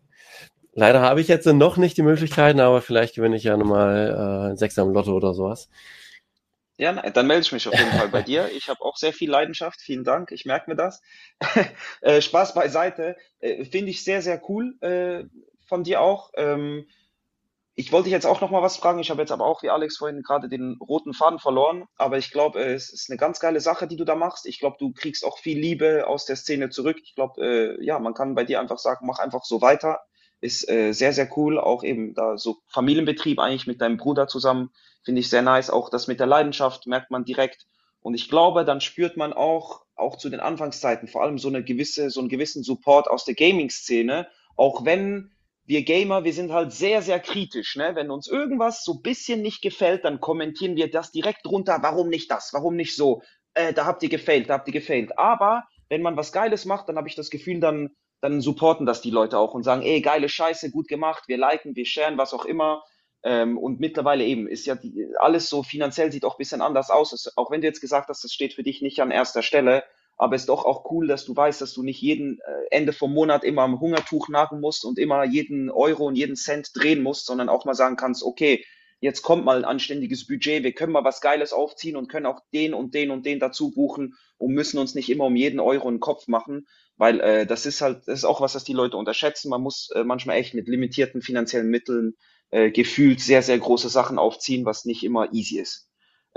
Leider 0.73 1.02
habe 1.02 1.19
ich 1.19 1.28
jetzt 1.28 1.45
noch 1.45 1.75
nicht 1.75 1.97
die 1.97 2.02
Möglichkeiten, 2.02 2.62
aber 2.62 2.82
vielleicht 2.82 3.15
gewinne 3.15 3.36
ich 3.36 3.43
ja 3.43 3.58
nochmal 3.58 4.54
äh, 4.54 4.58
Sechs 4.58 4.80
am 4.80 4.93
Lotto 4.93 5.12
oder 5.12 5.34
sowas. 5.34 5.69
Ja, 6.78 6.93
dann 6.93 7.28
melde 7.28 7.41
ich 7.41 7.52
mich 7.52 7.67
auf 7.67 7.78
jeden 7.78 7.91
Fall 7.91 8.08
bei 8.08 8.21
dir. 8.21 8.49
Ich 8.56 8.69
habe 8.69 8.80
auch 8.86 8.95
sehr 8.95 9.12
viel 9.12 9.30
Leidenschaft. 9.30 9.82
Vielen 9.82 10.06
Dank. 10.06 10.32
Ich 10.32 10.45
merke 10.45 10.69
mir 10.69 10.78
das. 10.78 11.02
äh, 12.02 12.21
Spaß 12.21 12.54
beiseite. 12.54 13.17
Äh, 13.41 13.65
Finde 13.65 13.91
ich 13.91 14.06
sehr, 14.06 14.21
sehr 14.21 14.41
cool 14.47 14.78
äh, 14.80 15.25
von 15.65 15.84
dir 15.84 15.99
auch. 15.99 16.32
Ähm, 16.38 16.88
ich 17.80 17.94
wollte 17.94 18.06
dich 18.06 18.12
jetzt 18.12 18.26
auch 18.26 18.42
noch 18.42 18.52
mal 18.52 18.62
was 18.62 18.76
fragen. 18.76 19.00
Ich 19.00 19.10
habe 19.10 19.22
jetzt 19.22 19.32
aber 19.32 19.46
auch, 19.46 19.63
wie 19.63 19.70
Alex 19.70 19.96
vorhin, 19.96 20.22
gerade 20.22 20.50
den 20.50 20.78
roten 20.82 21.13
Faden 21.13 21.39
verloren. 21.39 21.86
Aber 21.96 22.18
ich 22.18 22.30
glaube, 22.30 22.62
es 22.62 22.92
ist 22.92 23.10
eine 23.10 23.15
ganz 23.15 23.39
geile 23.39 23.62
Sache, 23.62 23.88
die 23.88 23.96
du 23.96 24.04
da 24.04 24.15
machst. 24.15 24.46
Ich 24.48 24.60
glaube, 24.60 24.76
du 24.78 24.92
kriegst 24.92 25.24
auch 25.24 25.38
viel 25.38 25.58
Liebe 25.58 26.06
aus 26.06 26.26
der 26.26 26.36
Szene 26.36 26.72
zurück. 26.72 26.98
Ich 27.02 27.15
glaube, 27.15 27.42
äh, 27.42 27.86
ja, 27.86 27.98
man 28.00 28.13
kann 28.13 28.36
bei 28.36 28.44
dir 28.44 28.60
einfach 28.60 28.80
sagen, 28.80 29.08
mach 29.08 29.20
einfach 29.20 29.46
so 29.46 29.62
weiter. 29.62 30.02
Ist 30.42 30.70
äh, 30.70 30.92
sehr, 30.92 31.13
sehr 31.13 31.30
cool. 31.38 31.58
Auch 31.58 31.86
eben 31.86 32.13
da 32.15 32.38
so 32.38 32.58
Familienbetrieb 32.68 33.39
eigentlich 33.39 33.65
mit 33.65 33.80
deinem 33.80 33.96
Bruder 33.96 34.28
zusammen. 34.28 34.72
Finde 35.06 35.22
ich 35.22 35.30
sehr 35.30 35.42
nice. 35.42 35.70
Auch 35.70 35.89
das 35.89 36.08
mit 36.08 36.20
der 36.20 36.28
Leidenschaft 36.28 36.86
merkt 36.86 37.12
man 37.12 37.24
direkt. 37.24 37.65
Und 38.02 38.13
ich 38.13 38.28
glaube, 38.28 38.65
dann 38.65 38.82
spürt 38.82 39.15
man 39.15 39.32
auch, 39.32 39.86
auch 39.96 40.18
zu 40.18 40.30
den 40.30 40.42
Anfangszeiten, 40.42 41.08
vor 41.08 41.24
allem 41.24 41.38
so 41.38 41.48
eine 41.48 41.63
gewisse, 41.63 42.10
so 42.10 42.20
einen 42.20 42.28
gewissen 42.28 42.62
Support 42.62 43.10
aus 43.10 43.24
der 43.24 43.36
Gaming-Szene. 43.36 44.28
Auch 44.58 44.84
wenn 44.84 45.32
wir 45.69 45.84
Gamer, 45.84 46.23
wir 46.23 46.34
sind 46.34 46.51
halt 46.51 46.73
sehr, 46.73 47.03
sehr 47.03 47.19
kritisch. 47.19 47.75
Ne? 47.75 47.91
Wenn 47.93 48.10
uns 48.10 48.27
irgendwas 48.27 48.84
so 48.84 48.95
bisschen 49.01 49.43
nicht 49.43 49.62
gefällt, 49.62 50.03
dann 50.03 50.19
kommentieren 50.19 50.75
wir 50.75 50.89
das 50.89 51.12
direkt 51.12 51.45
drunter. 51.45 51.77
Warum 51.84 52.10
nicht 52.10 52.32
das? 52.32 52.49
Warum 52.53 52.75
nicht 52.75 52.95
so? 52.95 53.21
Äh, 53.53 53.71
da 53.73 53.86
habt 53.86 54.01
ihr 54.01 54.10
gefailt, 54.10 54.49
da 54.49 54.55
habt 54.55 54.67
ihr 54.67 54.73
gefailt. 54.73 55.19
Aber 55.19 55.65
wenn 55.88 56.01
man 56.01 56.17
was 56.17 56.32
Geiles 56.32 56.65
macht, 56.65 56.89
dann 56.89 56.97
habe 56.97 57.08
ich 57.08 57.13
das 57.13 57.29
Gefühl, 57.29 57.60
dann, 57.60 57.91
dann 58.19 58.41
supporten 58.41 58.88
das 58.88 59.01
die 59.01 59.12
Leute 59.12 59.38
auch 59.38 59.53
und 59.53 59.62
sagen, 59.62 59.84
ey, 59.84 60.01
geile 60.01 60.27
Scheiße, 60.27 60.71
gut 60.71 60.88
gemacht, 60.88 61.25
wir 61.27 61.38
liken, 61.38 61.75
wir 61.75 61.86
sharen, 61.86 62.17
was 62.17 62.34
auch 62.34 62.45
immer. 62.45 62.84
Ähm, 63.21 63.55
und 63.60 63.79
mittlerweile 63.79 64.25
eben 64.25 64.47
ist 64.47 64.65
ja 64.65 64.73
die, 64.73 65.05
alles 65.19 65.49
so 65.49 65.62
finanziell 65.62 66.12
sieht 66.12 66.25
auch 66.25 66.34
ein 66.34 66.39
bisschen 66.39 66.63
anders 66.63 66.89
aus. 66.89 67.13
Es, 67.13 67.38
auch 67.38 67.51
wenn 67.51 67.62
du 67.62 67.67
jetzt 67.67 67.82
gesagt 67.82 68.10
hast, 68.10 68.23
das 68.23 68.34
steht 68.34 68.55
für 68.55 68.63
dich 68.63 68.82
nicht 68.82 69.01
an 69.03 69.12
erster 69.12 69.43
Stelle, 69.43 69.84
aber 70.19 70.36
es 70.36 70.43
ist 70.43 70.49
doch 70.49 70.65
auch 70.65 70.91
cool, 70.91 71.08
dass 71.08 71.23
du 71.23 71.34
weißt, 71.36 71.62
dass 71.62 71.73
du 71.73 71.82
nicht 71.82 72.01
jeden 72.01 72.39
äh, 72.39 72.75
Ende 72.75 72.91
vom 72.91 73.13
Monat 73.13 73.45
immer 73.45 73.62
am 73.62 73.79
Hungertuch 73.79 74.27
nagen 74.27 74.60
musst 74.60 74.84
und 74.84 74.99
immer 74.99 75.23
jeden 75.23 75.71
Euro 75.71 76.08
und 76.08 76.17
jeden 76.17 76.36
Cent 76.36 76.71
drehen 76.75 77.01
musst, 77.01 77.25
sondern 77.25 77.47
auch 77.47 77.63
mal 77.63 77.73
sagen 77.73 77.95
kannst, 77.95 78.21
okay, 78.23 78.65
jetzt 78.99 79.21
kommt 79.21 79.45
mal 79.45 79.58
ein 79.58 79.63
anständiges 79.63 80.27
Budget, 80.27 80.63
wir 80.63 80.73
können 80.73 80.91
mal 80.91 81.05
was 81.05 81.21
Geiles 81.21 81.53
aufziehen 81.53 81.95
und 81.95 82.10
können 82.10 82.25
auch 82.25 82.41
den 82.53 82.73
und 82.73 82.93
den 82.93 83.12
und 83.12 83.25
den 83.25 83.39
dazu 83.39 83.71
buchen 83.71 84.13
und 84.38 84.53
müssen 84.53 84.77
uns 84.77 84.93
nicht 84.93 85.10
immer 85.10 85.25
um 85.25 85.38
jeden 85.38 85.62
Euro 85.62 85.88
einen 85.88 86.01
Kopf 86.01 86.27
machen, 86.27 86.67
weil 86.97 87.21
äh, 87.21 87.45
das 87.45 87.65
ist 87.65 87.79
halt, 87.79 87.99
das 88.08 88.19
ist 88.19 88.25
auch 88.25 88.41
was, 88.41 88.53
das 88.53 88.65
die 88.65 88.73
Leute 88.73 88.97
unterschätzen. 88.97 89.49
Man 89.49 89.62
muss 89.62 89.89
äh, 89.95 90.03
manchmal 90.03 90.36
echt 90.36 90.53
mit 90.53 90.67
limitierten 90.67 91.21
finanziellen 91.21 91.69
Mitteln 91.69 92.15
äh, 92.49 92.71
gefühlt 92.71 93.21
sehr, 93.21 93.41
sehr 93.41 93.58
große 93.58 93.88
Sachen 93.88 94.19
aufziehen, 94.19 94.65
was 94.65 94.84
nicht 94.84 95.03
immer 95.03 95.32
easy 95.32 95.60
ist. 95.60 95.88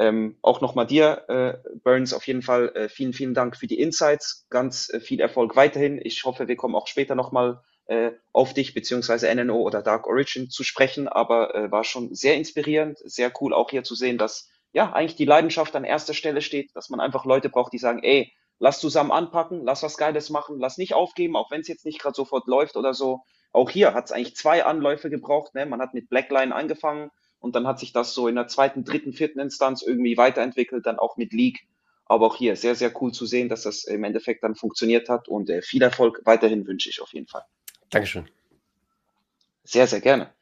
Ähm, 0.02 0.36
auch 0.42 0.60
nochmal 0.60 0.88
dir, 0.88 1.28
äh, 1.28 1.78
Burns, 1.84 2.12
auf 2.12 2.26
jeden 2.26 2.42
Fall 2.42 2.74
äh, 2.74 2.88
vielen, 2.88 3.12
vielen 3.12 3.34
Dank 3.34 3.56
für 3.56 3.68
die 3.68 3.78
Insights. 3.78 4.46
Ganz 4.50 4.92
äh, 4.92 4.98
viel 4.98 5.20
Erfolg 5.20 5.54
weiterhin. 5.54 6.00
Ich 6.02 6.24
hoffe, 6.24 6.48
wir 6.48 6.56
kommen 6.56 6.74
auch 6.74 6.88
später 6.88 7.14
nochmal 7.14 7.62
äh, 7.86 8.10
auf 8.32 8.52
dich 8.52 8.74
beziehungsweise 8.74 9.32
NNO 9.32 9.60
oder 9.60 9.80
Dark 9.80 10.08
Origin 10.08 10.50
zu 10.50 10.64
sprechen, 10.64 11.06
aber 11.06 11.54
äh, 11.54 11.70
war 11.70 11.84
schon 11.84 12.12
sehr 12.16 12.34
inspirierend, 12.34 12.98
sehr 13.04 13.32
cool 13.40 13.54
auch 13.54 13.70
hier 13.70 13.84
zu 13.84 13.94
sehen, 13.94 14.18
dass 14.18 14.48
ja 14.72 14.92
eigentlich 14.92 15.14
die 15.14 15.24
Leidenschaft 15.24 15.76
an 15.76 15.84
erster 15.84 16.14
Stelle 16.14 16.40
steht, 16.40 16.74
dass 16.74 16.90
man 16.90 16.98
einfach 16.98 17.24
Leute 17.24 17.48
braucht, 17.48 17.72
die 17.72 17.78
sagen, 17.78 18.02
ey, 18.02 18.32
lass 18.58 18.80
zusammen 18.80 19.12
anpacken, 19.12 19.62
lass 19.62 19.84
was 19.84 19.96
Geiles 19.98 20.30
machen, 20.30 20.58
lass 20.58 20.78
nicht 20.78 20.94
aufgeben, 20.94 21.36
auch 21.36 21.52
wenn 21.52 21.60
es 21.60 21.68
jetzt 21.68 21.84
nicht 21.84 22.00
gerade 22.00 22.16
sofort 22.16 22.48
läuft 22.48 22.76
oder 22.76 22.92
so. 22.92 23.20
Auch 23.52 23.70
hier 23.70 23.94
hat 23.94 24.06
es 24.06 24.12
eigentlich 24.12 24.34
zwei 24.34 24.64
Anläufe 24.64 25.10
gebraucht. 25.10 25.54
Ne? 25.54 25.64
Man 25.64 25.80
hat 25.80 25.94
mit 25.94 26.08
Blackline 26.08 26.52
angefangen, 26.52 27.10
und 27.42 27.56
dann 27.56 27.66
hat 27.66 27.78
sich 27.78 27.92
das 27.92 28.14
so 28.14 28.28
in 28.28 28.36
der 28.36 28.46
zweiten, 28.46 28.84
dritten, 28.84 29.12
vierten 29.12 29.40
Instanz 29.40 29.82
irgendwie 29.82 30.16
weiterentwickelt, 30.16 30.86
dann 30.86 30.98
auch 30.98 31.16
mit 31.16 31.32
League. 31.32 31.66
Aber 32.06 32.26
auch 32.26 32.36
hier 32.36 32.56
sehr, 32.56 32.74
sehr 32.74 32.92
cool 33.02 33.12
zu 33.12 33.26
sehen, 33.26 33.48
dass 33.48 33.62
das 33.62 33.84
im 33.84 34.04
Endeffekt 34.04 34.44
dann 34.44 34.54
funktioniert 34.54 35.08
hat 35.08 35.28
und 35.28 35.50
äh, 35.50 35.62
viel 35.62 35.82
Erfolg 35.82 36.20
weiterhin 36.24 36.66
wünsche 36.66 36.88
ich 36.88 37.00
auf 37.02 37.12
jeden 37.12 37.26
Fall. 37.26 37.44
Dankeschön. 37.90 38.28
Sehr, 39.64 39.86
sehr 39.86 40.00
gerne. 40.00 40.32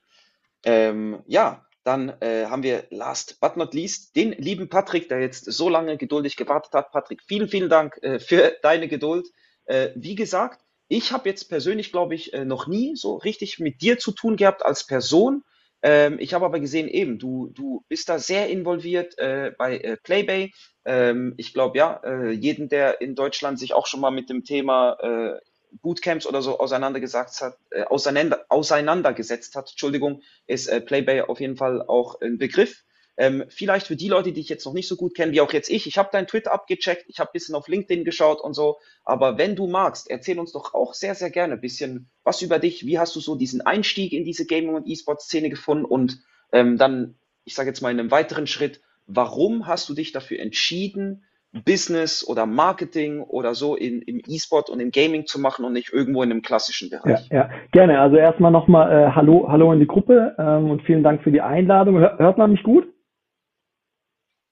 Ähm, 0.64 1.22
ja, 1.26 1.66
dann 1.84 2.10
äh, 2.20 2.46
haben 2.46 2.62
wir 2.62 2.84
last 2.90 3.40
but 3.40 3.56
not 3.56 3.72
least 3.72 4.14
den 4.14 4.32
lieben 4.32 4.68
Patrick, 4.68 5.08
der 5.08 5.20
jetzt 5.20 5.44
so 5.44 5.68
lange 5.68 5.96
geduldig 5.96 6.36
gewartet 6.36 6.72
hat. 6.74 6.92
Patrick, 6.92 7.22
vielen, 7.22 7.48
vielen 7.48 7.70
Dank 7.70 7.98
äh, 8.02 8.20
für 8.20 8.56
deine 8.62 8.88
Geduld. 8.88 9.28
Äh, 9.64 9.90
wie 9.94 10.14
gesagt, 10.14 10.60
ich 10.88 11.12
habe 11.12 11.28
jetzt 11.28 11.48
persönlich, 11.48 11.92
glaube 11.92 12.14
ich, 12.14 12.34
äh, 12.34 12.44
noch 12.44 12.66
nie 12.66 12.96
so 12.96 13.16
richtig 13.16 13.58
mit 13.58 13.80
dir 13.80 13.98
zu 13.98 14.12
tun 14.12 14.36
gehabt 14.36 14.64
als 14.64 14.86
Person. 14.86 15.44
Ähm, 15.82 16.18
ich 16.18 16.34
habe 16.34 16.44
aber 16.44 16.60
gesehen, 16.60 16.88
eben, 16.88 17.18
du, 17.18 17.48
du 17.54 17.84
bist 17.88 18.08
da 18.08 18.18
sehr 18.18 18.48
involviert 18.48 19.18
äh, 19.18 19.52
bei 19.56 19.78
äh, 19.78 19.96
Playbay. 19.96 20.52
Ähm, 20.84 21.34
ich 21.36 21.54
glaube, 21.54 21.78
ja, 21.78 22.00
äh, 22.04 22.30
jeden, 22.30 22.68
der 22.68 23.00
in 23.00 23.14
Deutschland 23.14 23.58
sich 23.58 23.72
auch 23.72 23.86
schon 23.86 24.00
mal 24.00 24.10
mit 24.10 24.28
dem 24.28 24.44
Thema 24.44 24.98
äh, 25.00 25.40
Bootcamps 25.82 26.26
oder 26.26 26.42
so 26.42 26.58
auseinandergesetzt 26.58 27.40
hat, 27.40 27.56
äh, 27.70 27.84
auseinander, 27.84 28.44
auseinandergesetzt 28.48 29.54
hat, 29.54 29.70
Entschuldigung, 29.70 30.22
ist 30.46 30.66
äh, 30.66 30.80
Playbay 30.80 31.22
auf 31.22 31.40
jeden 31.40 31.56
Fall 31.56 31.82
auch 31.82 32.20
ein 32.20 32.38
Begriff. 32.38 32.82
Ähm, 33.20 33.44
vielleicht 33.50 33.86
für 33.86 33.96
die 33.96 34.08
Leute, 34.08 34.32
die 34.32 34.40
ich 34.40 34.48
jetzt 34.48 34.64
noch 34.64 34.72
nicht 34.72 34.88
so 34.88 34.96
gut 34.96 35.14
kenne, 35.14 35.32
wie 35.32 35.42
auch 35.42 35.52
jetzt 35.52 35.68
ich, 35.68 35.86
ich 35.86 35.98
habe 35.98 36.08
dein 36.10 36.26
Twitter 36.26 36.54
abgecheckt, 36.54 37.04
ich 37.06 37.20
habe 37.20 37.28
ein 37.28 37.34
bisschen 37.34 37.54
auf 37.54 37.68
LinkedIn 37.68 38.02
geschaut 38.02 38.40
und 38.40 38.54
so, 38.54 38.78
aber 39.04 39.36
wenn 39.36 39.56
du 39.56 39.66
magst, 39.66 40.08
erzähl 40.08 40.38
uns 40.38 40.52
doch 40.52 40.72
auch 40.72 40.94
sehr, 40.94 41.14
sehr 41.14 41.28
gerne 41.28 41.52
ein 41.52 41.60
bisschen 41.60 42.08
was 42.24 42.40
über 42.40 42.58
dich, 42.58 42.86
wie 42.86 42.98
hast 42.98 43.14
du 43.14 43.20
so 43.20 43.36
diesen 43.36 43.60
Einstieg 43.60 44.14
in 44.14 44.24
diese 44.24 44.46
Gaming- 44.46 44.74
und 44.74 44.88
E-Sport-Szene 44.88 45.50
gefunden 45.50 45.84
und 45.84 46.22
ähm, 46.50 46.78
dann, 46.78 47.16
ich 47.44 47.54
sage 47.54 47.68
jetzt 47.68 47.82
mal 47.82 47.90
in 47.90 48.00
einem 48.00 48.10
weiteren 48.10 48.46
Schritt, 48.46 48.80
warum 49.06 49.66
hast 49.66 49.90
du 49.90 49.94
dich 49.94 50.12
dafür 50.12 50.40
entschieden, 50.40 51.22
Business 51.66 52.26
oder 52.26 52.46
Marketing 52.46 53.20
oder 53.20 53.54
so 53.54 53.76
in, 53.76 54.00
im 54.00 54.22
E-Sport 54.26 54.70
und 54.70 54.80
im 54.80 54.92
Gaming 54.92 55.26
zu 55.26 55.38
machen 55.38 55.66
und 55.66 55.74
nicht 55.74 55.92
irgendwo 55.92 56.22
in 56.22 56.30
einem 56.30 56.40
klassischen 56.40 56.88
Bereich. 56.88 57.28
Ja, 57.28 57.36
ja. 57.36 57.50
gerne. 57.72 58.00
Also 58.00 58.16
erstmal 58.16 58.50
nochmal 58.50 58.90
äh, 58.90 59.10
Hallo, 59.14 59.46
Hallo 59.48 59.72
in 59.74 59.80
die 59.80 59.86
Gruppe 59.86 60.34
ähm, 60.38 60.70
und 60.70 60.80
vielen 60.84 61.02
Dank 61.02 61.22
für 61.22 61.32
die 61.32 61.42
Einladung. 61.42 61.98
Hör, 61.98 62.18
hört 62.18 62.38
man 62.38 62.52
mich 62.52 62.62
gut? 62.62 62.86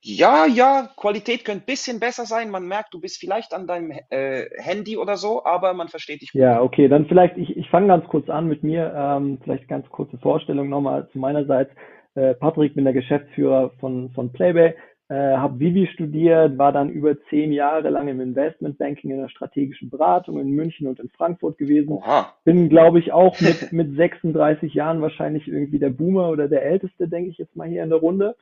Ja, 0.00 0.46
ja, 0.46 0.88
Qualität 0.96 1.44
könnte 1.44 1.64
ein 1.64 1.66
bisschen 1.66 1.98
besser 1.98 2.24
sein. 2.24 2.50
Man 2.50 2.66
merkt, 2.66 2.94
du 2.94 3.00
bist 3.00 3.18
vielleicht 3.18 3.52
an 3.52 3.66
deinem 3.66 3.92
äh, 4.10 4.46
Handy 4.56 4.96
oder 4.96 5.16
so, 5.16 5.44
aber 5.44 5.74
man 5.74 5.88
versteht 5.88 6.22
dich 6.22 6.32
gut. 6.32 6.40
Ja, 6.40 6.62
okay, 6.62 6.88
dann 6.88 7.06
vielleicht, 7.06 7.36
ich, 7.36 7.56
ich 7.56 7.68
fange 7.68 7.88
ganz 7.88 8.06
kurz 8.06 8.28
an 8.28 8.46
mit 8.46 8.62
mir. 8.62 8.92
Ähm, 8.96 9.38
vielleicht 9.42 9.68
ganz 9.68 9.88
kurze 9.90 10.18
Vorstellung 10.18 10.68
nochmal 10.68 11.08
zu 11.10 11.18
meinerseits. 11.18 11.72
Äh, 12.14 12.34
Patrick, 12.34 12.74
bin 12.74 12.84
der 12.84 12.94
Geschäftsführer 12.94 13.70
von, 13.80 14.10
von 14.12 14.32
Playbay 14.32 14.74
äh, 15.10 15.36
habe 15.38 15.58
Vivi 15.58 15.86
studiert, 15.86 16.58
war 16.58 16.70
dann 16.72 16.90
über 16.90 17.16
zehn 17.30 17.50
Jahre 17.52 17.88
lang 17.88 18.08
im 18.08 18.20
Investmentbanking 18.20 19.10
in 19.10 19.18
der 19.18 19.30
strategischen 19.30 19.88
Beratung 19.88 20.38
in 20.38 20.50
München 20.50 20.86
und 20.86 21.00
in 21.00 21.08
Frankfurt 21.08 21.56
gewesen. 21.56 21.92
Oha. 21.92 22.34
Bin, 22.44 22.68
glaube 22.68 22.98
ich, 22.98 23.12
auch 23.12 23.40
mit, 23.40 23.72
mit 23.72 23.96
36 23.96 24.74
Jahren 24.74 25.00
wahrscheinlich 25.00 25.48
irgendwie 25.48 25.78
der 25.78 25.90
Boomer 25.90 26.28
oder 26.28 26.46
der 26.48 26.62
Älteste, 26.62 27.08
denke 27.08 27.30
ich 27.30 27.38
jetzt 27.38 27.56
mal 27.56 27.68
hier 27.68 27.82
in 27.82 27.90
der 27.90 28.00
Runde. 28.00 28.36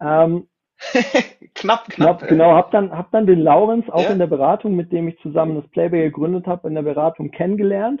Ähm, 0.00 0.46
knapp, 1.54 1.88
knapp. 1.88 2.18
knapp 2.18 2.28
genau, 2.28 2.52
habe 2.52 2.68
dann, 2.72 2.90
hab 2.96 3.10
dann 3.12 3.26
den 3.26 3.40
Laurens 3.40 3.88
auch 3.90 4.04
ja. 4.04 4.10
in 4.10 4.18
der 4.18 4.26
Beratung, 4.26 4.74
mit 4.76 4.92
dem 4.92 5.08
ich 5.08 5.18
zusammen 5.20 5.54
das 5.56 5.68
Playboy 5.70 6.02
gegründet 6.02 6.46
habe, 6.46 6.68
in 6.68 6.74
der 6.74 6.82
Beratung 6.82 7.30
kennengelernt 7.30 8.00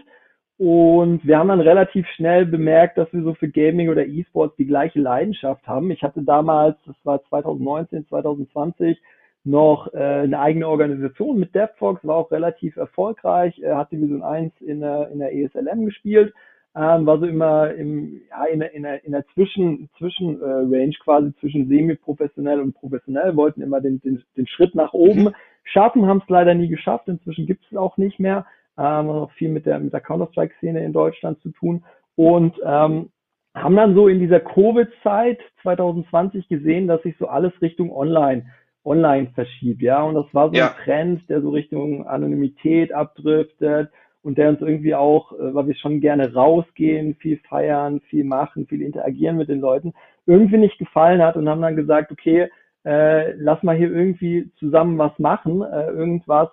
und 0.64 1.26
wir 1.26 1.38
haben 1.38 1.48
dann 1.48 1.60
relativ 1.60 2.06
schnell 2.14 2.46
bemerkt, 2.46 2.96
dass 2.96 3.12
wir 3.12 3.24
so 3.24 3.34
für 3.34 3.48
Gaming 3.48 3.88
oder 3.88 4.06
E-Sports 4.06 4.54
die 4.54 4.66
gleiche 4.66 5.00
Leidenschaft 5.00 5.66
haben. 5.66 5.90
Ich 5.90 6.04
hatte 6.04 6.22
damals, 6.22 6.76
das 6.86 6.94
war 7.02 7.20
2019, 7.24 8.06
2020, 8.06 9.02
noch 9.42 9.92
äh, 9.92 9.98
eine 9.98 10.38
eigene 10.38 10.68
Organisation 10.68 11.40
mit 11.40 11.52
DevFox, 11.52 12.04
war 12.04 12.14
auch 12.14 12.30
relativ 12.30 12.76
erfolgreich, 12.76 13.58
äh, 13.58 13.72
hat 13.72 13.90
Division 13.90 14.22
1 14.22 14.52
in 14.60 14.78
der, 14.78 15.10
in 15.10 15.18
der 15.18 15.34
ESLM 15.34 15.84
gespielt, 15.84 16.32
ähm, 16.74 17.04
war 17.04 17.18
so 17.18 17.26
immer 17.26 17.72
im, 17.74 18.22
ja, 18.30 18.44
in 18.46 18.60
der, 18.60 18.74
in 18.74 18.82
der, 18.82 19.04
in 19.04 19.12
der 19.12 19.26
Zwischen, 19.34 19.90
Zwischen 19.98 20.40
äh, 20.40 20.44
Range 20.44 20.94
quasi 21.02 21.34
zwischen 21.40 21.68
semi-professionell 21.68 22.60
und 22.60 22.74
professionell, 22.74 23.36
wollten 23.36 23.60
immer 23.60 23.80
den, 23.80 24.00
den, 24.00 24.22
den 24.36 24.46
Schritt 24.46 24.74
nach 24.74 24.92
oben. 24.92 25.34
Schaffen, 25.64 26.06
haben 26.06 26.22
es 26.22 26.28
leider 26.28 26.54
nie 26.54 26.68
geschafft, 26.68 27.08
inzwischen 27.08 27.46
gibt 27.46 27.64
es 27.70 27.76
auch 27.76 27.96
nicht 27.98 28.18
mehr. 28.18 28.46
Ähm, 28.78 29.06
noch 29.06 29.30
viel 29.32 29.50
mit 29.50 29.66
der, 29.66 29.78
mit 29.78 29.92
der 29.92 30.00
Counter-Strike-Szene 30.00 30.82
in 30.82 30.92
Deutschland 30.92 31.40
zu 31.42 31.50
tun. 31.50 31.84
Und 32.16 32.54
ähm, 32.64 33.10
haben 33.54 33.76
dann 33.76 33.94
so 33.94 34.08
in 34.08 34.18
dieser 34.18 34.40
Covid-Zeit 34.40 35.40
2020 35.62 36.48
gesehen, 36.48 36.88
dass 36.88 37.02
sich 37.02 37.14
so 37.18 37.28
alles 37.28 37.52
Richtung 37.60 37.94
Online 37.94 38.46
online 38.84 39.28
verschiebt, 39.34 39.80
ja, 39.80 40.02
und 40.02 40.14
das 40.16 40.26
war 40.32 40.48
so 40.48 40.56
ja. 40.56 40.68
ein 40.68 40.84
Trend, 40.84 41.28
der 41.28 41.40
so 41.40 41.50
Richtung 41.50 42.04
Anonymität 42.06 42.92
abdriftet 42.92 43.90
und 44.22 44.38
der 44.38 44.48
uns 44.48 44.60
irgendwie 44.60 44.94
auch, 44.94 45.32
äh, 45.32 45.54
weil 45.54 45.66
wir 45.66 45.74
schon 45.74 46.00
gerne 46.00 46.32
rausgehen, 46.32 47.14
viel 47.16 47.38
feiern, 47.48 48.00
viel 48.08 48.24
machen, 48.24 48.66
viel 48.66 48.82
interagieren 48.82 49.36
mit 49.36 49.48
den 49.48 49.60
Leuten, 49.60 49.92
irgendwie 50.26 50.58
nicht 50.58 50.78
gefallen 50.78 51.22
hat 51.22 51.36
und 51.36 51.48
haben 51.48 51.62
dann 51.62 51.76
gesagt, 51.76 52.12
okay, 52.12 52.48
äh, 52.84 53.32
lass 53.32 53.62
mal 53.62 53.76
hier 53.76 53.90
irgendwie 53.90 54.50
zusammen 54.58 54.98
was 54.98 55.16
machen, 55.18 55.62
äh, 55.62 55.86
irgendwas, 55.88 56.48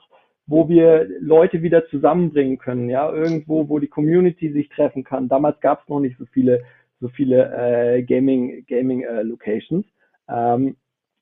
wo 0.47 0.67
wir 0.67 1.07
Leute 1.19 1.61
wieder 1.61 1.87
zusammenbringen 1.87 2.57
können, 2.57 2.89
ja, 2.89 3.11
irgendwo, 3.11 3.69
wo 3.69 3.79
die 3.79 3.87
Community 3.87 4.51
sich 4.51 4.69
treffen 4.69 5.03
kann. 5.03 5.29
Damals 5.29 5.59
gab 5.59 5.81
es 5.81 5.89
noch 5.89 5.99
nicht 5.99 6.17
so 6.17 6.25
viele, 6.25 6.61
so 6.99 7.07
viele 7.07 7.51
äh, 7.55 8.03
Gaming, 8.03 8.65
Gaming 8.67 9.03
äh, 9.03 9.21
Locations 9.21 9.85
ähm, 10.27 10.75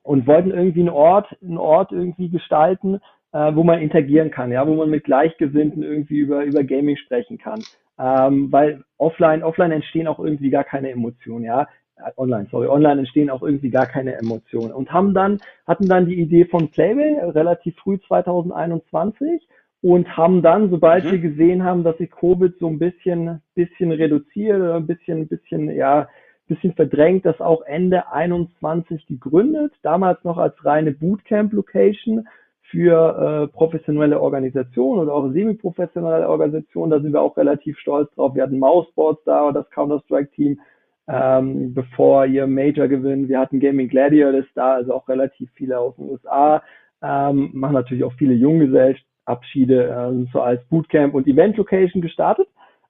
und 0.03 0.27
wollten 0.27 0.51
irgendwie 0.51 0.79
einen 0.79 0.89
Ort, 0.89 1.27
einen 1.41 1.57
Ort 1.57 1.91
irgendwie 1.91 2.29
gestalten, 2.29 2.99
äh, 3.37 3.55
wo 3.55 3.63
man 3.63 3.79
interagieren 3.79 4.31
kann, 4.31 4.51
ja, 4.51 4.65
wo 4.67 4.73
man 4.73 4.89
mit 4.89 5.03
Gleichgesinnten 5.03 5.83
irgendwie 5.83 6.17
über 6.17 6.43
über 6.43 6.63
Gaming 6.63 6.97
sprechen 6.97 7.37
kann, 7.37 7.61
ähm, 7.99 8.51
weil 8.51 8.83
offline, 8.97 9.43
offline 9.43 9.71
entstehen 9.71 10.07
auch 10.07 10.19
irgendwie 10.19 10.49
gar 10.49 10.63
keine 10.63 10.89
Emotionen, 10.89 11.45
ja. 11.45 11.67
Äh, 11.97 12.11
online, 12.17 12.47
sorry, 12.49 12.67
online 12.67 13.01
entstehen 13.01 13.29
auch 13.29 13.43
irgendwie 13.43 13.69
gar 13.69 13.85
keine 13.85 14.15
Emotionen 14.15 14.71
und 14.73 14.91
haben 14.91 15.13
dann, 15.13 15.39
hatten 15.67 15.87
dann 15.87 16.07
die 16.07 16.19
Idee 16.19 16.45
von 16.45 16.69
Playway 16.69 17.29
relativ 17.31 17.75
früh 17.77 17.99
2021 18.07 19.47
und 19.83 20.17
haben 20.17 20.41
dann, 20.41 20.71
sobald 20.71 21.05
mhm. 21.05 21.11
wir 21.11 21.19
gesehen 21.19 21.63
haben, 21.63 21.83
dass 21.83 21.97
sich 21.99 22.09
Covid 22.09 22.57
so 22.59 22.67
ein 22.67 22.79
bisschen, 22.79 23.41
bisschen 23.53 23.91
reduziert 23.91 24.59
oder 24.59 24.75
ein 24.77 24.87
bisschen, 24.87 25.27
bisschen, 25.27 25.69
ja, 25.69 26.07
bisschen 26.47 26.73
verdrängt, 26.73 27.25
das 27.25 27.39
auch 27.39 27.61
Ende 27.63 28.11
21 28.11 29.05
gegründet, 29.05 29.73
damals 29.83 30.23
noch 30.23 30.37
als 30.37 30.55
reine 30.65 30.91
Bootcamp-Location 30.91 32.25
für 32.69 33.47
äh, 33.51 33.55
professionelle 33.55 34.19
Organisationen 34.19 35.01
oder 35.01 35.13
auch 35.13 35.31
semi-professionelle 35.31 36.27
Organisationen. 36.27 36.91
Da 36.91 36.99
sind 36.99 37.13
wir 37.13 37.21
auch 37.21 37.37
relativ 37.37 37.77
stolz 37.79 38.13
drauf. 38.15 38.35
Wir 38.35 38.43
hatten 38.43 38.59
Mouseboards 38.59 39.23
da, 39.25 39.51
das 39.51 39.69
Counter-Strike-Team 39.71 40.59
ähm, 41.07 41.73
bevor 41.73 42.25
ihr 42.25 42.47
Major 42.47 42.87
gewinnt. 42.87 43.29
Wir 43.29 43.39
hatten 43.39 43.59
Gaming 43.59 43.87
Gladiators 43.87 44.45
da, 44.55 44.75
also 44.75 44.93
auch 44.93 45.07
relativ 45.07 45.49
viele 45.53 45.79
aus 45.79 45.95
den 45.95 46.09
USA, 46.09 46.61
ähm, 47.01 47.51
machen 47.53 47.73
natürlich 47.73 48.03
auch 48.03 48.13
viele 48.13 48.33
Junggesellschaftsabschiede 48.33 49.95
ähm, 49.97 50.29
so 50.33 50.41
als 50.41 50.63
Bootcamp 50.65 51.13
und 51.13 51.27
Event 51.27 51.57
Location 51.57 52.01
gestartet. 52.01 52.47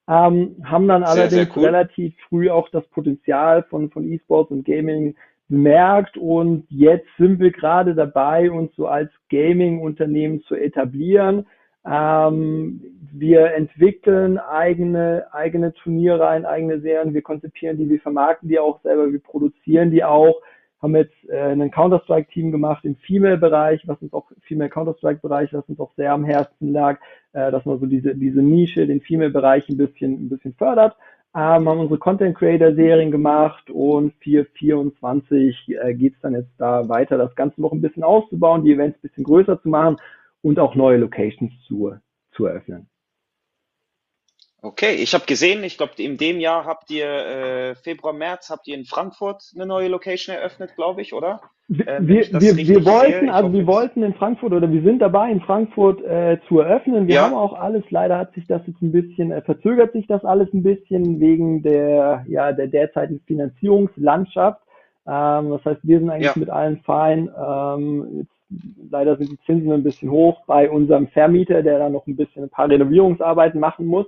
Ähm, 0.10 0.56
haben 0.64 0.88
dann 0.88 1.04
sehr, 1.04 1.12
allerdings 1.12 1.34
sehr 1.34 1.58
cool. 1.58 1.66
relativ 1.66 2.16
früh 2.30 2.50
auch 2.50 2.70
das 2.70 2.88
Potenzial 2.88 3.64
von, 3.64 3.92
von 3.92 4.10
E-Sports 4.10 4.52
und 4.52 4.66
Gaming 4.66 5.16
bemerkt 5.50 6.18
und 6.18 6.66
jetzt 6.70 7.08
sind 7.18 7.40
wir 7.40 7.52
gerade 7.52 7.96
dabei, 7.96 8.52
uns 8.52 8.76
so 8.76 8.88
als 8.88 9.10
Gaming-Unternehmen 9.30 10.42
zu 10.42 10.56
etablieren. 10.56 11.46
Ähm, 11.86 12.82
wir 13.14 13.54
entwickeln 13.54 14.38
eigene, 14.38 15.28
eigene 15.32 15.74
Turnierreihen, 15.74 16.46
eigene 16.46 16.82
Serien, 16.82 17.14
wir 17.14 17.22
konzipieren 17.22 17.78
die, 17.78 17.90
wir 17.90 18.02
vermarkten 18.02 18.50
die 18.50 18.60
auch 18.60 18.82
selber, 18.82 19.12
wir 19.12 19.22
produzieren 19.22 19.92
die 19.92 20.04
auch, 20.04 20.42
haben 20.82 20.96
jetzt 20.96 21.16
äh, 21.30 21.40
einen 21.40 21.72
Counter-Strike-Team 21.72 22.52
gemacht 22.52 22.84
im 22.84 22.98
Female-Bereich, 22.98 23.88
was 23.88 24.02
uns 24.02 24.14
auch, 24.14 24.30
Female 24.42 24.70
Counter-Strike-Bereich, 24.70 25.54
was 25.54 25.68
uns 25.70 25.80
auch 25.80 25.94
sehr 25.96 26.14
am 26.14 26.26
Herzen 26.26 26.74
lag, 26.74 27.00
äh, 27.34 27.52
dass 27.52 27.66
man 27.66 27.80
so 27.80 27.86
diese, 27.86 28.16
diese 28.16 28.42
Nische, 28.42 28.86
den 28.86 29.02
Female-Bereich 29.02 29.70
ein 29.70 29.78
bisschen, 29.78 30.26
ein 30.26 30.30
bisschen 30.30 30.54
fördert. 30.54 30.96
Ähm, 31.38 31.70
haben 31.70 31.80
unsere 31.80 32.00
Content-Creator-Serien 32.00 33.12
gemacht 33.12 33.70
und 33.70 34.12
424 34.22 35.70
äh, 35.70 35.94
geht 35.94 36.16
es 36.16 36.22
dann 36.22 36.34
jetzt 36.34 36.50
da 36.58 36.90
weiter, 36.90 37.16
das 37.16 37.36
Ganze 37.36 37.62
noch 37.62 37.74
ein 37.74 37.82
bisschen 37.82 38.04
auszubauen, 38.04 38.64
die 38.64 38.74
Events 38.74 38.98
ein 38.98 39.02
bisschen 39.04 39.24
größer 39.24 39.62
zu 39.62 39.70
machen 39.70 39.98
und 40.42 40.58
auch 40.58 40.74
neue 40.74 40.98
Locations 40.98 41.54
zu, 41.68 41.94
zu 42.32 42.48
eröffnen. 42.48 42.90
Okay, 44.62 44.96
ich 44.96 45.14
habe 45.14 45.26
gesehen, 45.26 45.64
ich 45.64 45.78
glaube, 45.78 45.94
in 45.98 46.18
dem 46.18 46.40
Jahr 46.40 46.66
habt 46.66 46.90
ihr 46.90 47.06
äh, 47.06 47.76
Februar, 47.76 48.14
März 48.14 48.50
habt 48.50 48.68
ihr 48.68 48.76
in 48.76 48.86
Frankfurt 48.86 49.52
eine 49.56 49.68
neue 49.68 49.88
Location 49.88 50.36
eröffnet, 50.36 50.76
glaube 50.76 51.02
ich, 51.02 51.14
oder? 51.14 51.42
Ähm, 51.70 52.08
wir, 52.08 52.26
wir, 52.32 52.58
wir 52.58 52.86
wollten, 52.86 53.30
also 53.30 53.54
wir 53.54 53.68
wollten 53.68 54.02
in 54.02 54.16
Frankfurt 54.16 54.54
oder 54.54 54.72
wir 54.72 54.82
sind 54.82 55.00
dabei, 55.00 55.30
in 55.32 55.42
Frankfurt 55.42 56.02
äh, 56.02 56.40
zu 56.48 56.60
eröffnen. 56.60 57.08
Wir 57.08 57.16
ja. 57.16 57.24
haben 57.24 57.36
auch 57.36 57.54
alles, 57.54 57.84
leider 57.92 58.18
hat 58.18 58.34
sich 58.34 58.48
das 58.48 58.62
jetzt 58.66 58.82
ein 58.82 58.92
bisschen, 58.92 59.32
äh, 59.32 59.42
verzögert 59.42 59.92
sich 59.94 60.08
das 60.08 60.26
alles 60.26 60.52
ein 60.54 60.64
bisschen 60.64 61.20
wegen 61.20 61.62
der, 61.62 62.26
ja, 62.28 62.52
der 62.52 62.68
derzeitigen 62.68 63.22
Finanzierungslandschaft. 63.28 64.62
Ähm, 65.06 65.50
das 65.52 65.66
heißt, 65.66 65.82
wir 65.84 66.00
sind 66.00 66.10
eigentlich 66.10 66.36
ja. 66.36 66.40
mit 66.40 66.50
allen 66.50 66.80
fein. 66.82 67.30
Ähm, 67.38 68.08
jetzt 68.20 68.32
leider 68.90 69.18
sind 69.18 69.32
die 69.32 69.40
Zinsen 69.46 69.72
ein 69.72 69.84
bisschen 69.84 70.10
hoch 70.10 70.42
bei 70.48 70.70
unserem 70.70 71.08
Vermieter, 71.10 71.64
der 71.64 71.80
da 71.80 71.90
noch 71.90 72.08
ein 72.08 72.16
bisschen 72.16 72.44
ein 72.44 72.50
paar 72.50 72.70
Renovierungsarbeiten 72.70 73.60
machen 73.60 73.86
muss. 73.86 74.08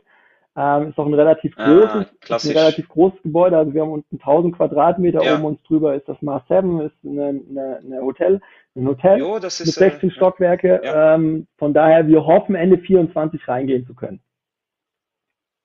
Ähm, 0.56 0.89
ist 0.89 0.97
auch 0.97 1.06
ein 1.06 1.14
relativ 1.14 1.54
ah, 1.58 1.66
großes, 1.66 2.08
ah, 2.30 2.50
ein 2.50 2.58
relativ 2.58 2.89
großes 2.89 3.22
Gebäude. 3.22 3.58
Also 3.58 3.74
wir 3.74 3.82
haben 3.82 3.91
unten 3.91 4.18
1000 4.18 4.56
Quadratmeter, 4.56 5.24
ja. 5.24 5.36
oben 5.36 5.45
uns 5.45 5.64
drüber 5.64 5.95
ist 5.95 6.10
das 6.10 6.22
Mars 6.22 6.43
7, 6.50 6.82
ist 6.82 6.93
eine, 7.06 7.41
eine, 7.50 7.78
eine 7.78 8.02
Hotel, 8.02 8.41
ein 8.76 8.88
Hotel 8.88 9.20
jo, 9.20 9.38
ist, 9.38 9.60
mit 9.60 9.70
16 9.74 10.10
äh, 10.10 10.14
Stockwerke. 10.14 10.82
Ja. 10.84 11.16
Ähm, 11.16 11.47
von 11.58 11.74
daher, 11.74 12.08
wir 12.08 12.26
hoffen 12.26 12.56
Ende 12.56 12.78
24 12.78 13.47
reingehen 13.47 13.86
zu 13.86 13.93
können. 13.93 14.22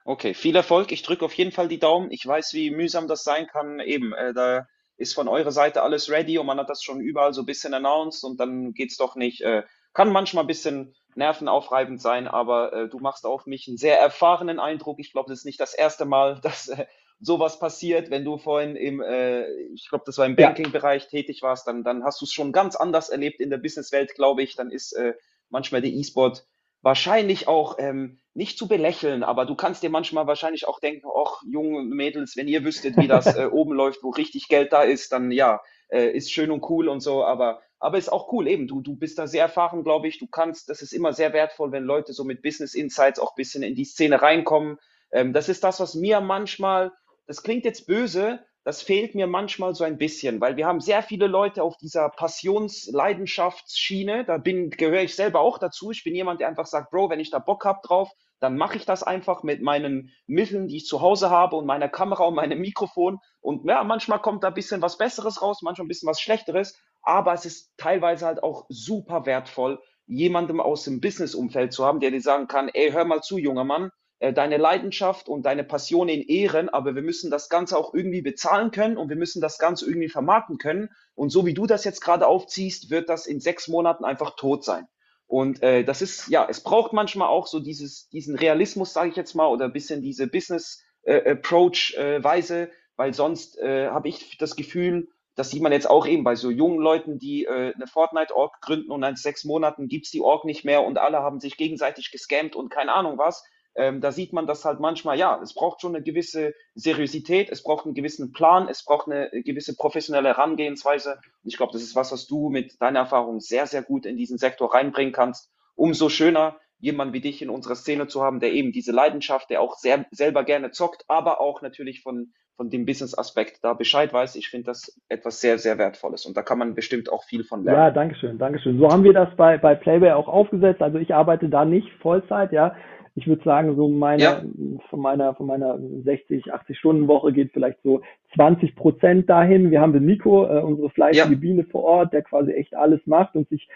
Okay, 0.04 0.34
viel 0.34 0.54
Erfolg. 0.54 0.92
Ich 0.92 1.02
drücke 1.02 1.24
auf 1.24 1.32
jeden 1.32 1.50
Fall 1.50 1.68
die 1.68 1.78
Daumen. 1.78 2.10
Ich 2.10 2.26
weiß, 2.26 2.52
wie 2.52 2.70
mühsam 2.70 3.08
das 3.08 3.24
sein 3.24 3.46
kann. 3.46 3.80
Eben, 3.80 4.12
äh, 4.12 4.34
da 4.34 4.68
ist 4.96 5.14
von 5.14 5.28
eurer 5.28 5.50
Seite 5.50 5.82
alles 5.82 6.10
ready 6.10 6.38
und 6.38 6.46
man 6.46 6.58
hat 6.58 6.68
das 6.68 6.82
schon 6.82 7.00
überall 7.00 7.32
so 7.32 7.42
ein 7.42 7.46
bisschen 7.46 7.74
announced 7.74 8.22
und 8.22 8.38
dann 8.38 8.74
geht's 8.74 8.98
doch 8.98 9.16
nicht. 9.16 9.40
Äh, 9.40 9.62
kann 9.94 10.12
manchmal 10.12 10.44
ein 10.44 10.48
bisschen 10.48 10.94
nervenaufreibend 11.16 12.00
sein, 12.00 12.28
aber 12.28 12.72
äh, 12.72 12.88
du 12.88 12.98
machst 12.98 13.26
auf 13.26 13.46
mich 13.46 13.68
einen 13.68 13.76
sehr 13.76 14.00
erfahrenen 14.00 14.58
Eindruck. 14.58 14.98
Ich 14.98 15.12
glaube, 15.12 15.30
das 15.30 15.40
ist 15.40 15.44
nicht 15.44 15.60
das 15.60 15.74
erste 15.74 16.04
Mal, 16.04 16.40
dass 16.42 16.68
äh, 16.68 16.86
sowas 17.20 17.58
passiert. 17.58 18.10
Wenn 18.10 18.24
du 18.24 18.38
vorhin 18.38 18.76
im, 18.76 19.00
äh, 19.00 19.46
ich 19.74 19.88
glaube, 19.88 20.04
das 20.06 20.18
war 20.18 20.26
im 20.26 20.36
Banking-Bereich 20.36 21.08
tätig 21.08 21.42
warst, 21.42 21.66
dann, 21.66 21.84
dann 21.84 22.04
hast 22.04 22.20
du 22.20 22.24
es 22.24 22.32
schon 22.32 22.52
ganz 22.52 22.76
anders 22.76 23.08
erlebt 23.08 23.40
in 23.40 23.50
der 23.50 23.58
Businesswelt, 23.58 24.14
glaube 24.14 24.42
ich. 24.42 24.56
Dann 24.56 24.70
ist 24.70 24.92
äh, 24.92 25.14
manchmal 25.48 25.82
der 25.82 25.92
E-Sport 25.92 26.46
wahrscheinlich 26.82 27.48
auch 27.48 27.76
ähm, 27.78 28.20
nicht 28.34 28.58
zu 28.58 28.68
belächeln, 28.68 29.22
aber 29.22 29.46
du 29.46 29.54
kannst 29.54 29.82
dir 29.82 29.90
manchmal 29.90 30.26
wahrscheinlich 30.26 30.68
auch 30.68 30.80
denken, 30.80 31.08
ach, 31.16 31.42
junge 31.46 31.82
Mädels, 31.82 32.36
wenn 32.36 32.46
ihr 32.46 32.62
wüsstet, 32.62 32.96
wie 32.98 33.08
das 33.08 33.26
äh, 33.36 33.46
oben 33.46 33.72
läuft, 33.72 34.02
wo 34.02 34.10
richtig 34.10 34.48
Geld 34.48 34.72
da 34.72 34.82
ist, 34.82 35.12
dann 35.12 35.30
ja, 35.30 35.62
äh, 35.88 36.10
ist 36.10 36.30
schön 36.30 36.50
und 36.50 36.68
cool 36.68 36.88
und 36.88 37.00
so, 37.00 37.24
aber 37.24 37.62
aber 37.78 37.98
ist 37.98 38.12
auch 38.12 38.32
cool 38.32 38.48
eben. 38.48 38.66
Du 38.66 38.80
du 38.80 38.96
bist 38.96 39.18
da 39.18 39.26
sehr 39.26 39.42
erfahren, 39.42 39.84
glaube 39.84 40.08
ich. 40.08 40.18
Du 40.18 40.26
kannst, 40.26 40.68
das 40.68 40.82
ist 40.82 40.92
immer 40.92 41.12
sehr 41.12 41.32
wertvoll, 41.32 41.72
wenn 41.72 41.84
Leute 41.84 42.12
so 42.12 42.24
mit 42.24 42.42
Business 42.42 42.74
Insights 42.74 43.18
auch 43.18 43.34
bisschen 43.34 43.62
in 43.62 43.74
die 43.74 43.84
Szene 43.84 44.22
reinkommen. 44.22 44.78
Ähm, 45.12 45.32
das 45.32 45.48
ist 45.48 45.64
das, 45.64 45.80
was 45.80 45.94
mir 45.94 46.20
manchmal, 46.20 46.92
das 47.26 47.42
klingt 47.42 47.64
jetzt 47.64 47.86
böse, 47.86 48.40
das 48.64 48.82
fehlt 48.82 49.14
mir 49.14 49.26
manchmal 49.26 49.74
so 49.74 49.84
ein 49.84 49.98
bisschen, 49.98 50.40
weil 50.40 50.56
wir 50.56 50.66
haben 50.66 50.80
sehr 50.80 51.02
viele 51.02 51.26
Leute 51.26 51.62
auf 51.62 51.76
dieser 51.76 52.08
Passionsleidenschaftsschiene. 52.08 54.24
Da 54.24 54.38
bin, 54.38 54.70
gehöre 54.70 55.02
ich 55.02 55.14
selber 55.14 55.40
auch 55.40 55.58
dazu. 55.58 55.90
Ich 55.90 56.02
bin 56.02 56.14
jemand, 56.14 56.40
der 56.40 56.48
einfach 56.48 56.64
sagt, 56.64 56.90
Bro, 56.90 57.10
wenn 57.10 57.20
ich 57.20 57.30
da 57.30 57.40
Bock 57.40 57.66
hab 57.66 57.82
drauf, 57.82 58.10
dann 58.40 58.56
mache 58.56 58.78
ich 58.78 58.86
das 58.86 59.02
einfach 59.02 59.42
mit 59.42 59.60
meinen 59.60 60.14
Mitteln, 60.26 60.68
die 60.68 60.78
ich 60.78 60.86
zu 60.86 61.02
Hause 61.02 61.28
habe 61.28 61.56
und 61.56 61.66
meiner 61.66 61.90
Kamera 61.90 62.24
und 62.24 62.34
meinem 62.34 62.58
Mikrofon. 62.58 63.18
Und 63.40 63.68
ja, 63.68 63.84
manchmal 63.84 64.20
kommt 64.20 64.44
da 64.44 64.48
ein 64.48 64.54
bisschen 64.54 64.80
was 64.80 64.96
Besseres 64.96 65.42
raus, 65.42 65.60
manchmal 65.62 65.84
ein 65.84 65.88
bisschen 65.88 66.08
was 66.08 66.20
Schlechteres. 66.20 66.80
Aber 67.04 67.34
es 67.34 67.44
ist 67.44 67.72
teilweise 67.76 68.26
halt 68.26 68.42
auch 68.42 68.66
super 68.68 69.26
wertvoll, 69.26 69.80
jemandem 70.06 70.60
aus 70.60 70.84
dem 70.84 71.00
Business-Umfeld 71.00 71.72
zu 71.72 71.84
haben, 71.84 72.00
der 72.00 72.10
dir 72.10 72.20
sagen 72.20 72.46
kann, 72.46 72.68
ey, 72.68 72.92
hör 72.92 73.04
mal 73.04 73.22
zu, 73.22 73.38
junger 73.38 73.64
Mann, 73.64 73.90
äh, 74.18 74.32
deine 74.32 74.56
Leidenschaft 74.56 75.28
und 75.28 75.44
deine 75.44 75.64
Passion 75.64 76.08
in 76.08 76.22
Ehren, 76.22 76.68
aber 76.68 76.94
wir 76.94 77.02
müssen 77.02 77.30
das 77.30 77.48
Ganze 77.48 77.76
auch 77.76 77.94
irgendwie 77.94 78.22
bezahlen 78.22 78.70
können 78.70 78.96
und 78.96 79.08
wir 79.08 79.16
müssen 79.16 79.40
das 79.40 79.58
Ganze 79.58 79.86
irgendwie 79.86 80.08
vermarkten 80.08 80.58
können. 80.58 80.90
Und 81.14 81.30
so 81.30 81.46
wie 81.46 81.54
du 81.54 81.66
das 81.66 81.84
jetzt 81.84 82.00
gerade 82.00 82.26
aufziehst, 82.26 82.90
wird 82.90 83.08
das 83.08 83.26
in 83.26 83.40
sechs 83.40 83.68
Monaten 83.68 84.04
einfach 84.04 84.36
tot 84.36 84.64
sein. 84.64 84.86
Und 85.26 85.62
äh, 85.62 85.84
das 85.84 86.02
ist, 86.02 86.28
ja, 86.28 86.46
es 86.48 86.60
braucht 86.60 86.92
manchmal 86.92 87.28
auch 87.28 87.46
so 87.46 87.60
dieses, 87.60 88.08
diesen 88.10 88.36
Realismus, 88.36 88.92
sage 88.92 89.10
ich 89.10 89.16
jetzt 89.16 89.34
mal, 89.34 89.46
oder 89.46 89.64
ein 89.64 89.72
bisschen 89.72 90.02
diese 90.02 90.26
Business-Approach-Weise, 90.26 92.62
äh, 92.62 92.68
weil 92.96 93.14
sonst 93.14 93.58
äh, 93.58 93.88
habe 93.88 94.08
ich 94.08 94.36
das 94.38 94.54
Gefühl, 94.54 95.08
das 95.34 95.50
sieht 95.50 95.62
man 95.62 95.72
jetzt 95.72 95.88
auch 95.88 96.06
eben 96.06 96.24
bei 96.24 96.36
so 96.36 96.50
jungen 96.50 96.78
Leuten, 96.78 97.18
die 97.18 97.44
äh, 97.44 97.74
eine 97.74 97.86
Fortnite-Org 97.86 98.60
gründen 98.60 98.90
und 98.90 99.02
in 99.02 99.16
sechs 99.16 99.44
Monaten 99.44 99.88
gibt's 99.88 100.10
die 100.10 100.20
Org 100.20 100.44
nicht 100.44 100.64
mehr 100.64 100.82
und 100.82 100.98
alle 100.98 101.18
haben 101.18 101.40
sich 101.40 101.56
gegenseitig 101.56 102.10
gescammt 102.10 102.56
und 102.56 102.70
keine 102.70 102.92
Ahnung 102.92 103.18
was 103.18 103.44
ähm, 103.76 104.00
da 104.00 104.12
sieht 104.12 104.32
man 104.32 104.46
das 104.46 104.64
halt 104.64 104.78
manchmal, 104.78 105.18
ja, 105.18 105.40
es 105.42 105.52
braucht 105.52 105.80
schon 105.80 105.96
eine 105.96 106.04
gewisse 106.04 106.54
Seriosität, 106.74 107.50
es 107.50 107.62
braucht 107.62 107.86
einen 107.86 107.94
gewissen 107.94 108.32
Plan, 108.32 108.68
es 108.68 108.84
braucht 108.84 109.08
eine 109.08 109.30
gewisse 109.42 109.74
professionelle 109.74 110.28
Herangehensweise. 110.28 111.14
Und 111.14 111.48
ich 111.48 111.56
glaube, 111.56 111.72
das 111.72 111.82
ist 111.82 111.96
was, 111.96 112.12
was 112.12 112.26
du 112.26 112.50
mit 112.50 112.80
deiner 112.80 113.00
Erfahrung 113.00 113.40
sehr, 113.40 113.66
sehr 113.66 113.82
gut 113.82 114.06
in 114.06 114.16
diesen 114.16 114.38
Sektor 114.38 114.72
reinbringen 114.72 115.12
kannst. 115.12 115.50
Umso 115.74 116.08
schöner, 116.08 116.60
jemand 116.78 117.12
wie 117.14 117.20
dich 117.20 117.42
in 117.42 117.50
unserer 117.50 117.74
Szene 117.74 118.06
zu 118.06 118.22
haben, 118.22 118.38
der 118.38 118.52
eben 118.52 118.70
diese 118.70 118.92
Leidenschaft, 118.92 119.50
der 119.50 119.60
auch 119.60 119.76
sehr, 119.76 120.06
selber 120.12 120.44
gerne 120.44 120.70
zockt, 120.70 121.04
aber 121.08 121.40
auch 121.40 121.60
natürlich 121.60 122.02
von, 122.02 122.32
von 122.56 122.70
dem 122.70 122.86
Business-Aspekt 122.86 123.62
da 123.62 123.72
Bescheid 123.72 124.12
weiß. 124.12 124.36
Ich 124.36 124.48
finde 124.48 124.66
das 124.66 125.00
etwas 125.08 125.40
sehr, 125.40 125.58
sehr 125.58 125.78
Wertvolles 125.78 126.26
und 126.26 126.36
da 126.36 126.42
kann 126.42 126.58
man 126.58 126.74
bestimmt 126.74 127.10
auch 127.10 127.24
viel 127.24 127.44
von 127.44 127.64
lernen. 127.64 127.80
Ja, 127.80 127.90
danke 127.90 128.14
schön, 128.16 128.38
danke 128.38 128.60
schön. 128.60 128.78
So 128.78 128.90
haben 128.90 129.04
wir 129.04 129.12
das 129.12 129.34
bei, 129.36 129.58
bei 129.58 129.74
Playway 129.74 130.12
auch 130.12 130.28
aufgesetzt. 130.28 130.82
Also 130.82 130.98
ich 130.98 131.14
arbeite 131.14 131.48
da 131.48 131.64
nicht 131.64 131.88
Vollzeit, 132.00 132.52
ja 132.52 132.74
ich 133.16 133.26
würde 133.28 133.44
sagen, 133.44 133.76
so 133.76 133.88
meine, 133.88 134.22
ja. 134.22 134.42
von 134.90 135.00
meiner, 135.00 135.34
von 135.34 135.46
meiner 135.46 135.78
60, 136.04 136.52
80 136.52 136.78
Stunden 136.78 137.06
Woche 137.06 137.32
geht 137.32 137.52
vielleicht 137.52 137.80
so 137.82 138.02
20 138.34 138.74
Prozent 138.74 139.30
dahin. 139.30 139.70
Wir 139.70 139.80
haben 139.80 139.92
den 139.92 140.04
Nico, 140.04 140.46
äh, 140.46 140.60
unsere 140.60 140.90
fleißige 140.90 141.30
ja. 141.30 141.36
Biene 141.36 141.64
vor 141.64 141.84
Ort, 141.84 142.12
der 142.12 142.22
quasi 142.22 142.52
echt 142.52 142.74
alles 142.74 143.00
macht 143.06 143.36
und 143.36 143.48
sich 143.48 143.68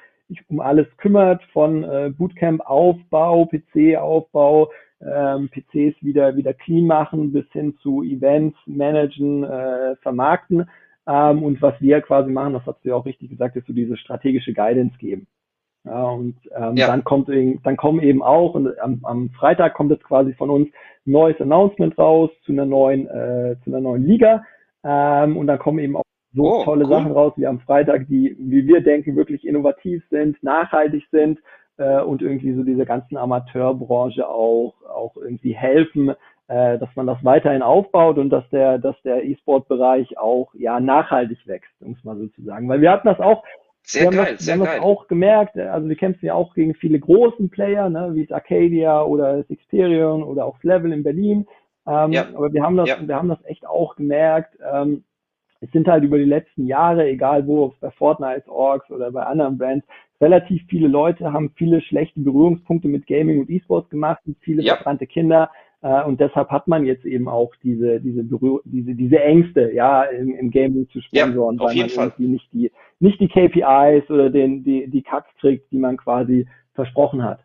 um 0.48 0.60
alles 0.60 0.86
kümmert, 0.98 1.42
von 1.52 1.84
äh, 1.84 2.10
Bootcamp-Aufbau, 2.10 3.46
PC-Aufbau, 3.46 4.70
ähm, 5.00 5.48
PCs 5.48 6.02
wieder, 6.02 6.36
wieder 6.36 6.54
clean 6.54 6.86
machen, 6.86 7.32
bis 7.32 7.46
hin 7.52 7.76
zu 7.82 8.02
Events, 8.02 8.58
managen, 8.66 9.44
äh, 9.44 9.96
vermarkten. 9.96 10.68
Ähm, 11.06 11.42
und 11.42 11.62
was 11.62 11.80
wir 11.80 12.00
quasi 12.00 12.30
machen, 12.30 12.54
das 12.54 12.66
hast 12.66 12.84
du 12.84 12.90
ja 12.90 12.94
auch 12.94 13.06
richtig 13.06 13.30
gesagt, 13.30 13.56
ist 13.56 13.66
so 13.66 13.72
diese 13.72 13.96
strategische 13.96 14.52
Guidance 14.52 14.96
geben. 14.98 15.26
Ja, 15.84 16.04
und 16.04 16.36
ähm, 16.54 16.76
ja. 16.76 16.88
dann 16.88 17.04
kommt 17.04 17.28
dann 17.28 17.76
kommen 17.76 18.00
eben 18.02 18.22
auch, 18.22 18.54
und 18.54 18.78
am, 18.80 19.00
am 19.04 19.30
Freitag 19.30 19.74
kommt 19.74 19.90
jetzt 19.90 20.04
quasi 20.04 20.34
von 20.34 20.50
uns 20.50 20.68
ein 21.06 21.12
neues 21.12 21.40
Announcement 21.40 21.96
raus 21.96 22.30
zu 22.44 22.52
einer 22.52 22.66
neuen, 22.66 23.06
äh, 23.06 23.56
zu 23.64 23.70
einer 23.70 23.80
neuen 23.80 24.04
Liga. 24.04 24.44
Ähm, 24.84 25.36
und 25.36 25.46
dann 25.46 25.58
kommen 25.58 25.78
eben 25.78 25.96
auch 25.96 26.02
so 26.34 26.42
oh, 26.42 26.64
tolle 26.64 26.84
cool. 26.84 26.90
Sachen 26.90 27.12
raus 27.12 27.32
wie 27.36 27.46
am 27.46 27.60
Freitag, 27.60 28.06
die, 28.08 28.36
wie 28.38 28.66
wir 28.66 28.82
denken, 28.82 29.16
wirklich 29.16 29.46
innovativ 29.46 30.02
sind, 30.10 30.42
nachhaltig 30.42 31.04
sind 31.10 31.38
äh, 31.78 32.00
und 32.00 32.22
irgendwie 32.22 32.52
so 32.52 32.62
dieser 32.62 32.84
ganzen 32.84 33.16
Amateurbranche 33.16 34.28
auch, 34.28 34.74
auch 34.88 35.16
irgendwie 35.16 35.54
helfen, 35.54 36.10
äh, 36.48 36.78
dass 36.78 36.88
man 36.96 37.06
das 37.06 37.22
weiterhin 37.24 37.62
aufbaut 37.62 38.18
und 38.18 38.30
dass 38.30 38.48
der, 38.50 38.78
dass 38.78 39.00
der 39.02 39.24
E-Sport-Bereich 39.24 40.18
auch 40.18 40.54
ja 40.54 40.80
nachhaltig 40.80 41.46
wächst, 41.46 41.72
um 41.80 41.92
es 41.92 42.04
mal 42.04 42.16
so 42.16 42.26
zu 42.28 42.42
sagen. 42.42 42.68
Weil 42.68 42.80
wir 42.80 42.90
hatten 42.90 43.08
das 43.08 43.20
auch 43.20 43.44
sehr 43.82 44.10
wir 44.10 44.18
geil, 44.18 44.34
das, 44.36 44.46
wir 44.46 44.52
haben 44.52 44.64
das 44.64 44.80
auch 44.80 45.08
gemerkt, 45.08 45.56
also 45.56 45.88
wir 45.88 45.96
kämpfen 45.96 46.26
ja 46.26 46.34
auch 46.34 46.54
gegen 46.54 46.74
viele 46.74 46.98
großen 46.98 47.48
Player, 47.48 47.88
ne, 47.88 48.10
wie 48.12 48.24
es 48.24 48.32
Arcadia 48.32 49.02
oder 49.02 49.44
Xperion 49.44 50.22
oder 50.22 50.44
auch 50.44 50.62
Level 50.62 50.92
in 50.92 51.02
Berlin. 51.02 51.46
Ähm, 51.86 52.12
ja. 52.12 52.26
Aber 52.34 52.52
wir 52.52 52.62
haben 52.62 52.76
das, 52.76 52.88
ja. 52.88 52.96
wir 53.00 53.16
haben 53.16 53.28
das 53.28 53.42
echt 53.44 53.66
auch 53.66 53.96
gemerkt. 53.96 54.58
Ähm, 54.70 55.04
es 55.60 55.70
sind 55.72 55.88
halt 55.88 56.04
über 56.04 56.18
die 56.18 56.24
letzten 56.24 56.66
Jahre, 56.66 57.08
egal 57.08 57.46
wo, 57.46 57.64
ob 57.64 57.74
es 57.74 57.80
bei 57.80 57.90
Fortnite 57.90 58.48
Orgs 58.48 58.90
oder 58.90 59.10
bei 59.10 59.24
anderen 59.24 59.58
Brands, 59.58 59.86
relativ 60.20 60.62
viele 60.68 60.88
Leute 60.88 61.32
haben 61.32 61.52
viele 61.56 61.80
schlechte 61.80 62.20
Berührungspunkte 62.20 62.88
mit 62.88 63.06
Gaming 63.06 63.40
und 63.40 63.50
E-Sports 63.50 63.90
gemacht 63.90 64.20
und 64.26 64.36
viele 64.40 64.62
ja. 64.62 64.76
verbrannte 64.76 65.06
Kinder. 65.06 65.50
Äh, 65.82 66.04
und 66.04 66.20
deshalb 66.20 66.50
hat 66.50 66.68
man 66.68 66.84
jetzt 66.84 67.04
eben 67.04 67.28
auch 67.28 67.52
diese, 67.62 68.00
diese, 68.00 68.24
Berühr 68.24 68.60
diese, 68.64 68.94
diese 68.94 69.20
Ängste, 69.20 69.72
ja, 69.72 70.04
im, 70.04 70.34
im 70.34 70.50
Gaming 70.50 70.88
zu 70.90 71.00
sponsoren, 71.00 71.56
ja, 71.56 71.64
weil 71.64 71.76
man 71.76 71.88
Fall. 71.88 72.06
irgendwie 72.06 72.32
nicht 72.32 72.52
die, 72.52 72.72
nicht 73.00 73.20
die 73.20 73.28
KPIs 73.28 74.10
oder 74.10 74.30
den, 74.30 74.64
die, 74.64 74.88
die 74.88 75.02
Cuts 75.02 75.28
kriegt, 75.40 75.70
die 75.70 75.78
man 75.78 75.96
quasi 75.96 76.46
versprochen 76.74 77.22
hat. 77.22 77.40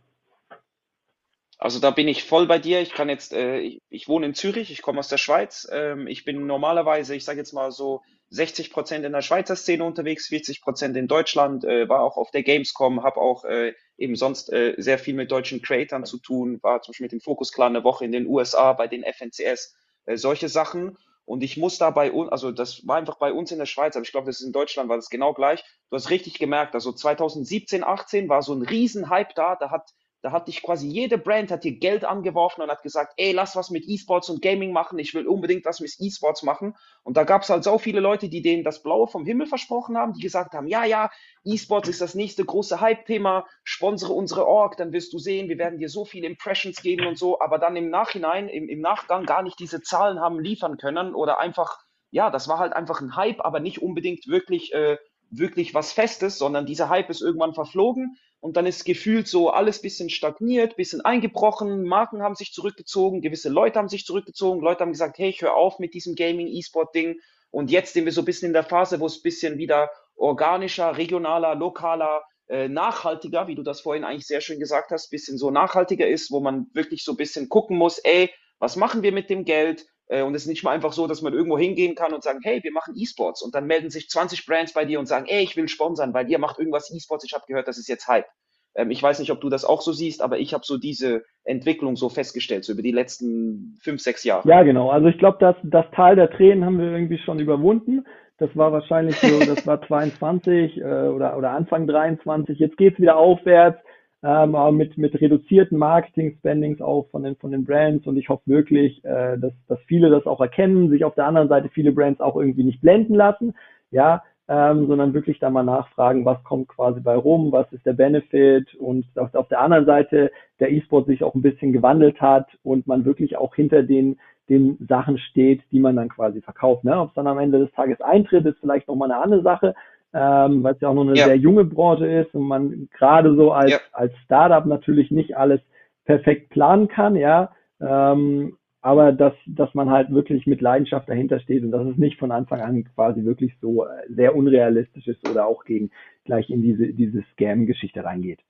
Also 1.64 1.80
da 1.80 1.92
bin 1.92 2.10
ich 2.10 2.26
voll 2.26 2.46
bei 2.46 2.60
dir. 2.60 2.82
Ich 2.82 2.92
kann 2.92 3.08
jetzt, 3.08 3.32
äh, 3.32 3.60
ich, 3.60 3.82
ich 3.88 4.10
wohne 4.10 4.26
in 4.26 4.34
Zürich, 4.34 4.70
ich 4.70 4.82
komme 4.82 5.00
aus 5.00 5.08
der 5.08 5.18
Schweiz. 5.18 5.66
Ähm, 5.72 6.08
ich 6.08 6.26
bin 6.26 6.46
normalerweise, 6.46 7.16
ich 7.16 7.24
sage 7.24 7.40
jetzt 7.40 7.54
mal 7.54 7.72
so 7.72 8.02
60 8.32 8.70
Prozent 8.70 9.06
in 9.06 9.14
der 9.14 9.22
Schweizer 9.22 9.56
Szene 9.56 9.86
unterwegs, 9.86 10.28
40 10.28 10.62
Prozent 10.62 10.98
in 10.98 11.08
Deutschland, 11.08 11.64
äh, 11.64 11.88
war 11.88 12.02
auch 12.02 12.18
auf 12.18 12.32
der 12.32 12.44
Gamescom, 12.44 13.04
habe 13.04 13.22
auch 13.22 13.46
äh, 13.46 13.76
eben 13.98 14.18
sonst 14.18 14.52
äh, 14.52 14.76
sehr 14.78 15.00
viel 15.00 15.14
mit 15.14 15.32
deutschen 15.32 15.62
Creatern 15.62 16.04
zu 16.04 16.18
tun, 16.18 16.60
war 16.64 16.82
zum 16.82 16.92
Beispiel 16.92 17.06
mit 17.06 17.14
dem 17.14 17.22
Focus 17.22 17.54
Clan 17.54 17.78
eine 17.78 17.86
Woche 17.86 18.04
in 18.04 18.12
den 18.12 18.28
USA 18.28 18.74
bei 18.74 18.90
den 18.90 19.06
FNCS, 19.06 19.74
äh, 20.06 20.18
solche 20.18 20.50
Sachen. 20.50 20.98
Und 21.24 21.44
ich 21.44 21.56
muss 21.56 21.78
da 21.78 21.92
bei 21.92 22.12
uns, 22.12 22.30
also 22.30 22.52
das 22.52 22.86
war 22.86 22.98
einfach 22.98 23.20
bei 23.20 23.32
uns 23.32 23.54
in 23.54 23.60
der 23.60 23.68
Schweiz, 23.68 23.96
aber 23.96 24.04
ich 24.04 24.12
glaube, 24.12 24.28
das 24.28 24.42
ist 24.42 24.46
in 24.46 24.52
Deutschland, 24.52 24.90
war 24.90 24.98
das 24.98 25.10
genau 25.10 25.34
gleich. 25.34 25.64
Du 25.90 25.96
hast 25.96 26.10
richtig 26.10 26.40
gemerkt, 26.40 26.76
also 26.76 26.92
2017, 26.92 27.86
18 27.86 28.28
war 28.28 28.42
so 28.42 28.54
ein 28.54 28.64
Riesenhype 28.64 29.32
da, 29.34 29.56
da 29.56 29.72
hat 29.72 29.94
da 30.24 30.32
hat 30.32 30.48
dich 30.48 30.64
quasi 30.64 30.88
jede 30.88 31.18
Brand 31.18 31.52
hat 31.52 31.66
dir 31.66 31.78
Geld 31.78 32.06
angeworfen 32.06 32.62
und 32.62 32.72
hat 32.72 32.82
gesagt, 32.82 33.14
ey, 33.18 33.34
lass 33.34 33.58
was 33.58 33.70
mit 33.70 33.84
E-Sports 33.86 34.30
und 34.30 34.42
Gaming 34.42 34.72
machen, 34.72 34.98
ich 34.98 35.14
will 35.14 35.28
unbedingt 35.28 35.66
was 35.66 35.82
mit 35.82 35.94
E-Sports 36.00 36.44
machen. 36.44 36.78
Und 37.04 37.18
da 37.18 37.26
gab 37.26 37.42
es 37.42 37.50
halt 37.50 37.66
so 37.66 37.78
viele 37.78 38.00
Leute, 38.00 38.30
die 38.30 38.42
denen 38.42 38.64
das 38.64 38.82
Blaue 38.82 39.08
vom 39.08 39.26
Himmel 39.26 39.48
versprochen 39.48 39.98
haben, 39.98 40.14
die 40.14 40.22
gesagt 40.22 40.54
haben, 40.54 40.68
ja, 40.68 40.86
ja, 40.86 41.12
E-Sports 41.44 41.90
ist 41.90 42.00
das 42.00 42.16
nächste 42.16 42.46
große 42.46 42.80
Hype-Thema, 42.80 43.46
sponsere 43.66 44.14
unsere 44.14 44.48
Org, 44.48 44.78
dann 44.78 44.94
wirst 44.94 45.12
du 45.12 45.20
sehen, 45.20 45.50
wir 45.50 45.58
werden 45.58 45.78
dir 45.78 45.90
so 45.90 46.06
viele 46.06 46.28
Impressions 46.28 46.82
geben 46.82 47.06
und 47.06 47.18
so, 47.18 47.42
aber 47.42 47.60
dann 47.60 47.76
im 47.76 47.90
Nachhinein, 47.90 48.48
im, 48.48 48.70
im 48.70 48.80
Nachgang 48.80 49.26
gar 49.26 49.44
nicht 49.44 49.60
diese 49.60 49.82
Zahlen 49.82 50.22
haben 50.22 50.40
liefern 50.40 50.78
können 50.78 51.16
oder 51.16 51.42
einfach, 51.42 51.80
ja, 52.12 52.30
das 52.30 52.48
war 52.48 52.60
halt 52.60 52.72
einfach 52.72 53.02
ein 53.02 53.18
Hype, 53.18 53.44
aber 53.44 53.60
nicht 53.60 53.82
unbedingt 53.82 54.26
wirklich 54.28 54.74
äh, 54.74 54.96
wirklich 55.32 55.74
was 55.74 55.92
Festes, 55.92 56.38
sondern 56.38 56.66
dieser 56.66 56.88
Hype 56.88 57.10
ist 57.10 57.22
irgendwann 57.22 57.54
verflogen 57.54 58.16
und 58.44 58.58
dann 58.58 58.66
ist 58.66 58.84
gefühlt 58.84 59.30
so 59.30 59.52
alles 59.52 59.82
bisschen 59.82 60.10
stagniert, 60.10 60.76
bisschen 60.76 61.00
eingebrochen, 61.00 61.84
Marken 61.84 62.22
haben 62.22 62.36
sich 62.36 62.52
zurückgezogen, 62.52 63.22
gewisse 63.22 63.48
Leute 63.48 63.80
haben 63.80 63.88
sich 63.88 64.06
zurückgezogen, 64.06 64.60
Leute 64.60 64.82
haben 64.82 64.92
gesagt, 64.92 65.18
hey, 65.18 65.30
ich 65.30 65.42
höre 65.42 65.56
auf 65.56 65.80
mit 65.80 65.94
diesem 65.94 66.14
Gaming-E-Sport-Ding 66.14 67.22
und 67.52 67.72
jetzt 67.72 67.94
sind 67.94 68.04
wir 68.04 68.12
so 68.12 68.20
ein 68.20 68.26
bisschen 68.26 68.48
in 68.48 68.54
der 68.54 68.66
Phase, 68.66 69.00
wo 69.00 69.06
es 69.06 69.16
ein 69.16 69.22
bisschen 69.24 69.58
wieder 69.60 69.90
organischer, 70.18 70.98
regionaler, 70.98 71.56
lokaler, 71.56 72.22
äh, 72.50 72.68
nachhaltiger, 72.68 73.48
wie 73.48 73.56
du 73.56 73.64
das 73.64 73.80
vorhin 73.80 74.04
eigentlich 74.04 74.28
sehr 74.28 74.42
schön 74.42 74.60
gesagt 74.60 74.92
hast, 74.92 75.10
bisschen 75.10 75.38
so 75.38 75.50
nachhaltiger 75.50 76.06
ist, 76.06 76.30
wo 76.30 76.42
man 76.42 76.68
wirklich 76.74 77.06
so 77.06 77.14
ein 77.14 77.18
bisschen 77.18 77.48
gucken 77.48 77.78
muss, 77.78 77.98
ey, 78.00 78.30
was 78.60 78.76
machen 78.76 79.04
wir 79.04 79.14
mit 79.14 79.30
dem 79.30 79.46
Geld? 79.46 79.86
Äh, 80.14 80.22
und 80.22 80.36
es 80.36 80.44
ist 80.44 80.48
nicht 80.48 80.64
mal 80.64 80.72
einfach 80.72 80.94
so, 80.94 81.08
dass 81.08 81.24
man 81.24 81.34
irgendwo 81.34 81.58
hingehen 81.58 81.96
kann 81.96 82.14
und 82.14 82.24
sagen, 82.24 82.40
hey, 82.44 82.64
wir 82.64 82.72
machen 82.72 82.94
E-Sports. 82.96 83.42
Und 83.42 83.56
dann 83.56 83.66
melden 83.66 83.90
sich 83.90 84.10
20 84.10 84.46
Brands 84.46 84.74
bei 84.74 84.86
dir 84.86 85.00
und 85.00 85.08
sagen, 85.08 85.26
ey, 85.28 85.44
ich 85.44 85.58
will 85.58 85.68
sponsern, 85.68 86.14
weil 86.14 86.30
ihr 86.30 86.38
macht 86.38 86.60
irgendwas 86.60 86.94
E-Sports. 86.94 87.26
Ich 87.26 87.34
habe 87.34 87.46
gehört, 87.48 87.68
das 87.68 87.80
ist 87.80 87.90
jetzt 87.90 88.08
Hype. 88.08 88.28
Ähm, 88.76 88.92
ich 88.92 89.02
weiß 89.02 89.18
nicht, 89.20 89.32
ob 89.32 89.42
du 89.42 89.50
das 89.50 89.66
auch 89.66 89.82
so 89.82 89.92
siehst, 89.92 90.22
aber 90.22 90.38
ich 90.38 90.54
habe 90.54 90.64
so 90.66 90.78
diese 90.78 91.24
Entwicklung 91.44 91.96
so 91.96 92.10
festgestellt, 92.10 92.64
so 92.64 92.74
über 92.74 92.84
die 92.84 92.92
letzten 92.92 93.80
fünf, 93.82 94.02
sechs 94.02 94.24
Jahre. 94.24 94.48
Ja, 94.48 94.62
genau. 94.62 94.92
Also 94.92 95.08
ich 95.08 95.18
glaube, 95.18 95.38
das, 95.40 95.56
das 95.64 95.86
Tal 95.96 96.16
der 96.16 96.30
Tränen 96.30 96.64
haben 96.64 96.78
wir 96.78 96.92
irgendwie 96.92 97.18
schon 97.18 97.40
überwunden. 97.40 98.06
Das 98.38 98.56
war 98.56 98.72
wahrscheinlich 98.72 99.16
so, 99.16 99.40
das 99.40 99.66
war 99.66 99.82
22 99.88 100.78
äh, 100.78 100.84
oder, 100.84 101.36
oder 101.38 101.52
Anfang 101.52 101.88
23. 101.88 102.60
Jetzt 102.60 102.78
geht's 102.78 103.00
wieder 103.00 103.18
aufwärts 103.18 103.80
ähm, 104.24 104.56
mit, 104.78 104.98
mit 104.98 105.20
reduzierten 105.20 105.78
Marketing-Spendings 105.78 106.82
auch 106.82 107.10
von 107.12 107.24
den, 107.24 107.36
von 107.36 107.52
den 107.52 107.66
Brands 107.66 108.08
und 108.08 108.18
ich 108.18 108.30
hoffe 108.30 108.44
wirklich, 108.46 109.04
äh, 109.04 109.38
dass, 109.38 109.54
dass 109.68 109.80
viele 109.86 110.10
das 110.10 110.26
auch 110.26 110.40
erkennen, 110.40 110.90
sich 110.90 111.04
auf 111.04 111.16
der 111.16 111.26
anderen 111.26 111.50
Seite 111.50 111.70
viele 111.70 111.92
Brands 111.92 112.22
auch 112.22 112.38
irgendwie 112.38 112.64
nicht 112.64 112.82
blenden 112.82 113.16
lassen, 113.16 113.54
ja, 113.92 114.24
ähm, 114.48 114.88
sondern 114.88 115.14
wirklich 115.14 115.40
da 115.40 115.50
mal 115.50 115.64
nachfragen, 115.64 116.26
was 116.26 116.42
kommt 116.44 116.68
quasi 116.70 117.00
bei 117.02 117.16
rum, 117.16 117.52
was 117.52 117.72
ist 117.74 117.86
der 117.86 117.94
Benefit 117.94 118.74
und 118.76 119.06
auf, 119.16 119.34
auf 119.36 119.48
der 119.50 119.62
anderen 119.62 119.86
Seite 119.86 120.32
der 120.60 120.72
E-Sport 120.72 121.08
sich 121.08 121.24
auch 121.24 121.36
ein 121.36 121.42
bisschen 121.42 121.74
gewandelt 121.74 122.22
hat 122.22 122.48
und 122.64 122.88
man 122.88 123.06
wirklich 123.06 123.38
auch 123.38 123.56
hinter 123.56 123.84
den 123.84 124.18
den 124.50 124.78
Sachen 124.90 125.18
steht, 125.18 125.62
die 125.72 125.80
man 125.80 125.96
dann 125.96 126.10
quasi 126.10 126.42
verkauft. 126.42 126.84
Ne? 126.84 127.00
Ob 127.00 127.10
es 127.10 127.14
dann 127.14 127.28
am 127.28 127.40
Ende 127.40 127.60
des 127.60 127.72
Tages 127.72 128.02
eintritt, 128.02 128.46
ist 128.46 128.60
vielleicht 128.60 128.88
nochmal 128.88 129.10
eine 129.10 129.22
andere 129.22 129.42
Sache, 129.42 129.74
ähm, 130.14 130.64
weil 130.64 130.76
es 130.76 130.82
ja 130.82 130.90
auch 130.90 130.94
noch 130.94 131.08
eine 131.08 131.18
ja. 131.18 131.26
sehr 131.26 131.38
junge 131.38 131.66
Branche 131.66 132.06
ist 132.06 132.34
und 132.36 132.48
man 132.48 132.90
gerade 132.98 133.36
so 133.36 133.52
als, 133.52 133.72
ja. 133.72 133.80
als 133.92 134.14
Startup 134.24 134.66
natürlich 134.66 135.12
nicht 135.12 135.36
alles 135.36 135.62
perfekt 136.06 136.50
planen 136.50 136.88
kann, 136.88 137.16
ja. 137.16 137.52
Ähm, 137.82 138.58
aber 138.82 139.14
dass, 139.14 139.34
dass 139.48 139.74
man 139.74 139.90
halt 139.90 140.12
wirklich 140.12 140.46
mit 140.46 140.60
Leidenschaft 140.60 141.08
dahinter 141.08 141.40
steht 141.40 141.64
und 141.64 141.72
dass 141.72 141.88
es 141.88 141.98
nicht 141.98 142.20
von 142.20 142.32
Anfang 142.32 142.60
an 142.62 142.84
quasi 142.96 143.24
wirklich 143.24 143.54
so 143.62 143.86
äh, 143.86 143.90
sehr 144.10 144.36
unrealistisch 144.36 145.08
ist 145.08 145.28
oder 145.28 145.48
auch 145.48 145.64
gegen 145.64 145.90
gleich 146.26 146.50
in 146.50 146.62
diese, 146.62 146.88
diese 146.88 147.24
Scam-Geschichte 147.32 148.04
reingeht. 148.04 148.42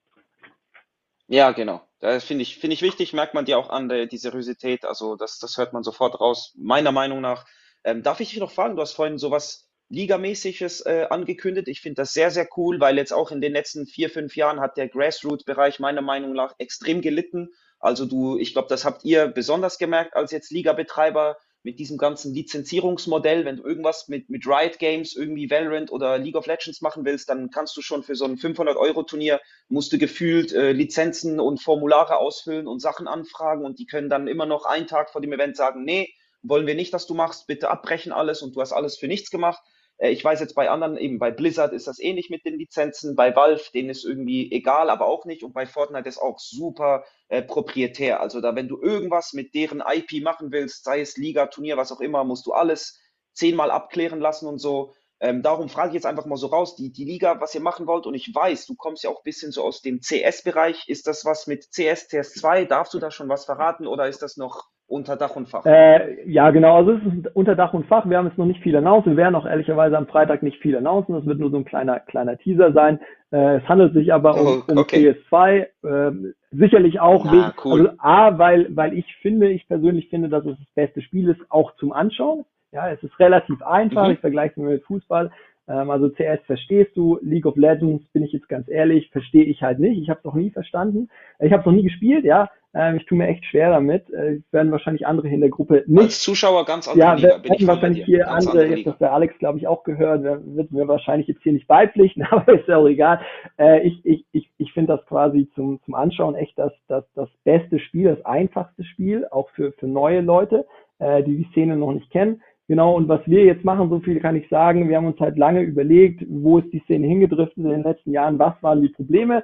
Ja, 1.27 1.51
genau. 1.51 1.81
Das 1.99 2.25
finde 2.25 2.41
ich, 2.41 2.57
finde 2.57 2.73
ich 2.73 2.81
wichtig, 2.81 3.13
merkt 3.13 3.33
man 3.33 3.45
dir 3.45 3.57
auch 3.57 3.69
an, 3.69 3.89
der, 3.89 4.07
die 4.07 4.17
Seriosität. 4.17 4.85
Also 4.85 5.15
das, 5.15 5.39
das 5.39 5.57
hört 5.57 5.71
man 5.71 5.83
sofort 5.83 6.19
raus, 6.19 6.53
meiner 6.57 6.91
Meinung 6.91 7.21
nach. 7.21 7.45
Ähm, 7.83 8.01
darf 8.01 8.19
ich 8.19 8.29
dich 8.29 8.39
noch 8.39 8.51
fragen? 8.51 8.75
Du 8.75 8.81
hast 8.81 8.93
vorhin 8.93 9.17
sowas 9.17 9.69
Ligamäßiges 9.93 10.81
äh, 10.85 11.07
angekündigt. 11.09 11.67
Ich 11.67 11.81
finde 11.81 12.01
das 12.01 12.13
sehr, 12.13 12.31
sehr 12.31 12.47
cool, 12.57 12.79
weil 12.79 12.97
jetzt 12.97 13.13
auch 13.13 13.31
in 13.31 13.41
den 13.41 13.53
letzten 13.53 13.85
vier, 13.85 14.09
fünf 14.09 14.35
Jahren 14.35 14.59
hat 14.59 14.75
der 14.75 14.89
Grassroot-Bereich 14.89 15.79
meiner 15.79 16.01
Meinung 16.01 16.33
nach 16.33 16.55
extrem 16.57 17.01
gelitten. 17.01 17.49
Also 17.79 18.05
du, 18.05 18.37
ich 18.37 18.53
glaube, 18.53 18.69
das 18.69 18.85
habt 18.85 19.05
ihr 19.05 19.27
besonders 19.27 19.77
gemerkt 19.77 20.15
als 20.15 20.31
jetzt 20.31 20.51
Liga-Betreiber 20.51 21.37
mit 21.61 21.79
diesem 21.79 21.97
ganzen 21.97 22.33
Lizenzierungsmodell. 22.33 23.45
Wenn 23.45 23.57
du 23.57 23.63
irgendwas 23.63 24.07
mit, 24.07 24.29
mit 24.29 24.47
Riot 24.47 24.79
Games, 24.79 25.15
irgendwie 25.15 25.49
Valorant 25.49 25.91
oder 25.91 26.17
League 26.17 26.35
of 26.35 26.47
Legends 26.47 26.81
machen 26.81 27.05
willst, 27.05 27.29
dann 27.29 27.51
kannst 27.51 27.77
du 27.77 27.81
schon 27.81 28.03
für 28.03 28.15
so 28.15 28.25
ein 28.25 28.37
500-Euro-Turnier, 28.37 29.39
musst 29.69 29.93
du 29.93 29.97
gefühlt 29.97 30.53
äh, 30.53 30.71
Lizenzen 30.71 31.39
und 31.39 31.61
Formulare 31.61 32.17
ausfüllen 32.17 32.67
und 32.67 32.81
Sachen 32.81 33.07
anfragen 33.07 33.63
und 33.63 33.79
die 33.79 33.85
können 33.85 34.09
dann 34.09 34.27
immer 34.27 34.45
noch 34.45 34.65
einen 34.65 34.87
Tag 34.87 35.11
vor 35.11 35.21
dem 35.21 35.33
Event 35.33 35.55
sagen, 35.55 35.83
nee, 35.83 36.13
wollen 36.41 36.67
wir 36.67 36.75
nicht, 36.75 36.93
dass 36.93 37.07
du 37.07 37.13
machst, 37.13 37.47
bitte 37.47 37.69
abbrechen 37.69 38.11
alles 38.11 38.41
und 38.41 38.55
du 38.55 38.61
hast 38.61 38.73
alles 38.73 38.97
für 38.97 39.07
nichts 39.07 39.29
gemacht. 39.29 39.61
Äh, 39.97 40.11
ich 40.11 40.23
weiß 40.23 40.39
jetzt 40.39 40.55
bei 40.55 40.69
anderen, 40.69 40.97
eben 40.97 41.19
bei 41.19 41.31
Blizzard 41.31 41.73
ist 41.73 41.87
das 41.87 41.99
ähnlich 41.99 42.29
mit 42.29 42.45
den 42.45 42.57
Lizenzen, 42.57 43.15
bei 43.15 43.35
Valve, 43.35 43.63
denen 43.73 43.89
ist 43.89 44.05
irgendwie 44.05 44.51
egal, 44.51 44.89
aber 44.89 45.05
auch 45.05 45.25
nicht. 45.25 45.43
Und 45.43 45.53
bei 45.53 45.65
Fortnite 45.65 46.07
ist 46.07 46.19
auch 46.19 46.39
super 46.39 47.05
äh, 47.29 47.41
proprietär. 47.41 48.21
Also 48.21 48.41
da, 48.41 48.55
wenn 48.55 48.67
du 48.67 48.81
irgendwas 48.81 49.33
mit 49.33 49.53
deren 49.53 49.81
IP 49.81 50.23
machen 50.23 50.51
willst, 50.51 50.83
sei 50.83 51.01
es 51.01 51.17
Liga, 51.17 51.47
Turnier, 51.47 51.77
was 51.77 51.91
auch 51.91 52.01
immer, 52.01 52.23
musst 52.23 52.45
du 52.45 52.53
alles 52.53 52.99
zehnmal 53.33 53.71
abklären 53.71 54.19
lassen 54.19 54.47
und 54.47 54.59
so. 54.59 54.93
Ähm, 55.19 55.41
darum 55.41 55.69
frage 55.69 55.89
ich 55.89 55.93
jetzt 55.93 56.05
einfach 56.05 56.25
mal 56.25 56.35
so 56.35 56.47
raus, 56.47 56.75
die, 56.75 56.91
die 56.91 57.05
Liga, 57.05 57.39
was 57.39 57.55
ihr 57.55 57.61
machen 57.61 57.87
wollt. 57.87 58.05
Und 58.05 58.13
ich 58.13 58.33
weiß, 58.35 58.65
du 58.65 58.75
kommst 58.75 59.03
ja 59.03 59.09
auch 59.09 59.19
ein 59.19 59.23
bisschen 59.23 59.53
so 59.53 59.63
aus 59.63 59.81
dem 59.81 60.01
CS-Bereich. 60.01 60.89
Ist 60.89 61.07
das 61.07 61.23
was 61.23 61.47
mit 61.47 61.71
CS, 61.71 62.09
CS2? 62.09 62.65
Darfst 62.65 62.93
du 62.93 62.99
da 62.99 63.09
schon 63.09 63.29
was 63.29 63.45
verraten 63.45 63.87
oder 63.87 64.07
ist 64.09 64.21
das 64.21 64.35
noch 64.35 64.69
unter 64.87 65.15
Dach 65.15 65.35
und 65.35 65.49
Fach. 65.49 65.65
Äh, 65.65 66.29
ja, 66.29 66.51
genau. 66.51 66.75
Also 66.75 66.91
es 66.93 67.01
ist 67.03 67.35
unter 67.35 67.55
Dach 67.55 67.73
und 67.73 67.85
Fach. 67.87 68.07
Wir 68.07 68.17
haben 68.17 68.27
jetzt 68.27 68.37
noch 68.37 68.45
nicht 68.45 68.61
viel 68.61 68.75
announced. 68.75 69.07
Wir 69.07 69.17
werden 69.17 69.35
auch 69.35 69.45
ehrlicherweise 69.45 69.97
am 69.97 70.07
Freitag 70.07 70.43
nicht 70.43 70.61
viel 70.61 70.75
announcen. 70.75 71.15
Das 71.15 71.25
wird 71.25 71.39
nur 71.39 71.49
so 71.49 71.57
ein 71.57 71.65
kleiner, 71.65 71.99
kleiner 71.99 72.37
Teaser 72.37 72.73
sein. 72.73 72.99
Äh, 73.31 73.57
es 73.57 73.67
handelt 73.67 73.93
sich 73.93 74.13
aber 74.13 74.39
um, 74.39 74.63
oh, 74.67 74.71
um 74.71 74.77
okay. 74.77 75.15
PS2. 75.31 75.67
Äh, 75.83 76.33
sicherlich 76.51 76.99
auch, 76.99 77.25
ah, 77.25 77.31
wegen, 77.31 77.53
cool. 77.65 77.87
also 77.87 77.99
A, 77.99 78.37
weil, 78.37 78.75
weil 78.75 78.93
ich 78.93 79.05
finde, 79.21 79.49
ich 79.49 79.67
persönlich 79.67 80.09
finde, 80.09 80.29
dass 80.29 80.45
es 80.45 80.57
das 80.57 80.73
beste 80.75 81.01
Spiel 81.01 81.29
ist, 81.29 81.41
auch 81.49 81.75
zum 81.77 81.91
Anschauen. 81.91 82.45
Ja, 82.71 82.89
es 82.89 83.01
ist 83.03 83.17
relativ 83.19 83.61
einfach. 83.61 84.07
Mhm. 84.07 84.13
Ich 84.13 84.19
vergleiche 84.19 84.53
es 84.57 84.57
mit 84.57 84.83
Fußball. 84.83 85.31
Ähm, 85.67 85.89
also 85.89 86.09
CS 86.09 86.45
verstehst 86.45 86.95
du, 86.95 87.19
League 87.21 87.45
of 87.45 87.55
Legends, 87.55 88.03
bin 88.11 88.23
ich 88.23 88.33
jetzt 88.33 88.49
ganz 88.49 88.67
ehrlich, 88.67 89.09
verstehe 89.11 89.45
ich 89.45 89.61
halt 89.61 89.79
nicht. 89.79 90.01
Ich 90.01 90.09
habe 90.09 90.19
es 90.19 90.25
noch 90.25 90.35
nie 90.35 90.51
verstanden. 90.51 91.09
Ich 91.39 91.51
habe 91.51 91.61
es 91.61 91.65
noch 91.65 91.73
nie 91.73 91.83
gespielt, 91.83 92.25
ja. 92.25 92.49
Ähm, 92.75 92.97
ich 92.97 93.05
tue 93.05 93.17
mir 93.17 93.27
echt 93.27 93.45
schwer 93.45 93.69
damit. 93.69 94.09
Äh, 94.09 94.41
werden 94.51 94.71
wahrscheinlich 94.71 95.05
andere 95.05 95.29
in 95.29 95.41
der 95.41 95.49
Gruppe 95.49 95.83
nicht. 95.85 96.01
Als 96.01 96.23
Zuschauer 96.23 96.65
ganz 96.65 96.87
andere 96.87 96.99
Ja, 96.99 97.13
Liga, 97.13 97.37
bin 97.37 97.53
ich 97.53 97.67
wahrscheinlich 97.67 98.03
hier 98.03 98.19
ganz 98.19 98.47
andere, 98.47 98.65
jetzt 98.65 98.87
das 98.87 98.97
der 98.97 99.13
Alex, 99.13 99.37
glaube 99.37 99.59
ich, 99.59 99.67
auch 99.67 99.83
gehört, 99.83 100.23
wird 100.23 100.71
mir 100.71 100.87
wahrscheinlich 100.87 101.27
jetzt 101.27 101.43
hier 101.43 101.53
nicht 101.53 101.67
beipflichten, 101.67 102.23
aber 102.31 102.53
ist 102.53 102.67
ja 102.67 102.77
auch 102.77 102.87
egal. 102.87 103.21
Äh, 103.57 103.87
ich 103.87 104.03
ich, 104.05 104.25
ich, 104.31 104.49
ich 104.57 104.73
finde 104.73 104.97
das 104.97 105.05
quasi 105.05 105.49
zum, 105.53 105.79
zum 105.85 105.93
Anschauen 105.93 106.35
echt 106.35 106.57
das, 106.57 106.73
das, 106.87 107.05
das 107.13 107.29
beste 107.43 107.79
Spiel, 107.79 108.15
das 108.15 108.25
einfachste 108.25 108.83
Spiel, 108.83 109.27
auch 109.29 109.49
für, 109.51 109.71
für 109.73 109.87
neue 109.87 110.21
Leute, 110.21 110.65
äh, 110.97 111.21
die 111.23 111.37
die 111.37 111.49
Szene 111.51 111.77
noch 111.77 111.93
nicht 111.93 112.09
kennen. 112.09 112.41
Genau, 112.67 112.95
und 112.95 113.09
was 113.09 113.21
wir 113.27 113.43
jetzt 113.43 113.65
machen, 113.65 113.89
so 113.89 113.99
viel 113.99 114.19
kann 114.21 114.37
ich 114.37 114.47
sagen, 114.47 114.87
wir 114.87 114.95
haben 114.95 115.07
uns 115.07 115.19
halt 115.19 115.37
lange 115.37 115.61
überlegt, 115.61 116.23
wo 116.29 116.59
ist 116.59 116.71
die 116.71 116.79
Szene 116.81 117.07
hingedriftet 117.07 117.57
in 117.57 117.69
den 117.69 117.83
letzten 117.83 118.11
Jahren, 118.11 118.39
was 118.39 118.53
waren 118.61 118.81
die 118.81 118.89
Probleme. 118.89 119.43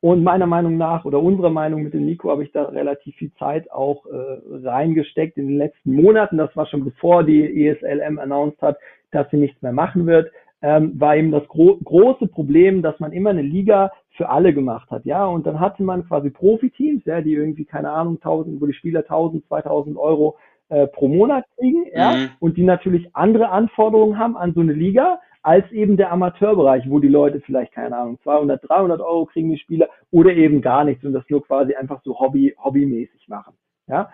Und 0.00 0.22
meiner 0.22 0.46
Meinung 0.46 0.76
nach 0.76 1.04
oder 1.04 1.20
unserer 1.20 1.50
Meinung 1.50 1.82
mit 1.82 1.94
dem 1.94 2.04
Nico 2.06 2.30
habe 2.30 2.44
ich 2.44 2.52
da 2.52 2.64
relativ 2.64 3.16
viel 3.16 3.32
Zeit 3.34 3.70
auch 3.72 4.06
äh, 4.06 4.66
reingesteckt 4.68 5.38
in 5.38 5.48
den 5.48 5.56
letzten 5.58 5.94
Monaten. 5.94 6.36
Das 6.36 6.54
war 6.54 6.66
schon 6.66 6.84
bevor 6.84 7.24
die 7.24 7.66
ESLM 7.66 8.18
announced 8.18 8.62
hat, 8.62 8.78
dass 9.10 9.28
sie 9.30 9.38
nichts 9.38 9.60
mehr 9.60 9.72
machen 9.72 10.06
wird. 10.06 10.30
Ähm, 10.60 11.00
war 11.00 11.16
eben 11.16 11.32
das 11.32 11.46
gro 11.48 11.78
große 11.82 12.28
Problem, 12.28 12.82
dass 12.82 12.98
man 13.00 13.12
immer 13.12 13.30
eine 13.30 13.42
Liga 13.42 13.92
für 14.10 14.28
alle 14.28 14.52
gemacht 14.52 14.90
hat, 14.90 15.04
ja. 15.04 15.24
Und 15.24 15.46
dann 15.46 15.60
hatte 15.60 15.82
man 15.82 16.06
quasi 16.06 16.30
Profiteams, 16.30 17.04
ja, 17.04 17.20
die 17.20 17.32
irgendwie 17.32 17.64
keine 17.64 17.90
Ahnung 17.90 18.16
1000, 18.16 18.60
wo 18.60 18.66
die 18.66 18.74
Spieler 18.74 19.00
1000, 19.00 19.46
2000 19.46 19.96
Euro 19.96 20.36
äh, 20.68 20.86
pro 20.86 21.08
Monat 21.08 21.44
kriegen, 21.56 21.86
ja, 21.94 22.12
mhm. 22.12 22.30
und 22.40 22.56
die 22.56 22.64
natürlich 22.64 23.08
andere 23.14 23.50
Anforderungen 23.50 24.18
haben 24.18 24.36
an 24.36 24.54
so 24.54 24.60
eine 24.60 24.72
Liga 24.72 25.20
als 25.42 25.70
eben 25.72 25.96
der 25.96 26.12
Amateurbereich, 26.12 26.84
wo 26.88 26.98
die 26.98 27.08
Leute 27.08 27.40
vielleicht, 27.40 27.72
keine 27.72 27.96
Ahnung, 27.96 28.18
200, 28.22 28.68
300 28.68 29.00
Euro 29.00 29.26
kriegen 29.26 29.50
die 29.50 29.58
Spieler 29.58 29.88
oder 30.10 30.32
eben 30.32 30.60
gar 30.60 30.84
nichts 30.84 31.04
und 31.04 31.12
das 31.12 31.24
nur 31.28 31.44
quasi 31.44 31.74
einfach 31.74 32.02
so 32.04 32.18
Hobby, 32.18 32.54
hobbymäßig 32.62 33.28
machen, 33.28 33.54
ja. 33.86 34.10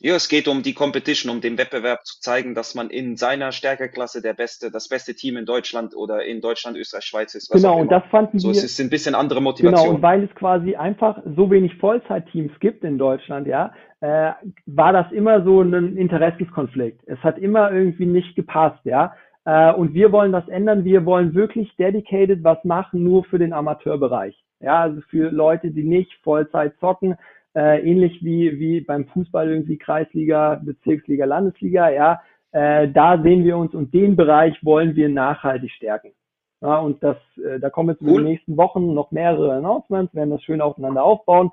Ja, 0.00 0.14
es 0.14 0.28
geht 0.28 0.46
um 0.46 0.62
die 0.62 0.72
Competition, 0.72 1.32
um 1.32 1.40
den 1.40 1.58
Wettbewerb 1.58 2.06
zu 2.06 2.20
zeigen, 2.20 2.54
dass 2.54 2.76
man 2.76 2.90
in 2.90 3.16
seiner 3.16 3.50
Stärkeklasse 3.50 4.22
der 4.22 4.32
beste, 4.32 4.70
das 4.70 4.88
beste 4.88 5.14
Team 5.14 5.36
in 5.36 5.46
Deutschland 5.46 5.96
oder 5.96 6.24
in 6.24 6.40
Deutschland, 6.40 6.76
Österreich, 6.76 7.04
Schweiz 7.04 7.34
ist. 7.34 7.50
genau, 7.50 7.80
und 7.80 7.90
das 7.90 8.04
fanden 8.08 8.38
so, 8.38 8.48
wir. 8.48 8.54
So, 8.54 8.60
es 8.60 8.64
ist 8.66 8.80
ein 8.80 8.88
bisschen 8.88 9.16
andere 9.16 9.42
Motivation. 9.42 9.82
Genau, 9.82 9.96
und 9.96 10.02
weil 10.02 10.22
es 10.22 10.34
quasi 10.36 10.76
einfach 10.76 11.20
so 11.24 11.50
wenig 11.50 11.74
Vollzeitteams 11.78 12.52
gibt 12.60 12.84
in 12.84 12.98
Deutschland, 12.98 13.48
ja, 13.48 13.72
äh, 14.04 14.34
war 14.66 14.92
das 14.92 15.10
immer 15.12 15.42
so 15.44 15.62
ein 15.62 15.96
Interessenskonflikt. 15.96 17.00
Es 17.06 17.18
hat 17.20 17.38
immer 17.38 17.72
irgendwie 17.72 18.04
nicht 18.04 18.36
gepasst, 18.36 18.84
ja. 18.84 19.14
Äh, 19.46 19.72
und 19.72 19.94
wir 19.94 20.12
wollen 20.12 20.30
das 20.30 20.46
ändern. 20.48 20.84
Wir 20.84 21.06
wollen 21.06 21.34
wirklich 21.34 21.74
dedicated 21.76 22.44
was 22.44 22.62
machen, 22.64 23.02
nur 23.02 23.24
für 23.24 23.38
den 23.38 23.54
Amateurbereich. 23.54 24.38
Ja, 24.60 24.82
also 24.82 25.00
für 25.08 25.30
Leute, 25.30 25.70
die 25.70 25.84
nicht 25.84 26.12
Vollzeit 26.22 26.74
zocken, 26.80 27.16
äh, 27.56 27.80
ähnlich 27.80 28.22
wie, 28.22 28.58
wie 28.60 28.82
beim 28.82 29.06
Fußball 29.06 29.48
irgendwie 29.48 29.78
Kreisliga, 29.78 30.60
Bezirksliga, 30.62 31.24
Landesliga, 31.24 31.88
ja. 31.88 32.20
Äh, 32.52 32.88
da 32.88 33.22
sehen 33.22 33.42
wir 33.44 33.56
uns 33.56 33.72
und 33.74 33.94
den 33.94 34.16
Bereich 34.16 34.54
wollen 34.62 34.96
wir 34.96 35.08
nachhaltig 35.08 35.70
stärken. 35.70 36.12
Ja, 36.60 36.76
und 36.76 37.02
das, 37.02 37.16
äh, 37.38 37.58
da 37.58 37.70
kommen 37.70 37.88
jetzt 37.88 38.02
cool. 38.02 38.08
in 38.08 38.16
den 38.16 38.24
nächsten 38.24 38.56
Wochen 38.58 38.92
noch 38.92 39.12
mehrere 39.12 39.54
Announcements, 39.54 40.14
werden 40.14 40.30
das 40.30 40.42
schön 40.42 40.60
aufeinander 40.60 41.02
aufbauen. 41.04 41.52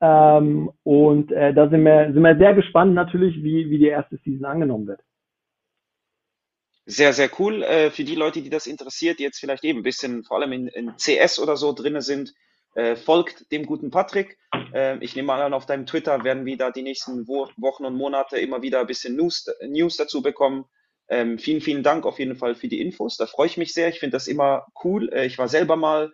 Ähm, 0.00 0.70
und 0.84 1.32
äh, 1.32 1.52
da 1.52 1.68
sind 1.68 1.84
wir, 1.84 2.12
sind 2.12 2.22
wir 2.22 2.36
sehr 2.36 2.54
gespannt 2.54 2.94
natürlich, 2.94 3.42
wie, 3.42 3.70
wie 3.70 3.78
die 3.78 3.88
erste 3.88 4.16
Season 4.18 4.46
angenommen 4.46 4.86
wird. 4.86 5.00
Sehr, 6.86 7.12
sehr 7.12 7.30
cool. 7.38 7.62
Äh, 7.62 7.90
für 7.90 8.04
die 8.04 8.14
Leute, 8.14 8.40
die 8.40 8.50
das 8.50 8.66
interessiert, 8.66 9.18
die 9.18 9.24
jetzt 9.24 9.40
vielleicht 9.40 9.64
eben 9.64 9.80
ein 9.80 9.82
bisschen 9.82 10.24
vor 10.24 10.38
allem 10.38 10.52
in, 10.52 10.68
in 10.68 10.96
CS 10.96 11.38
oder 11.38 11.56
so 11.56 11.72
drinne 11.72 12.00
sind, 12.00 12.32
äh, 12.74 12.96
folgt 12.96 13.50
dem 13.52 13.66
guten 13.66 13.90
Patrick. 13.90 14.38
Äh, 14.72 14.98
ich 15.04 15.16
nehme 15.16 15.32
an, 15.32 15.52
auf 15.52 15.66
deinem 15.66 15.84
Twitter 15.84 16.24
werden 16.24 16.46
wir 16.46 16.56
da 16.56 16.70
die 16.70 16.82
nächsten 16.82 17.26
Wo 17.26 17.48
Wochen 17.56 17.84
und 17.84 17.94
Monate 17.94 18.38
immer 18.38 18.62
wieder 18.62 18.80
ein 18.80 18.86
bisschen 18.86 19.16
News, 19.16 19.46
News 19.66 19.96
dazu 19.96 20.22
bekommen. 20.22 20.64
Ähm, 21.08 21.38
vielen, 21.38 21.60
vielen 21.60 21.82
Dank 21.82 22.06
auf 22.06 22.18
jeden 22.18 22.36
Fall 22.36 22.54
für 22.54 22.68
die 22.68 22.80
Infos. 22.80 23.16
Da 23.16 23.26
freue 23.26 23.48
ich 23.48 23.56
mich 23.56 23.74
sehr. 23.74 23.88
Ich 23.88 23.98
finde 23.98 24.16
das 24.16 24.28
immer 24.28 24.66
cool. 24.84 25.12
Äh, 25.12 25.26
ich 25.26 25.38
war 25.38 25.48
selber 25.48 25.76
mal 25.76 26.12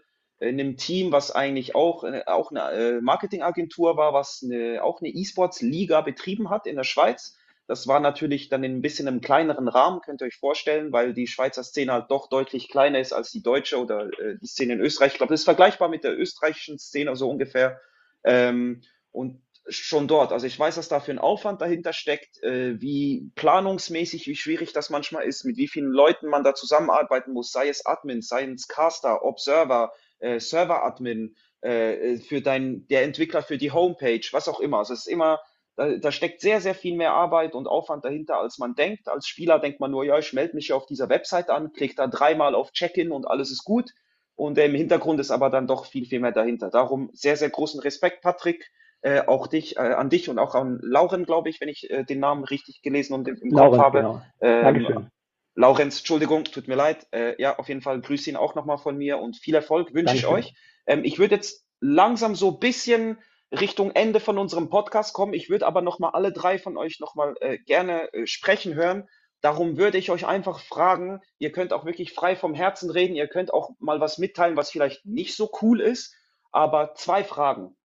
in 0.49 0.61
einem 0.61 0.77
Team, 0.77 1.13
was 1.13 1.31
eigentlich 1.31 1.75
auch, 1.75 2.05
äh, 2.05 2.23
auch 2.27 2.51
eine 2.51 2.71
äh, 2.73 3.01
Marketingagentur 3.01 3.97
war, 3.97 4.13
was 4.13 4.43
eine, 4.45 4.83
auch 4.83 5.01
eine 5.01 5.11
E-Sports-Liga 5.11 6.01
betrieben 6.01 6.51
hat 6.51 6.67
in 6.67 6.77
der 6.77 6.85
Schweiz. 6.85 7.37
Das 7.67 7.89
war 7.89 7.99
natürlich 7.99 8.51
dann 8.51 8.63
in 8.63 8.77
ein 8.77 8.83
bisschen 8.83 9.09
einem 9.09 9.23
kleineren 9.23 9.69
Rahmen, 9.69 10.03
könnt 10.03 10.21
ihr 10.21 10.27
euch 10.27 10.37
vorstellen, 10.37 10.93
weil 10.93 11.15
die 11.15 11.27
Schweizer 11.27 11.65
Szene 11.65 11.93
halt 11.93 12.11
doch 12.11 12.29
deutlich 12.29 12.69
kleiner 12.69 13.01
ist 13.01 13.13
als 13.13 13.31
die 13.31 13.43
deutsche 13.43 13.79
oder 13.79 14.07
äh, 14.19 14.37
die 14.41 14.47
Szene 14.47 14.75
in 14.75 14.81
Österreich. 14.81 15.13
Ich 15.13 15.19
glaube, 15.19 15.33
das 15.33 15.41
ist 15.41 15.45
vergleichbar 15.45 15.89
mit 15.89 16.05
der 16.05 16.19
österreichischen 16.19 16.79
Szene 16.79 17.17
so 17.17 17.31
ungefähr. 17.31 17.81
Ähm, 18.23 18.83
und 19.13 19.41
schon 19.67 20.09
dort, 20.09 20.33
also 20.33 20.47
ich 20.47 20.59
weiß, 20.59 20.75
dass 20.75 20.89
da 20.89 21.01
für 21.01 21.13
ein 21.13 21.19
Aufwand 21.19 21.63
dahinter 21.63 21.95
steckt, 21.95 22.37
wie 22.43 23.31
planungsmäßig, 23.35 24.27
wie 24.27 24.37
schwierig 24.37 24.75
das 24.75 24.91
manchmal 24.91 25.25
ist, 25.25 25.45
mit 25.45 25.57
wie 25.57 25.69
vielen 25.69 25.91
Leuten 25.91 26.29
man 26.29 26.45
da 26.45 26.55
zusammenarbeiten 26.55 27.33
muss, 27.33 27.51
sei 27.51 27.69
es 27.69 27.87
Admins, 27.87 28.29
sei 28.29 28.45
es 28.45 28.69
Caster, 28.69 29.25
Observer, 29.25 29.93
äh, 30.25 30.41
Server-Admin, 30.41 31.37
äh, 31.61 32.17
für 32.19 32.41
dein, 32.43 32.87
der 32.89 33.03
Entwickler 33.03 33.43
für 33.43 33.59
die 33.59 33.73
Homepage, 33.73 34.27
was 34.33 34.49
auch 34.49 34.61
immer. 34.61 34.79
Also 34.79 34.95
es 34.95 35.01
ist 35.01 35.13
immer 35.13 35.41
da, 35.77 35.97
da 35.97 36.13
steckt 36.13 36.41
sehr, 36.41 36.61
sehr 36.61 36.75
viel 36.75 36.97
mehr 36.97 37.13
Arbeit 37.13 37.55
und 37.55 37.67
Aufwand 37.67 38.05
dahinter, 38.05 38.39
als 38.39 38.59
man 38.59 38.75
denkt. 38.75 39.09
Als 39.09 39.27
Spieler 39.27 39.59
denkt 39.59 39.81
man 39.81 39.91
nur, 39.91 40.05
ja, 40.05 40.19
ich 40.19 40.33
melde 40.33 40.55
mich 40.55 40.73
auf 40.73 40.87
dieser 40.87 41.09
Website 41.09 41.51
an, 41.51 41.73
klicke 41.73 41.97
da 41.97 42.07
dreimal 42.07 42.55
auf 42.55 42.73
Check-in 42.73 43.11
und 43.11 43.27
alles 43.27 43.51
ist 43.51 43.65
gut. 43.65 43.91
Und 44.37 44.59
äh, 44.59 44.67
im 44.67 44.75
Hintergrund 44.75 45.21
ist 45.21 45.31
aber 45.31 45.51
dann 45.51 45.67
doch 45.67 45.87
viel, 45.87 46.07
viel 46.07 46.21
mehr 46.21 46.33
dahinter. 46.33 46.71
Darum 46.71 47.11
sehr, 47.13 47.37
sehr 47.37 47.51
großen 47.51 47.81
Respekt, 47.81 48.23
Patrick. 48.23 48.71
Äh, 49.01 49.27
auch 49.27 49.49
dich, 49.49 49.77
äh, 49.77 49.81
an 49.81 50.09
dich 50.09 50.31
und 50.31 50.39
auch 50.39 50.55
an 50.55 50.79
Lauren, 50.83 51.27
glaube 51.27 51.51
ich, 51.51 51.61
wenn 51.61 51.69
ich 51.69 51.91
äh, 51.91 52.05
den 52.05 52.21
Namen 52.21 52.45
richtig 52.45 52.81
gelesen 52.81 53.13
und 53.13 53.29
im, 53.29 53.37
im 53.37 53.51
Laurenz, 53.51 53.77
Kopf 53.77 53.85
habe. 53.85 53.99
Genau. 53.99 54.23
Ähm, 54.41 54.63
Dankeschön. 54.63 55.11
Laurenz, 55.55 55.99
Entschuldigung, 55.99 56.45
tut 56.45 56.69
mir 56.69 56.75
leid. 56.75 57.07
Äh, 57.13 57.41
ja, 57.41 57.59
auf 57.59 57.69
jeden 57.69 57.83
Fall 57.83 58.01
grüße 58.01 58.29
ihn 58.29 58.37
auch 58.37 58.55
nochmal 58.55 58.79
von 58.79 58.97
mir 58.97 59.19
und 59.19 59.37
viel 59.37 59.55
Erfolg 59.55 59.95
wünsche 59.95 60.17
ich 60.17 60.27
euch. 60.27 60.55
Ähm, 60.87 61.05
ich 61.05 61.19
würde 61.19 61.37
jetzt 61.37 61.65
langsam 61.81 62.35
so 62.35 62.53
bisschen 62.53 63.19
Richtung 63.53 63.93
Ende 63.93 64.21
von 64.21 64.39
unserem 64.39 64.69
Podcast 64.69 65.15
kommen. 65.15 65.33
Ich 65.33 65.49
würde 65.49 65.67
aber 65.67 65.81
noch 65.81 65.99
mal 65.99 66.11
alle 66.11 66.33
drei 66.33 66.59
von 66.59 66.77
euch 66.77 66.99
noch 66.99 67.15
mal 67.15 67.37
äh, 67.41 67.59
gerne 67.59 68.13
äh, 68.13 68.27
sprechen 68.27 68.75
hören. 68.75 69.09
Darum 69.41 69.77
würde 69.77 69.99
ich 69.99 70.11
euch 70.11 70.27
einfach 70.27 70.59
fragen, 70.59 71.21
ihr 71.39 71.53
könnt 71.53 71.73
auch 71.73 71.85
wirklich 71.85 72.15
frei 72.15 72.35
vom 72.35 72.55
Herzen 72.55 72.91
reden, 72.91 73.15
ihr 73.15 73.29
könnt 73.29 73.53
auch 73.53 73.71
mal 73.79 74.01
was 74.01 74.19
mitteilen, 74.19 74.57
was 74.57 74.71
vielleicht 74.71 75.05
nicht 75.05 75.37
so 75.37 75.51
cool 75.61 75.81
ist, 75.81 76.15
aber 76.51 76.95
zwei 76.95 77.23
Fragen. 77.23 77.77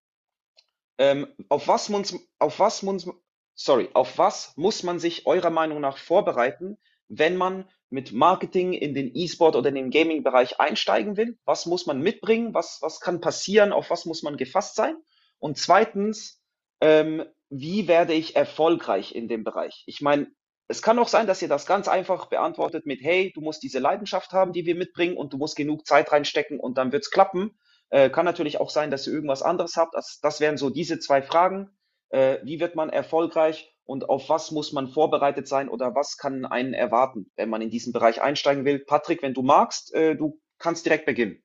Ähm, 0.97 1.28
auf 1.49 1.67
was 1.67 1.89
muss, 1.89 2.15
auf 2.39 2.59
was 2.59 2.82
muss, 2.82 3.09
sorry, 3.55 3.89
auf 3.93 4.17
was 4.17 4.55
muss 4.55 4.84
man 4.84 4.99
sich 4.99 5.26
eurer 5.26 5.49
Meinung 5.49 5.82
nach 5.82 5.97
vorbereiten, 5.97 6.78
wenn 7.10 7.36
man 7.36 7.66
mit 7.89 8.14
Marketing 8.14 8.74
in 8.74 8.93
den 8.93 9.14
E-Sport 9.16 9.55
oder 9.55 9.70
in 9.70 9.76
den 9.76 9.89
Gaming-Bereich 9.89 10.60
einsteigen 10.60 11.18
will? 11.18 11.38
Was 11.43 11.66
muss 11.66 11.86
man 11.88 11.99
mitbringen? 12.01 12.53
Was, 12.53 12.78
was 12.82 12.99
kann 12.99 13.20
passieren? 13.20 13.74
Auf 13.74 13.89
was 13.89 14.05
muss 14.05 14.24
man 14.24 14.38
gefasst 14.38 14.76
sein? 14.76 14.95
Und 15.39 15.57
zweitens, 15.57 16.41
ähm, 16.82 17.26
wie 17.49 17.88
werde 17.88 18.14
ich 18.14 18.36
erfolgreich 18.36 19.16
in 19.16 19.28
dem 19.28 19.43
Bereich? 19.43 19.84
Ich 19.88 20.01
meine, 20.01 20.28
es 20.68 20.84
kann 20.84 20.99
auch 20.99 21.07
sein, 21.07 21.26
dass 21.26 21.41
ihr 21.41 21.47
das 21.47 21.66
ganz 21.66 21.88
einfach 21.88 22.28
beantwortet 22.28 22.86
mit, 22.86 23.01
hey, 23.01 23.32
du 23.34 23.41
musst 23.41 23.64
diese 23.64 23.80
Leidenschaft 23.80 24.34
haben, 24.34 24.53
die 24.53 24.68
wir 24.68 24.76
mitbringen 24.76 25.18
und 25.18 25.34
du 25.34 25.38
musst 25.38 25.55
genug 25.55 25.88
Zeit 25.88 26.12
reinstecken 26.12 26.60
und 26.60 26.78
dann 26.78 26.91
wird's 26.91 27.10
klappen. 27.10 27.57
Äh, 27.89 28.12
kann 28.12 28.26
natürlich 28.26 28.60
auch 28.60 28.70
sein, 28.70 28.91
dass 28.91 29.07
ihr 29.07 29.14
irgendwas 29.14 29.41
anderes 29.41 29.78
habt. 29.78 29.95
Das, 29.95 30.20
das 30.22 30.39
wären 30.39 30.57
so 30.57 30.70
diese 30.70 30.99
zwei 30.99 31.24
Fragen. 31.24 31.72
Äh, 32.10 32.38
wie 32.43 32.60
wird 32.60 32.76
man 32.76 32.91
erfolgreich 32.91 33.74
und 33.89 34.07
auf 34.07 34.29
was 34.29 34.51
muss 34.51 34.71
man 34.71 34.87
vorbereitet 34.87 35.47
sein 35.47 35.67
oder 35.67 35.95
was 35.95 36.17
kann 36.17 36.45
einen 36.45 36.73
erwarten, 36.73 37.25
wenn 37.35 37.49
man 37.49 37.61
in 37.61 37.71
diesen 37.71 37.91
Bereich 37.91 38.21
einsteigen 38.21 38.63
will? 38.63 38.77
Patrick, 38.77 39.23
wenn 39.23 39.33
du 39.33 39.41
magst, 39.41 39.95
äh, 39.95 40.15
du 40.15 40.37
kannst 40.59 40.85
direkt 40.85 41.07
beginnen. 41.07 41.41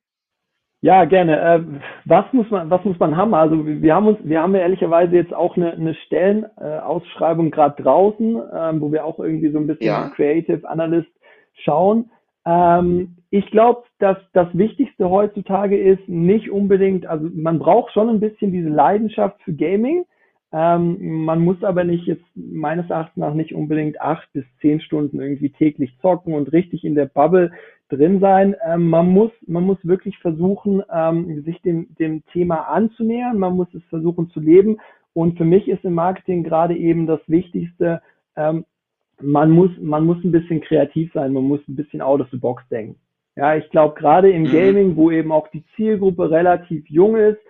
Ja, 0.82 1.07
gerne. 1.07 1.40
Äh, 1.40 1.80
was 2.05 2.26
muss 2.32 2.51
man, 2.51 2.68
was 2.68 2.84
muss 2.84 2.99
man 2.99 3.16
haben? 3.16 3.32
Also 3.32 3.64
wir 3.64 3.95
haben 3.95 4.07
uns, 4.07 4.18
wir 4.22 4.42
haben 4.42 4.55
ja 4.55 4.61
ehrlicherweise 4.61 5.16
jetzt 5.16 5.32
auch 5.32 5.57
eine, 5.57 5.72
eine 5.72 5.95
Stellenausschreibung 5.95 7.51
gerade 7.51 7.82
draußen, 7.82 8.42
ähm, 8.55 8.80
wo 8.82 8.92
wir 8.92 9.07
auch 9.07 9.18
irgendwie 9.18 9.51
so 9.51 9.59
ein 9.59 9.66
bisschen 9.66 9.86
ja. 9.86 10.11
Creative 10.11 10.68
Analyst 10.68 11.09
schauen. 11.55 12.11
Ähm, 12.45 13.16
ich 13.30 13.51
glaube, 13.51 13.84
dass 14.01 14.18
das 14.34 14.49
Wichtigste 14.53 15.09
heutzutage 15.09 15.78
ist 15.78 16.07
nicht 16.07 16.51
unbedingt, 16.51 17.07
also 17.07 17.26
man 17.32 17.59
braucht 17.59 17.92
schon 17.92 18.11
ein 18.11 18.20
bisschen 18.20 18.53
diese 18.53 18.68
Leidenschaft 18.68 19.40
für 19.45 19.55
Gaming. 19.55 20.05
Ähm, 20.57 21.24
man 21.24 21.40
muss 21.40 21.64
aber 21.64 21.82
nicht 21.82 22.07
jetzt 22.07 22.24
meines 22.36 22.88
Erachtens 22.88 23.16
nach 23.16 23.34
nicht 23.34 23.57
unbedingt 23.57 24.00
acht 24.00 24.32
bis 24.32 24.44
zehn 24.61 24.80
Stunden 24.80 25.20
irgendwie 25.20 25.50
täglich 25.50 25.98
zocken 26.00 26.32
und 26.32 26.52
richtig 26.52 26.84
in 26.84 26.94
der 26.94 27.07
Bubble 27.07 27.50
drin 27.88 28.20
sein. 28.20 28.55
Ähm, 28.64 28.88
man 28.88 29.09
muss, 29.09 29.32
man 29.48 29.64
muss 29.64 29.78
wirklich 29.82 30.16
versuchen, 30.18 30.80
ähm, 30.92 31.42
sich 31.42 31.61
dem, 31.62 31.92
dem 31.96 32.24
Thema 32.26 32.68
anzunähern. 32.68 33.36
Man 33.36 33.57
muss 33.57 33.66
es 33.74 33.82
versuchen 33.90 34.30
zu 34.30 34.38
leben. 34.38 34.78
Und 35.12 35.36
für 35.38 35.44
mich 35.44 35.66
ist 35.66 35.84
im 35.84 35.94
Marketing 35.94 36.44
gerade 36.44 36.76
eben 36.76 37.09
das 37.09 37.20
Wichtigste, 37.26 38.00
ähm, 38.36 38.64
man 39.20 39.50
muss, 39.50 39.70
man 39.80 40.07
muss 40.07 40.22
ein 40.22 40.30
bisschen 40.30 40.61
kreativ 40.61 41.12
sein. 41.14 41.32
Man 41.32 41.44
muss 41.44 41.66
ein 41.66 41.74
bisschen 41.74 42.00
out 42.00 42.20
of 42.20 42.28
the 42.30 42.36
box 42.36 42.62
denken. 42.68 42.94
Ja, 43.34 43.57
ich 43.57 43.68
glaube 43.70 43.98
gerade 43.98 44.30
im 44.30 44.42
mhm. 44.42 44.52
Gaming, 44.52 44.94
wo 44.94 45.11
eben 45.11 45.32
auch 45.32 45.48
die 45.48 45.64
Zielgruppe 45.74 46.30
relativ 46.30 46.88
jung 46.88 47.16
ist, 47.16 47.40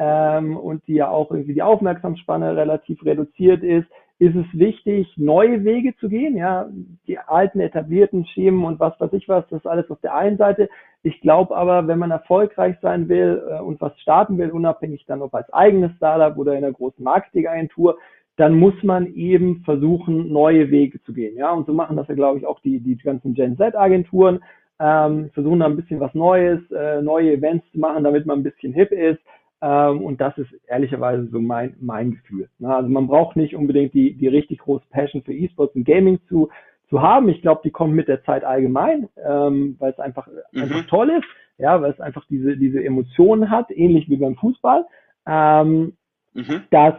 ähm, 0.00 0.56
und 0.56 0.86
die 0.88 0.94
ja 0.94 1.10
auch 1.10 1.30
irgendwie 1.30 1.52
die 1.52 1.62
Aufmerksamsspanne 1.62 2.56
relativ 2.56 3.04
reduziert 3.04 3.62
ist, 3.62 3.86
ist 4.18 4.34
es 4.34 4.46
wichtig, 4.52 5.06
neue 5.16 5.62
Wege 5.62 5.94
zu 5.96 6.08
gehen. 6.08 6.36
Ja, 6.36 6.68
die 7.06 7.18
alten 7.18 7.60
etablierten 7.60 8.24
Schemen 8.26 8.64
und 8.64 8.80
was 8.80 8.98
weiß 8.98 9.12
ich 9.12 9.28
was, 9.28 9.46
das 9.48 9.60
ist 9.60 9.66
alles 9.66 9.90
auf 9.90 10.00
der 10.00 10.14
einen 10.14 10.38
Seite. 10.38 10.70
Ich 11.02 11.20
glaube 11.20 11.54
aber, 11.54 11.86
wenn 11.86 11.98
man 11.98 12.10
erfolgreich 12.10 12.76
sein 12.80 13.10
will 13.10 13.42
äh, 13.50 13.60
und 13.60 13.78
was 13.82 13.98
starten 14.00 14.38
will, 14.38 14.50
unabhängig 14.50 15.04
dann 15.06 15.20
ob 15.20 15.34
als 15.34 15.52
eigenes 15.52 15.94
Startup 15.96 16.36
oder 16.38 16.52
in 16.52 16.64
einer 16.64 16.72
großen 16.72 17.04
Marketingagentur, 17.04 17.98
dann 18.36 18.54
muss 18.54 18.74
man 18.82 19.06
eben 19.14 19.62
versuchen, 19.66 20.32
neue 20.32 20.70
Wege 20.70 21.02
zu 21.02 21.12
gehen. 21.12 21.36
Ja, 21.36 21.52
und 21.52 21.66
so 21.66 21.74
machen 21.74 21.98
das 21.98 22.08
ja, 22.08 22.14
glaube 22.14 22.38
ich, 22.38 22.46
auch 22.46 22.60
die, 22.60 22.80
die 22.80 22.96
ganzen 22.96 23.34
Gen 23.34 23.58
Z-Agenturen. 23.58 24.40
Ähm, 24.78 25.28
versuchen 25.34 25.60
da 25.60 25.66
ein 25.66 25.76
bisschen 25.76 26.00
was 26.00 26.14
Neues, 26.14 26.58
äh, 26.70 27.02
neue 27.02 27.34
Events 27.34 27.70
zu 27.70 27.78
machen, 27.78 28.02
damit 28.02 28.24
man 28.24 28.38
ein 28.38 28.42
bisschen 28.42 28.72
hip 28.72 28.92
ist. 28.92 29.20
Ähm, 29.62 30.02
und 30.02 30.20
das 30.20 30.36
ist 30.38 30.50
ehrlicherweise 30.66 31.28
so 31.30 31.40
mein, 31.40 31.76
mein 31.80 32.12
Gefühl. 32.12 32.48
Ne? 32.58 32.74
Also 32.74 32.88
man 32.88 33.06
braucht 33.06 33.36
nicht 33.36 33.54
unbedingt 33.54 33.92
die, 33.94 34.14
die 34.14 34.28
richtig 34.28 34.60
große 34.60 34.86
Passion 34.90 35.22
für 35.22 35.34
E-Sports 35.34 35.74
und 35.74 35.84
Gaming 35.84 36.18
zu, 36.28 36.50
zu 36.88 37.02
haben. 37.02 37.28
Ich 37.28 37.42
glaube, 37.42 37.60
die 37.64 37.70
kommt 37.70 37.94
mit 37.94 38.08
der 38.08 38.24
Zeit 38.24 38.44
allgemein, 38.44 39.08
ähm, 39.16 39.76
weil 39.78 39.92
es 39.92 39.98
einfach, 39.98 40.26
mhm. 40.52 40.62
einfach 40.62 40.86
toll 40.86 41.10
ist, 41.10 41.26
ja, 41.58 41.80
weil 41.82 41.92
es 41.92 42.00
einfach 42.00 42.24
diese, 42.28 42.56
diese 42.56 42.82
Emotionen 42.82 43.50
hat, 43.50 43.70
ähnlich 43.70 44.08
wie 44.08 44.16
beim 44.16 44.36
Fußball. 44.36 44.86
Ähm, 45.26 45.96
mhm. 46.32 46.64
das, 46.70 46.94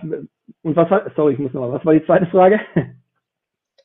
und 0.61 0.75
was 0.75 0.89
war, 0.91 1.11
sorry, 1.15 1.33
ich 1.33 1.39
muss 1.39 1.53
nochmal, 1.53 1.71
was 1.71 1.85
war 1.85 1.93
die 1.93 2.05
zweite 2.05 2.27
Frage? 2.27 2.59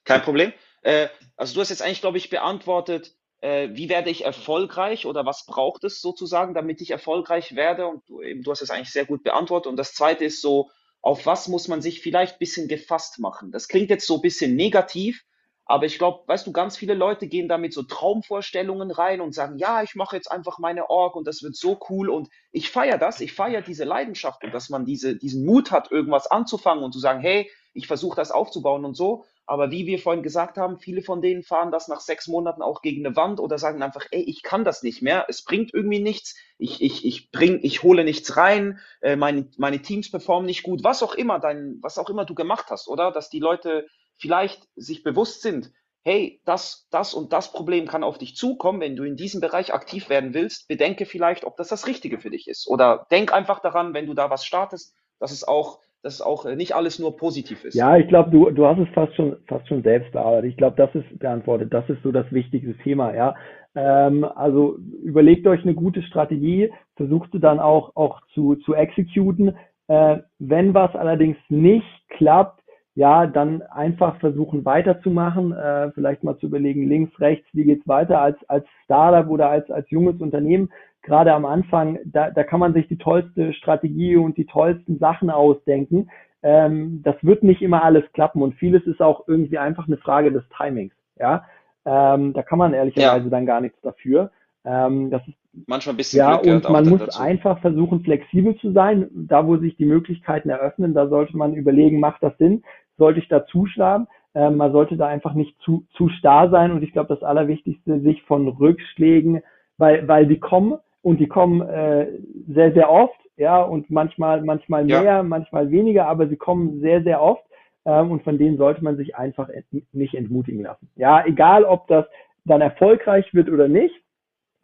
Kein 0.05 0.21
Problem. 0.21 0.53
Äh, 0.83 1.09
also 1.37 1.55
du 1.55 1.61
hast 1.61 1.71
jetzt 1.71 1.83
eigentlich, 1.83 2.03
glaube 2.03 2.19
ich, 2.19 2.31
beantwortet, 2.31 3.15
wie 3.43 3.89
werde 3.89 4.11
ich 4.11 4.25
erfolgreich 4.25 5.07
oder 5.07 5.27
was 5.27 5.47
braucht 5.47 5.85
es 5.85 6.01
sozusagen, 6.01 6.55
damit 6.55 6.81
ich 6.81 6.91
erfolgreich 6.91 7.55
werde? 7.55 7.87
Und 7.87 8.09
du, 8.09 8.23
eben, 8.23 8.43
du 8.43 8.51
hast 8.51 8.63
es 8.63 8.71
eigentlich 8.71 8.93
sehr 8.93 9.05
gut 9.05 9.23
beantwortet. 9.23 9.71
Und 9.71 9.77
das 9.77 9.93
zweite 9.93 10.25
ist 10.25 10.41
so, 10.41 10.71
auf 11.03 11.27
was 11.27 11.47
muss 11.47 11.69
man 11.69 11.83
sich 11.83 12.01
vielleicht 12.01 12.37
ein 12.37 12.39
bisschen 12.41 12.67
gefasst 12.67 13.19
machen? 13.21 13.53
Das 13.53 13.69
klingt 13.69 13.91
jetzt 13.91 14.07
so 14.07 14.17
ein 14.17 14.23
bisschen 14.23 14.57
negativ, 14.57 15.25
aber 15.65 15.87
ich 15.87 15.99
glaube, 15.99 16.23
weißt 16.27 16.47
du, 16.47 16.53
ganz 16.53 16.77
viele 16.77 16.95
Leute 16.95 17.27
gehen 17.27 17.49
da 17.49 17.59
mit 17.59 17.73
so 17.73 17.83
Traumvorstellungen 17.83 18.91
rein 18.91 19.21
und 19.21 19.35
sagen, 19.35 19.59
ja, 19.59 19.83
ich 19.83 19.97
mache 19.97 20.17
jetzt 20.17 20.31
einfach 20.31 20.59
meine 20.59 20.89
Org 20.89 21.17
und 21.17 21.27
das 21.27 21.43
wird 21.43 21.57
so 21.57 21.79
cool 21.91 22.09
und 22.09 22.29
ich 22.53 22.71
feiere 22.71 22.99
das, 22.99 23.21
ich 23.21 23.33
feiere 23.33 23.63
diese 23.63 23.85
Leidenschaft 23.85 24.45
und 24.45 24.55
dass 24.55 24.69
man 24.69 24.85
diese, 24.85 25.17
diesen 25.17 25.45
Mut 25.45 25.73
hat, 25.73 25.91
irgendwas 25.91 26.29
anzufangen 26.29 26.85
und 26.85 26.93
zu 26.93 27.01
sagen, 27.01 27.21
hey, 27.21 27.51
ich 27.73 27.89
versuche 27.89 28.17
das 28.17 28.31
aufzubauen 28.31 28.85
und 28.85 28.97
so. 28.97 29.25
Aber 29.47 29.71
wie 29.71 29.87
wir 29.87 30.01
vorhin 30.01 30.25
gesagt 30.25 30.59
haben, 30.59 30.79
viele 30.79 31.03
von 31.03 31.23
denen 31.23 31.45
fahren 31.45 31.71
das 31.71 31.87
nach 31.87 32.01
sechs 32.01 32.27
Monaten 32.27 32.63
auch 32.63 32.83
gegen 32.83 33.07
eine 33.07 33.15
Wand 33.15 33.39
oder 33.39 33.59
sagen 33.59 33.83
einfach, 33.83 34.07
ey, 34.11 34.23
ich 34.23 34.43
kann 34.43 34.65
das 34.65 34.83
nicht 34.83 35.03
mehr, 35.03 35.27
es 35.29 35.45
bringt 35.45 35.73
irgendwie 35.73 36.01
nichts, 36.01 36.37
ich, 36.59 36.83
ich, 36.83 37.05
ich 37.05 37.31
bring, 37.31 37.61
ich 37.63 37.85
hole 37.85 38.03
nichts 38.03 38.37
rein, 38.37 38.81
äh, 39.01 39.15
meine, 39.15 39.49
meine 39.57 39.81
Teams 39.81 40.11
performen 40.11 40.47
nicht 40.47 40.65
gut, 40.65 40.83
was 40.83 41.03
auch 41.03 41.15
immer 41.15 41.39
dein, 41.39 41.79
was 41.81 41.97
auch 41.99 42.11
immer 42.11 42.25
du 42.25 42.35
gemacht 42.35 42.67
hast, 42.71 42.89
oder? 42.89 43.13
Dass 43.13 43.31
die 43.31 43.39
Leute 43.39 43.87
vielleicht 44.17 44.67
sich 44.75 45.05
bewusst 45.05 45.43
sind, 45.43 45.71
hey, 46.03 46.41
das, 46.45 46.87
das 46.91 47.15
und 47.15 47.33
das 47.33 47.51
Problem 47.53 47.87
kann 47.87 48.05
auf 48.05 48.19
dich 48.19 48.37
zukommen, 48.37 48.81
wenn 48.81 48.95
du 48.95 49.03
in 49.03 49.17
diesem 49.17 49.41
Bereich 49.41 49.75
aktiv 49.75 50.09
werden 50.09 50.35
willst, 50.35 50.69
bedenke 50.69 51.05
vielleicht, 51.05 51.45
ob 51.45 51.57
das 51.57 51.69
das 51.69 51.87
Richtige 51.87 52.19
für 52.19 52.31
dich 52.31 52.47
ist. 52.49 52.69
Oder 52.69 53.07
denk 53.11 53.33
einfach 53.33 53.61
daran, 53.61 53.93
wenn 53.93 54.07
du 54.07 54.15
da 54.15 54.31
was 54.31 54.45
startest, 54.45 54.95
dass 55.19 55.33
es 55.33 55.43
auch 55.43 55.81
dass 56.07 56.23
auch 56.23 56.47
äh, 56.47 56.55
nicht 56.55 56.75
alles 56.75 57.01
nur 57.01 57.17
positiv 57.17 57.65
ist. 57.65 57.75
Ja, 57.75 57.97
ich 57.97 58.07
glaube, 58.07 58.31
du, 58.31 58.51
du 58.51 58.65
hast 58.65 58.79
es 58.79 58.89
fast 58.95 59.15
schon, 59.17 59.37
fast 59.49 59.67
schon 59.67 59.83
selbst 59.83 60.13
bearbeitet. 60.13 60.51
Ich 60.51 60.57
glaube, 60.57 60.77
das 60.77 60.95
ist 60.95 61.19
beantwortet. 61.19 61.75
Das 61.75 61.89
ist 61.91 62.01
so 62.05 62.13
das 62.13 62.31
wichtigste 62.31 62.75
Thema, 62.85 63.13
ja. 63.13 63.35
Ähm, 63.75 64.25
also 64.25 64.79
überlegt 65.03 65.47
euch 65.49 65.63
eine 65.65 65.75
gute 65.75 66.03
Strategie, 66.03 66.73
versucht 66.95 67.33
sie 67.33 67.41
dann 67.41 67.59
auch, 67.59 67.97
auch 67.97 68.21
zu, 68.33 68.55
zu 68.55 68.75
exekuten. 68.75 69.57
Äh, 69.89 70.19
wenn 70.39 70.75
was 70.75 70.95
allerdings 70.95 71.39
nicht 71.49 71.87
klappt, 72.09 72.63
ja, 72.95 73.27
dann 73.27 73.63
einfach 73.63 74.19
versuchen 74.21 74.65
weiterzumachen, 74.65 75.53
äh, 75.53 75.91
vielleicht 75.91 76.23
mal 76.23 76.39
zu 76.39 76.47
überlegen, 76.47 76.89
links, 76.89 77.21
rechts, 77.21 77.47
wie 77.53 77.65
geht's 77.65 77.87
weiter 77.87 78.21
als, 78.23 78.39
als 78.49 78.65
Startup 78.85 79.29
oder 79.29 79.51
als, 79.51 79.71
als 79.71 79.91
junges 79.91 80.21
Unternehmen. 80.21 80.71
Gerade 81.07 81.33
am 81.33 81.45
Anfang, 81.45 82.01
da, 82.05 82.31
da 82.33 82.43
kann 82.43 82.59
man 82.59 82.75
sich 82.75 82.89
die 82.89 82.99
tollste 82.99 83.53
Strategie 83.53 84.17
und 84.17 84.37
die 84.37 84.45
tollsten 84.45 84.99
Sachen 84.99 85.31
ausdenken. 85.31 86.11
Ähm, 86.43 87.01
das 87.05 87.15
wird 87.23 87.45
nicht 87.45 87.63
immer 87.63 87.85
alles 87.85 88.03
klappen 88.13 88.43
und 88.43 88.57
vieles 88.57 88.85
ist 88.87 89.01
auch 89.01 89.29
irgendwie 89.29 89.57
einfach 89.57 89.87
eine 89.87 89.99
Frage 89.99 90.33
des 90.33 90.43
Timings. 90.57 90.93
Ja, 91.17 91.45
ähm, 91.85 92.33
da 92.33 92.43
kann 92.43 92.59
man 92.59 92.75
ehrlicherweise 92.75 93.25
ja. 93.25 93.31
dann 93.31 93.47
gar 93.47 93.61
nichts 93.61 93.81
dafür. 93.83 94.33
Ähm, 94.65 95.11
das 95.11 95.23
ist 95.29 95.37
manchmal 95.69 95.95
ein 95.95 95.97
bisschen 95.97 96.19
ja 96.19 96.35
und 96.35 96.69
man 96.69 96.89
muss 96.89 96.99
dazu. 96.99 97.23
einfach 97.23 97.61
versuchen 97.61 98.03
flexibel 98.03 98.57
zu 98.57 98.73
sein. 98.73 99.09
Da, 99.15 99.47
wo 99.47 99.59
sich 99.59 99.77
die 99.77 99.87
Möglichkeiten 99.87 100.51
eröffnen, 100.51 100.93
da 100.93 101.07
sollte 101.07 101.37
man 101.37 101.55
überlegen, 101.55 102.01
macht 102.01 102.21
das 102.25 102.37
Sinn? 102.39 102.65
Sollte 102.99 103.21
ich 103.21 103.29
da 103.29 103.47
zuschlagen? 103.47 104.09
Ähm, 104.35 104.57
man 104.57 104.73
sollte 104.73 104.97
da 104.97 105.07
einfach 105.07 105.35
nicht 105.35 105.57
zu 105.61 105.87
zu 105.93 106.09
starr 106.09 106.51
sein 106.51 106.73
und 106.73 106.83
ich 106.83 106.93
glaube, 106.93 107.15
das 107.15 107.23
Allerwichtigste, 107.23 108.01
sich 108.01 108.25
von 108.25 108.49
Rückschlägen, 108.49 109.45
weil 109.79 110.09
weil 110.09 110.27
die 110.27 110.41
kommen 110.41 110.79
und 111.07 111.21
die 111.21 111.29
kommen 111.29 111.61
äh, 111.61 112.09
sehr 112.49 112.73
sehr 112.73 112.91
oft, 112.91 113.21
ja 113.37 113.63
und 113.63 113.91
manchmal 113.91 114.43
manchmal 114.43 114.85
mehr, 114.85 115.05
ja. 115.05 115.23
manchmal 115.23 115.71
weniger, 115.71 116.09
aber 116.09 116.27
sie 116.27 116.37
kommen 116.37 116.81
sehr 116.81 117.05
sehr 117.05 117.23
oft 117.23 117.45
ähm, 117.85 118.11
und 118.11 118.25
von 118.25 118.39
denen 118.39 118.57
sollte 118.57 118.83
man 118.83 118.97
sich 118.97 119.15
einfach 119.15 119.49
ent 119.49 119.67
nicht 119.95 120.15
entmutigen 120.15 120.63
lassen. 120.65 120.91
Ja, 120.97 121.25
egal 121.25 121.63
ob 121.63 121.87
das 121.87 122.07
dann 122.45 122.61
erfolgreich 122.61 123.33
wird 123.33 123.49
oder 123.49 123.69
nicht. 123.69 123.95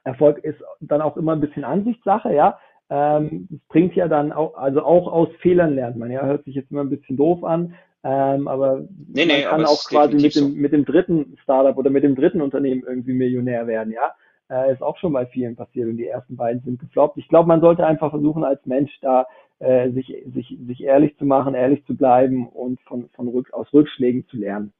Erfolg 0.02 0.38
ist 0.42 0.60
dann 0.80 1.00
auch 1.00 1.16
immer 1.16 1.32
ein 1.32 1.40
bisschen 1.40 1.62
Ansichtssache, 1.62 2.34
ja. 2.34 2.58
Ähm, 2.90 3.46
es 3.54 3.60
bringt 3.68 3.94
ja 3.94 4.08
dann 4.08 4.32
auch, 4.32 4.56
also 4.56 4.82
auch 4.82 5.12
aus 5.12 5.28
Fehlern 5.42 5.76
lernt 5.76 5.96
man, 5.96 6.10
ja, 6.10 6.26
hört 6.26 6.44
sich 6.44 6.56
jetzt 6.56 6.72
immer 6.72 6.80
ein 6.80 6.90
bisschen 6.90 7.16
doof 7.16 7.44
an, 7.44 7.74
ähm, 8.02 8.48
aber 8.48 8.80
nee, 9.14 9.26
nee, 9.26 9.42
man 9.42 9.50
kann 9.50 9.64
auch 9.64 9.84
quasi 9.88 10.16
mit 10.16 10.34
dem, 10.34 10.48
so. 10.48 10.56
mit 10.56 10.72
dem 10.72 10.84
dritten 10.84 11.36
Startup 11.44 11.76
oder 11.78 11.90
mit 11.90 12.02
dem 12.02 12.16
dritten 12.16 12.42
Unternehmen 12.42 12.82
irgendwie 12.84 13.12
Millionär 13.12 13.68
werden, 13.68 13.92
ja. 13.92 14.12
Äh, 14.52 14.70
ist 14.70 14.82
auch 14.82 14.98
schon 14.98 15.14
bei 15.14 15.24
vielen 15.24 15.56
passiert 15.56 15.88
und 15.88 15.96
die 15.96 16.06
ersten 16.06 16.36
beiden 16.36 16.62
sind 16.62 16.78
gefloppt. 16.78 17.16
Ich 17.16 17.28
glaube, 17.28 17.48
man 17.48 17.62
sollte 17.62 17.86
einfach 17.86 18.10
versuchen, 18.10 18.44
als 18.44 18.64
Mensch 18.66 18.92
da 19.00 19.26
äh, 19.60 19.90
sich, 19.92 20.14
sich, 20.34 20.58
sich 20.66 20.82
ehrlich 20.82 21.16
zu 21.16 21.24
machen, 21.24 21.54
ehrlich 21.54 21.82
zu 21.86 21.96
bleiben 21.96 22.48
und 22.48 22.78
von, 22.82 23.08
von 23.10 23.28
Rück, 23.28 23.50
aus 23.54 23.72
Rückschlägen 23.72 24.28
zu 24.28 24.36
lernen. 24.36 24.74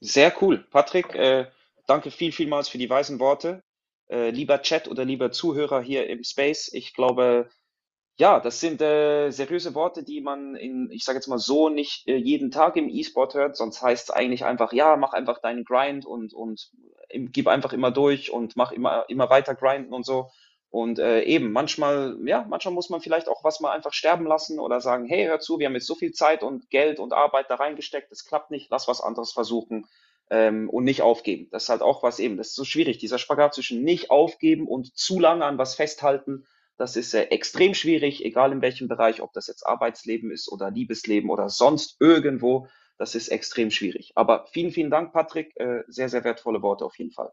Sehr 0.00 0.32
cool. 0.40 0.64
Patrick, 0.70 1.16
äh, 1.16 1.46
danke 1.88 2.12
viel, 2.12 2.30
vielmals 2.30 2.68
für 2.68 2.78
die 2.78 2.88
weisen 2.88 3.18
Worte. 3.18 3.64
Äh, 4.08 4.30
lieber 4.30 4.62
Chat 4.62 4.86
oder 4.86 5.04
lieber 5.04 5.32
Zuhörer 5.32 5.80
hier 5.80 6.08
im 6.08 6.22
Space, 6.22 6.70
ich 6.72 6.94
glaube, 6.94 7.48
ja, 8.16 8.38
das 8.40 8.60
sind 8.60 8.82
äh, 8.82 9.30
seriöse 9.30 9.74
Worte, 9.74 10.02
die 10.02 10.20
man 10.20 10.54
in, 10.54 10.90
ich 10.90 11.04
sage 11.04 11.16
jetzt 11.16 11.28
mal 11.28 11.38
so, 11.38 11.68
nicht 11.68 12.06
äh, 12.06 12.16
jeden 12.16 12.50
Tag 12.50 12.76
im 12.76 12.88
E-Sport 12.88 13.34
hört. 13.34 13.56
Sonst 13.56 13.80
heißt 13.80 14.10
es 14.10 14.14
eigentlich 14.14 14.44
einfach, 14.44 14.72
ja, 14.72 14.96
mach 14.96 15.12
einfach 15.12 15.40
deinen 15.40 15.64
Grind 15.64 16.04
und, 16.04 16.34
und 16.34 16.70
gib 17.08 17.48
einfach 17.48 17.72
immer 17.72 17.90
durch 17.90 18.30
und 18.30 18.56
mach 18.56 18.72
immer, 18.72 19.04
immer 19.08 19.30
weiter 19.30 19.54
grinden 19.54 19.92
und 19.92 20.04
so. 20.04 20.30
Und 20.70 21.00
äh, 21.00 21.22
eben, 21.22 21.50
manchmal, 21.50 22.16
ja, 22.24 22.46
manchmal 22.48 22.74
muss 22.74 22.90
man 22.90 23.00
vielleicht 23.00 23.28
auch 23.28 23.42
was 23.42 23.58
mal 23.58 23.72
einfach 23.72 23.92
sterben 23.92 24.24
lassen 24.24 24.60
oder 24.60 24.80
sagen, 24.80 25.04
hey, 25.06 25.26
hör 25.26 25.40
zu, 25.40 25.58
wir 25.58 25.66
haben 25.66 25.74
jetzt 25.74 25.88
so 25.88 25.96
viel 25.96 26.12
Zeit 26.12 26.44
und 26.44 26.70
Geld 26.70 27.00
und 27.00 27.12
Arbeit 27.12 27.50
da 27.50 27.56
reingesteckt, 27.56 28.12
das 28.12 28.24
klappt 28.24 28.52
nicht, 28.52 28.70
lass 28.70 28.86
was 28.86 29.00
anderes 29.00 29.32
versuchen 29.32 29.86
ähm, 30.30 30.70
und 30.70 30.84
nicht 30.84 31.02
aufgeben. 31.02 31.48
Das 31.50 31.64
ist 31.64 31.68
halt 31.70 31.82
auch 31.82 32.04
was 32.04 32.20
eben, 32.20 32.36
das 32.36 32.48
ist 32.48 32.54
so 32.54 32.64
schwierig, 32.64 32.98
dieser 32.98 33.18
Spagat 33.18 33.54
zwischen 33.54 33.82
nicht 33.82 34.10
aufgeben 34.10 34.68
und 34.68 34.96
zu 34.96 35.18
lange 35.18 35.44
an 35.44 35.58
was 35.58 35.74
festhalten, 35.74 36.46
das 36.80 36.96
ist 36.96 37.12
äh, 37.12 37.24
extrem 37.24 37.74
schwierig, 37.74 38.24
egal 38.24 38.52
in 38.52 38.62
welchem 38.62 38.88
Bereich, 38.88 39.20
ob 39.20 39.34
das 39.34 39.48
jetzt 39.48 39.66
Arbeitsleben 39.66 40.30
ist 40.30 40.50
oder 40.50 40.70
Liebesleben 40.70 41.28
oder 41.28 41.50
sonst 41.50 41.96
irgendwo, 42.00 42.68
das 42.96 43.14
ist 43.14 43.28
extrem 43.28 43.70
schwierig. 43.70 44.12
Aber 44.14 44.46
vielen, 44.46 44.72
vielen 44.72 44.90
Dank, 44.90 45.12
Patrick, 45.12 45.54
äh, 45.60 45.82
sehr, 45.88 46.08
sehr 46.08 46.24
wertvolle 46.24 46.62
Worte 46.62 46.86
auf 46.86 46.98
jeden 46.98 47.10
Fall. 47.10 47.32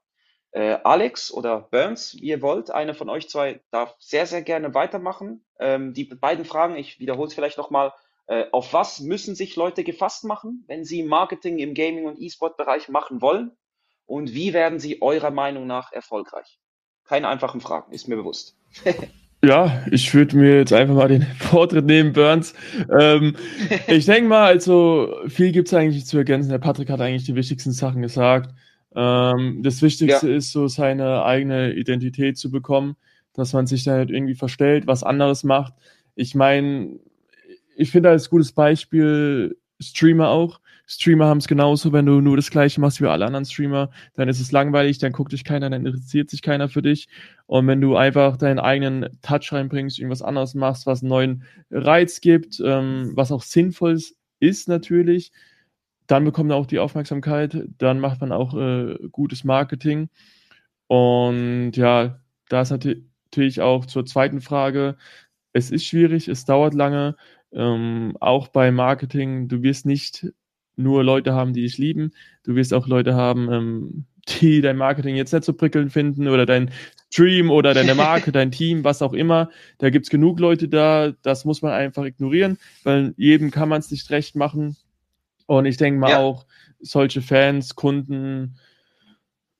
Äh, 0.51 0.79
Alex 0.83 1.31
oder 1.31 1.61
Burns, 1.61 2.15
wie 2.15 2.27
ihr 2.27 2.41
wollt, 2.41 2.71
eine 2.71 2.93
von 2.93 3.09
euch 3.09 3.29
zwei 3.29 3.61
darf 3.71 3.95
sehr, 3.99 4.25
sehr 4.25 4.41
gerne 4.41 4.73
weitermachen. 4.73 5.45
Ähm, 5.59 5.93
die 5.93 6.03
beiden 6.03 6.43
Fragen, 6.43 6.75
ich 6.75 6.99
wiederhole 6.99 7.29
es 7.29 7.33
vielleicht 7.33 7.57
nochmal, 7.57 7.93
äh, 8.27 8.47
auf 8.51 8.73
was 8.73 8.99
müssen 8.99 9.33
sich 9.33 9.55
Leute 9.55 9.85
gefasst 9.85 10.25
machen, 10.25 10.65
wenn 10.67 10.83
sie 10.83 11.03
Marketing 11.03 11.59
im 11.59 11.73
Gaming- 11.73 12.05
und 12.05 12.19
E-Sport-Bereich 12.19 12.89
machen 12.89 13.21
wollen? 13.21 13.55
Und 14.05 14.33
wie 14.33 14.51
werden 14.51 14.79
sie 14.79 15.01
eurer 15.01 15.31
Meinung 15.31 15.67
nach 15.67 15.93
erfolgreich? 15.93 16.59
Keine 17.05 17.29
einfachen 17.29 17.61
Fragen, 17.61 17.93
ist 17.93 18.09
mir 18.09 18.17
bewusst. 18.17 18.57
Ja, 19.43 19.85
ich 19.91 20.13
würde 20.15 20.35
mir 20.35 20.57
jetzt 20.57 20.73
einfach 20.73 20.95
mal 20.95 21.07
den 21.07 21.21
Vortritt 21.39 21.85
nehmen, 21.85 22.13
Burns. 22.13 22.53
Ähm, 22.99 23.35
ich 23.87 24.05
denke 24.05 24.29
mal, 24.29 24.45
also 24.45 25.15
viel 25.27 25.51
gibt 25.51 25.67
es 25.67 25.73
eigentlich 25.73 26.05
zu 26.05 26.17
ergänzen. 26.17 26.49
Der 26.49 26.57
Patrick 26.57 26.89
hat 26.89 27.01
eigentlich 27.01 27.25
die 27.25 27.35
wichtigsten 27.35 27.71
Sachen 27.71 28.01
gesagt. 28.01 28.53
Ähm, 28.95 29.61
das 29.61 29.81
Wichtigste 29.81 30.29
ja. 30.29 30.37
ist 30.37 30.51
so 30.51 30.67
seine 30.67 31.23
eigene 31.23 31.73
Identität 31.73 32.37
zu 32.37 32.49
bekommen, 32.49 32.95
dass 33.33 33.53
man 33.53 33.67
sich 33.67 33.83
da 33.83 33.99
nicht 33.99 34.09
irgendwie 34.09 34.35
verstellt, 34.35 34.87
was 34.87 35.03
anderes 35.03 35.43
macht. 35.43 35.73
Ich 36.15 36.33
meine, 36.33 36.99
ich 37.75 37.91
finde 37.91 38.09
als 38.09 38.31
gutes 38.31 38.53
Beispiel 38.53 39.55
Streamer 39.79 40.29
auch. 40.29 40.59
Streamer 40.87 41.25
haben 41.27 41.39
es 41.39 41.47
genauso, 41.47 41.91
wenn 41.91 42.05
du 42.05 42.21
nur 42.21 42.37
das 42.37 42.49
gleiche 42.49 42.79
machst 42.79 43.01
wie 43.01 43.07
alle 43.07 43.25
anderen 43.25 43.45
Streamer, 43.45 43.89
dann 44.15 44.29
ist 44.29 44.39
es 44.39 44.53
langweilig, 44.53 44.97
dann 44.99 45.11
guckt 45.11 45.33
dich 45.33 45.43
keiner, 45.43 45.69
dann 45.69 45.85
interessiert 45.85 46.29
sich 46.29 46.41
keiner 46.41 46.69
für 46.69 46.81
dich. 46.81 47.09
Und 47.45 47.67
wenn 47.67 47.81
du 47.81 47.97
einfach 47.97 48.37
deinen 48.37 48.59
eigenen 48.59 49.09
Touch 49.21 49.51
reinbringst, 49.51 49.99
irgendwas 49.99 50.21
anderes 50.21 50.55
machst, 50.55 50.85
was 50.85 51.01
einen 51.01 51.09
neuen 51.09 51.43
Reiz 51.69 52.21
gibt, 52.21 52.61
ähm, 52.63 53.11
was 53.15 53.33
auch 53.33 53.43
sinnvoll 53.43 53.99
ist 54.39 54.69
natürlich, 54.69 55.33
dann 56.07 56.23
bekommt 56.23 56.49
man 56.49 56.57
auch 56.57 56.67
die 56.67 56.79
Aufmerksamkeit, 56.79 57.65
dann 57.77 57.99
macht 57.99 58.21
man 58.21 58.31
auch 58.31 58.55
äh, 58.55 58.97
gutes 59.11 59.43
Marketing. 59.43 60.09
Und 60.87 61.73
ja, 61.73 62.21
da 62.47 62.61
ist 62.61 62.71
natürlich 62.71 63.61
auch 63.61 63.85
zur 63.85 64.05
zweiten 64.05 64.39
Frage, 64.39 64.95
es 65.51 65.71
ist 65.71 65.85
schwierig, 65.85 66.29
es 66.29 66.45
dauert 66.45 66.73
lange, 66.73 67.17
ähm, 67.51 68.15
auch 68.19 68.47
bei 68.47 68.71
Marketing, 68.71 69.47
du 69.47 69.63
wirst 69.63 69.85
nicht 69.85 70.27
nur 70.77 71.03
Leute 71.03 71.33
haben, 71.33 71.53
die 71.53 71.61
dich 71.61 71.77
lieben, 71.77 72.11
du 72.43 72.55
wirst 72.55 72.73
auch 72.73 72.87
Leute 72.87 73.15
haben, 73.15 73.51
ähm, 73.51 74.05
die 74.27 74.61
dein 74.61 74.77
Marketing 74.77 75.15
jetzt 75.15 75.33
nicht 75.33 75.43
so 75.43 75.53
prickelnd 75.53 75.91
finden 75.91 76.27
oder 76.27 76.45
dein 76.45 76.71
Stream 77.11 77.49
oder 77.49 77.73
deine 77.73 77.95
Marke, 77.95 78.31
dein 78.33 78.51
Team, 78.51 78.83
was 78.83 79.01
auch 79.01 79.13
immer. 79.13 79.49
Da 79.77 79.89
gibt's 79.89 80.09
genug 80.09 80.39
Leute 80.39 80.67
da, 80.67 81.13
das 81.21 81.45
muss 81.45 81.61
man 81.61 81.71
einfach 81.71 82.05
ignorieren, 82.05 82.57
weil 82.83 83.13
jedem 83.17 83.51
kann 83.51 83.69
man 83.69 83.79
es 83.79 83.91
nicht 83.91 84.09
recht 84.09 84.35
machen. 84.35 84.77
Und 85.45 85.65
ich 85.65 85.77
denke 85.77 85.99
mal 85.99 86.11
ja. 86.11 86.19
auch, 86.19 86.45
solche 86.79 87.21
Fans, 87.21 87.75
Kunden, 87.75 88.57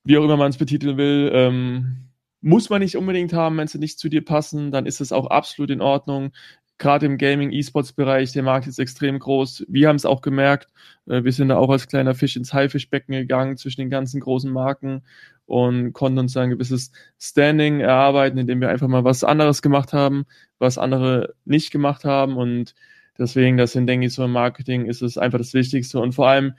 wie 0.03 0.17
auch 0.17 0.23
immer 0.23 0.37
man 0.37 0.51
es 0.51 0.57
betiteln 0.57 0.97
will, 0.97 1.31
ähm, 1.33 2.09
muss 2.41 2.69
man 2.69 2.81
nicht 2.81 2.95
unbedingt 2.95 3.33
haben, 3.33 3.57
wenn 3.57 3.67
sie 3.67 3.79
nicht 3.79 3.99
zu 3.99 4.09
dir 4.09 4.23
passen, 4.23 4.71
dann 4.71 4.85
ist 4.85 5.01
es 5.01 5.11
auch 5.11 5.27
absolut 5.27 5.71
in 5.71 5.81
Ordnung. 5.81 6.31
Gerade 6.77 7.05
im 7.07 7.17
Gaming, 7.17 7.51
E-Sports-Bereich, 7.51 8.33
der 8.33 8.43
Markt 8.43 8.67
ist 8.67 8.79
extrem 8.79 9.17
groß. 9.17 9.65
Wir 9.67 9.87
haben 9.87 9.95
es 9.95 10.05
auch 10.05 10.21
gemerkt. 10.21 10.67
Äh, 11.07 11.23
wir 11.23 11.31
sind 11.31 11.49
da 11.49 11.57
auch 11.57 11.69
als 11.69 11.87
kleiner 11.87 12.13
Fisch 12.13 12.35
ins 12.35 12.53
Haifischbecken 12.53 13.13
gegangen 13.13 13.57
zwischen 13.57 13.81
den 13.81 13.89
ganzen 13.89 14.19
großen 14.19 14.51
Marken 14.51 15.03
und 15.45 15.93
konnten 15.93 16.19
uns 16.19 16.37
ein 16.37 16.49
gewisses 16.51 16.91
Standing 17.19 17.79
erarbeiten, 17.79 18.37
indem 18.37 18.61
wir 18.61 18.69
einfach 18.69 18.87
mal 18.87 19.03
was 19.03 19.23
anderes 19.23 19.61
gemacht 19.61 19.93
haben, 19.93 20.25
was 20.59 20.77
andere 20.77 21.33
nicht 21.45 21.71
gemacht 21.71 22.03
haben. 22.05 22.37
Und 22.37 22.75
Deswegen, 23.17 23.57
das 23.57 23.71
sind, 23.71 23.87
denke 23.87 24.07
ich, 24.07 24.13
so 24.13 24.25
im 24.25 24.31
Marketing 24.31 24.85
ist 24.85 25.01
es 25.01 25.17
einfach 25.17 25.39
das 25.39 25.53
Wichtigste 25.53 25.99
und 25.99 26.13
vor 26.13 26.27
allem 26.27 26.53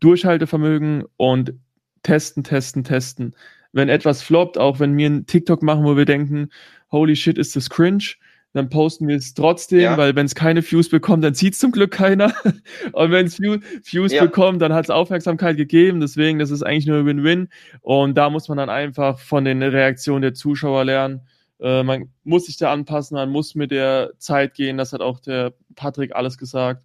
Durchhaltevermögen 0.00 1.04
und 1.16 1.54
testen, 2.02 2.42
testen, 2.42 2.82
testen. 2.82 3.36
Wenn 3.72 3.88
etwas 3.88 4.22
floppt, 4.22 4.58
auch 4.58 4.80
wenn 4.80 4.96
wir 4.96 5.06
einen 5.06 5.26
TikTok 5.26 5.62
machen, 5.62 5.84
wo 5.84 5.96
wir 5.96 6.04
denken, 6.04 6.50
holy 6.90 7.14
shit, 7.14 7.38
ist 7.38 7.54
das 7.54 7.70
cringe, 7.70 8.16
dann 8.52 8.68
posten 8.68 9.08
wir 9.08 9.16
es 9.16 9.32
trotzdem, 9.32 9.80
ja. 9.80 9.96
weil 9.96 10.14
wenn 10.14 10.26
es 10.26 10.34
keine 10.34 10.62
Views 10.62 10.90
bekommt, 10.90 11.24
dann 11.24 11.34
sieht 11.34 11.54
es 11.54 11.58
zum 11.58 11.72
Glück 11.72 11.92
keiner. 11.92 12.34
und 12.92 13.10
wenn 13.10 13.26
es 13.26 13.40
Views 13.40 14.12
ja. 14.12 14.22
bekommt, 14.22 14.60
dann 14.60 14.74
hat 14.74 14.84
es 14.84 14.90
Aufmerksamkeit 14.90 15.56
gegeben. 15.56 16.00
Deswegen, 16.00 16.38
das 16.38 16.50
ist 16.50 16.62
eigentlich 16.62 16.86
nur 16.86 17.06
Win-Win. 17.06 17.48
Und 17.80 18.14
da 18.14 18.28
muss 18.28 18.48
man 18.48 18.58
dann 18.58 18.68
einfach 18.68 19.18
von 19.18 19.44
den 19.44 19.62
Reaktionen 19.62 20.22
der 20.22 20.34
Zuschauer 20.34 20.84
lernen. 20.84 21.22
Äh, 21.60 21.82
man 21.82 22.12
muss 22.24 22.46
sich 22.46 22.58
da 22.58 22.72
anpassen, 22.72 23.14
man 23.14 23.30
muss 23.30 23.54
mit 23.54 23.70
der 23.70 24.12
Zeit 24.18 24.54
gehen. 24.54 24.76
Das 24.76 24.92
hat 24.92 25.00
auch 25.00 25.20
der 25.20 25.54
Patrick 25.74 26.14
alles 26.14 26.36
gesagt. 26.36 26.82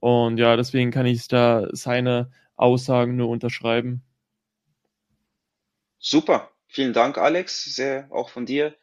Und 0.00 0.36
ja, 0.36 0.56
deswegen 0.56 0.90
kann 0.90 1.06
ich 1.06 1.28
da 1.28 1.68
seine 1.72 2.30
Aussagen 2.56 3.16
nur 3.16 3.28
unterschreiben. 3.28 4.02
Super. 5.98 6.50
Vielen 6.68 6.92
Dank, 6.92 7.16
Alex. 7.16 7.64
Sehr, 7.64 8.08
auch 8.10 8.28
von 8.28 8.44
dir. 8.44 8.74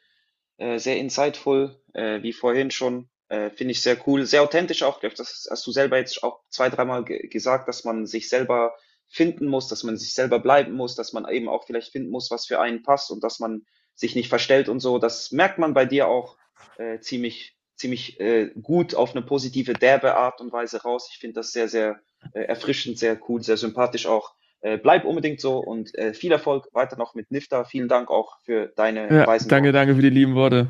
Äh, 0.64 0.80
sehr 0.80 0.98
insightful, 0.98 1.76
äh, 1.94 2.22
wie 2.24 2.32
vorhin 2.32 2.72
schon. 2.72 3.10
Äh, 3.28 3.50
Finde 3.50 3.74
ich 3.74 3.82
sehr 3.82 3.98
cool, 4.08 4.26
sehr 4.26 4.44
authentisch 4.44 4.84
auch. 4.84 5.02
Das 5.02 5.46
hast 5.52 5.68
du 5.68 5.72
selber 5.72 5.98
jetzt 5.98 6.24
auch 6.24 6.40
zwei, 6.50 6.70
dreimal 6.70 7.04
gesagt, 7.04 7.68
dass 7.68 7.84
man 7.84 8.06
sich 8.06 8.30
selber 8.30 8.74
finden 9.10 9.48
muss, 9.48 9.68
dass 9.68 9.84
man 9.84 9.98
sich 9.98 10.14
selber 10.14 10.40
bleiben 10.40 10.72
muss, 10.72 10.96
dass 10.96 11.12
man 11.12 11.28
eben 11.28 11.50
auch 11.50 11.66
vielleicht 11.66 11.92
finden 11.92 12.12
muss, 12.12 12.32
was 12.32 12.46
für 12.46 12.62
einen 12.62 12.82
passt 12.82 13.12
und 13.12 13.26
dass 13.26 13.40
man 13.40 13.66
sich 13.94 14.16
nicht 14.16 14.30
verstellt 14.30 14.70
und 14.70 14.80
so. 14.80 15.00
Das 15.00 15.34
merkt 15.34 15.60
man 15.60 15.74
bei 15.74 15.86
dir 15.86 16.08
auch 16.08 16.38
äh, 16.78 17.00
ziemlich, 17.00 17.58
ziemlich 17.76 18.22
äh, 18.22 18.52
gut 18.62 18.96
auf 18.96 19.12
eine 19.12 19.22
positive, 19.22 19.74
derbe 19.74 20.16
Art 20.16 20.40
und 20.40 20.54
Weise 20.54 20.82
raus. 20.82 21.10
Ich 21.12 21.20
finde 21.20 21.42
das 21.42 21.52
sehr, 21.52 21.68
sehr 21.68 22.00
äh, 22.32 22.44
erfrischend, 22.44 22.98
sehr 22.98 23.20
cool, 23.28 23.44
sehr 23.44 23.58
sympathisch 23.58 24.06
auch. 24.06 24.34
Äh, 24.64 24.78
bleib 24.78 25.04
unbedingt 25.04 25.42
so 25.42 25.58
und 25.58 25.94
äh, 25.98 26.14
viel 26.14 26.32
Erfolg 26.32 26.70
weiter 26.72 26.96
noch 26.96 27.16
mit 27.16 27.32
Nifta. 27.32 27.66
Vielen 27.66 27.90
Dank 27.90 28.10
auch 28.10 28.40
für 28.44 28.68
deine 28.68 29.14
ja, 29.14 29.28
Weisen. 29.28 29.50
Danke, 29.50 29.68
Worte. 29.68 29.78
danke 29.78 29.96
für 29.96 30.02
die 30.02 30.10
lieben 30.10 30.36
Worte. 30.36 30.70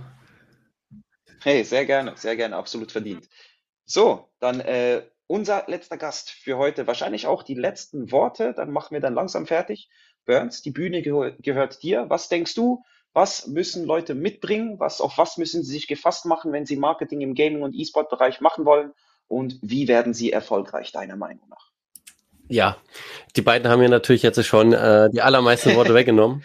Hey, 1.44 1.64
sehr 1.64 1.86
gerne, 1.86 2.14
sehr 2.16 2.36
gerne, 2.36 2.56
absolut 2.56 2.92
verdient. 2.92 3.30
So, 3.86 4.30
dann 4.40 4.62
äh, 4.62 5.04
unser 5.28 5.66
letzter 5.68 5.98
Gast 5.98 6.32
für 6.32 6.58
heute, 6.58 6.88
wahrscheinlich 6.88 7.28
auch 7.28 7.44
die 7.44 7.54
letzten 7.54 8.12
Worte, 8.12 8.54
dann 8.56 8.72
machen 8.72 8.96
wir 8.96 9.00
dann 9.00 9.14
langsam 9.14 9.46
fertig. 9.46 9.90
Burns, 10.26 10.64
die 10.64 10.72
Bühne 10.72 11.04
geh 11.04 11.34
gehört 11.40 11.84
dir. 11.84 12.10
Was 12.10 12.30
denkst 12.30 12.56
du? 12.56 12.84
Was 13.14 13.46
müssen 13.46 13.86
Leute 13.86 14.16
mitbringen? 14.16 14.80
Was, 14.80 15.02
auf 15.02 15.20
was 15.20 15.38
müssen 15.38 15.62
sie 15.62 15.72
sich 15.72 15.88
gefasst 15.88 16.26
machen, 16.26 16.52
wenn 16.52 16.66
sie 16.66 16.78
Marketing 16.78 17.22
im 17.22 17.36
Gaming- 17.36 17.62
und 17.62 17.76
E-Sport-Bereich 17.76 18.42
machen 18.42 18.66
wollen? 18.66 18.92
Und 19.28 19.60
wie 19.62 19.88
werden 19.88 20.16
sie 20.16 20.32
erfolgreich, 20.32 20.92
deiner 20.92 21.16
Meinung 21.16 21.48
nach? 21.48 21.73
Ja, 22.50 22.78
die 23.36 23.42
beiden 23.42 23.70
haben 23.70 23.80
mir 23.80 23.90
natürlich 23.90 24.24
jetzt 24.24 24.44
schon 24.46 24.74
äh, 24.74 25.10
die 25.12 25.22
allermeisten 25.22 25.76
Worte 25.76 25.94
weggenommen. 25.96 26.44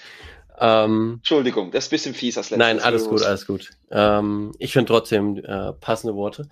Ähm, 0.60 1.14
Entschuldigung, 1.18 1.70
das 1.70 1.84
ist 1.84 1.88
ein 1.88 1.90
bisschen 1.90 2.14
fies 2.14 2.36
als 2.36 2.50
letztes. 2.50 2.58
Nein, 2.58 2.80
alles 2.80 3.08
gut, 3.08 3.22
alles 3.22 3.46
gut. 3.46 3.70
Ähm, 3.90 4.52
ich 4.58 4.72
finde 4.72 4.92
trotzdem 4.92 5.36
äh, 5.36 5.72
passende 5.74 6.14
Worte. 6.14 6.48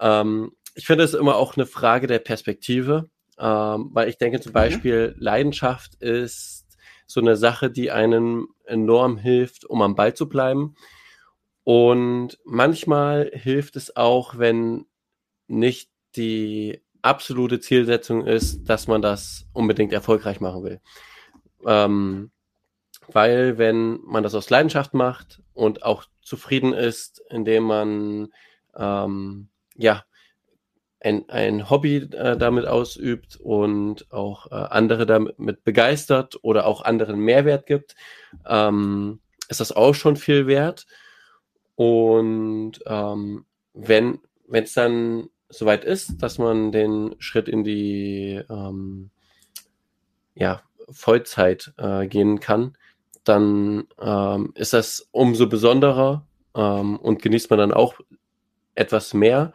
Ähm, 0.00 0.52
ich 0.74 0.86
finde 0.86 1.04
es 1.04 1.14
immer 1.14 1.36
auch 1.36 1.56
eine 1.56 1.66
Frage 1.66 2.06
der 2.06 2.18
Perspektive, 2.18 3.08
ähm, 3.38 3.90
weil 3.92 4.08
ich 4.08 4.18
denke 4.18 4.40
zum 4.40 4.50
mhm. 4.50 4.54
Beispiel, 4.54 5.14
mhm. 5.16 5.22
Leidenschaft 5.22 5.94
ist 5.96 6.66
so 7.06 7.20
eine 7.20 7.36
Sache, 7.36 7.70
die 7.70 7.90
einem 7.90 8.48
enorm 8.64 9.16
hilft, 9.16 9.64
um 9.64 9.82
am 9.82 9.94
Ball 9.94 10.14
zu 10.14 10.28
bleiben. 10.28 10.74
Und 11.64 12.38
manchmal 12.44 13.30
hilft 13.32 13.76
es 13.76 13.96
auch, 13.96 14.38
wenn 14.38 14.86
nicht 15.46 15.90
die 16.16 16.82
absolute 17.08 17.60
Zielsetzung 17.60 18.26
ist, 18.26 18.64
dass 18.68 18.86
man 18.86 19.02
das 19.02 19.46
unbedingt 19.52 19.92
erfolgreich 19.92 20.40
machen 20.40 20.62
will. 20.62 20.80
Ähm, 21.66 22.30
weil 23.08 23.58
wenn 23.58 24.00
man 24.04 24.22
das 24.22 24.34
aus 24.34 24.50
Leidenschaft 24.50 24.94
macht 24.94 25.42
und 25.54 25.82
auch 25.82 26.04
zufrieden 26.22 26.72
ist, 26.72 27.22
indem 27.30 27.64
man 27.64 28.28
ähm, 28.76 29.48
ja 29.74 30.04
ein, 31.00 31.28
ein 31.28 31.70
Hobby 31.70 31.96
äh, 31.96 32.36
damit 32.36 32.66
ausübt 32.66 33.36
und 33.36 34.12
auch 34.12 34.50
äh, 34.50 34.54
andere 34.54 35.06
damit 35.06 35.64
begeistert 35.64 36.38
oder 36.42 36.66
auch 36.66 36.82
anderen 36.82 37.18
Mehrwert 37.18 37.66
gibt, 37.66 37.94
ähm, 38.46 39.20
ist 39.48 39.60
das 39.60 39.72
auch 39.72 39.94
schon 39.94 40.16
viel 40.16 40.46
wert. 40.46 40.86
Und 41.76 42.80
ähm, 42.86 43.46
wenn 43.72 44.20
wenn 44.48 44.64
es 44.64 44.72
dann 44.72 45.28
soweit 45.48 45.84
ist, 45.84 46.22
dass 46.22 46.38
man 46.38 46.72
den 46.72 47.16
Schritt 47.18 47.48
in 47.48 47.64
die 47.64 48.40
ähm, 48.50 49.10
ja, 50.34 50.62
Vollzeit 50.90 51.72
äh, 51.78 52.06
gehen 52.06 52.40
kann, 52.40 52.76
dann 53.24 53.86
ähm, 54.00 54.52
ist 54.54 54.72
das 54.72 55.08
umso 55.10 55.48
besonderer 55.48 56.26
ähm, 56.54 56.96
und 56.96 57.22
genießt 57.22 57.50
man 57.50 57.58
dann 57.58 57.72
auch 57.72 57.94
etwas 58.74 59.14
mehr. 59.14 59.52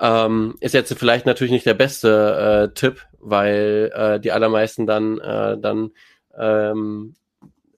Ähm, 0.00 0.56
ist 0.60 0.74
jetzt 0.74 0.92
vielleicht 0.94 1.26
natürlich 1.26 1.52
nicht 1.52 1.66
der 1.66 1.74
beste 1.74 2.70
äh, 2.70 2.74
Tipp, 2.74 3.06
weil 3.18 3.92
äh, 3.94 4.20
die 4.20 4.32
allermeisten 4.32 4.86
dann, 4.86 5.18
äh, 5.18 5.58
dann 5.58 5.90
ähm, 6.36 7.14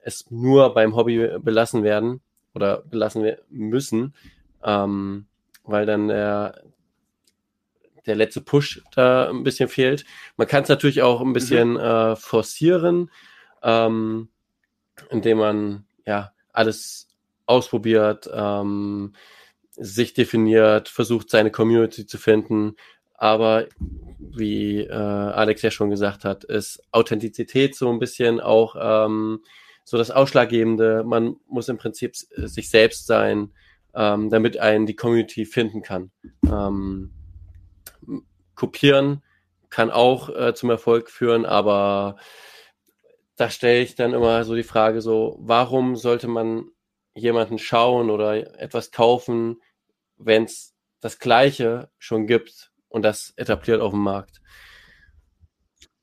es 0.01 0.31
nur 0.31 0.73
beim 0.75 0.95
Hobby 0.95 1.39
belassen 1.41 1.83
werden 1.83 2.21
oder 2.55 2.83
belassen 2.83 3.37
müssen, 3.51 4.15
ähm, 4.63 5.27
weil 5.65 5.87
dann 5.87 6.09
der, 6.09 6.63
der 8.07 8.17
letzte 8.17 8.41
Push 8.41 8.83
da 8.95 9.29
ein 9.29 9.45
bisschen 9.45 9.69
fehlt. 9.69 10.05
Man 10.37 10.47
kann 10.47 10.63
es 10.63 10.69
natürlich 10.69 11.03
auch 11.03 11.21
ein 11.21 11.33
bisschen 11.33 11.73
mhm. 11.73 11.79
äh, 11.79 12.17
forcieren, 12.17 13.11
ähm, 13.63 14.29
indem 15.11 15.39
man 15.39 15.87
ja 16.07 16.33
alles 16.53 17.09
ausprobiert, 17.47 18.29
ähm, 18.33 19.15
sich 19.77 20.15
definiert, 20.15 20.89
versucht 20.89 21.31
seine 21.31 21.51
Community 21.51 22.07
zu 22.07 22.19
finden. 22.19 22.77
Aber 23.15 23.67
wie 24.19 24.81
äh, 24.81 24.93
Alex 24.93 25.63
ja 25.63 25.71
schon 25.71 25.91
gesagt 25.91 26.25
hat, 26.25 26.45
ist 26.45 26.83
Authentizität 26.93 27.75
so 27.75 27.91
ein 27.91 27.99
bisschen 27.99 28.41
auch 28.41 28.77
ähm, 28.79 29.41
so 29.85 29.99
das 29.99 30.11
Ausschlaggebende. 30.11 31.05
Man 31.05 31.37
muss 31.49 31.69
im 31.69 31.79
Prinzip 31.79 32.17
sich 32.17 32.71
selbst 32.71 33.07
sein, 33.07 33.53
ähm, 33.95 34.31
damit 34.31 34.59
einen 34.59 34.87
die 34.87 34.97
Community 34.97 35.45
finden 35.45 35.83
kann. 35.83 36.11
Ähm, 36.45 37.13
kopieren 38.55 39.23
kann 39.71 39.91
auch 39.91 40.29
äh, 40.29 40.55
zum 40.55 40.71
Erfolg 40.71 41.11
führen, 41.11 41.45
aber 41.45 42.17
da 43.37 43.51
stelle 43.51 43.83
ich 43.83 43.97
dann 43.97 44.13
immer 44.13 44.45
so 44.45 44.55
die 44.55 44.63
Frage 44.63 45.01
so, 45.01 45.37
warum 45.41 45.97
sollte 45.97 46.29
man 46.29 46.71
jemanden 47.15 47.59
schauen 47.59 48.11
oder 48.11 48.61
etwas 48.61 48.93
kaufen, 48.93 49.61
wenn 50.17 50.45
es 50.45 50.75
das 51.01 51.19
Gleiche 51.19 51.91
schon 51.99 52.27
gibt 52.27 52.71
und 52.89 53.03
das 53.03 53.33
etabliert 53.37 53.81
auf 53.81 53.93
dem 53.93 54.03
Markt. 54.03 54.41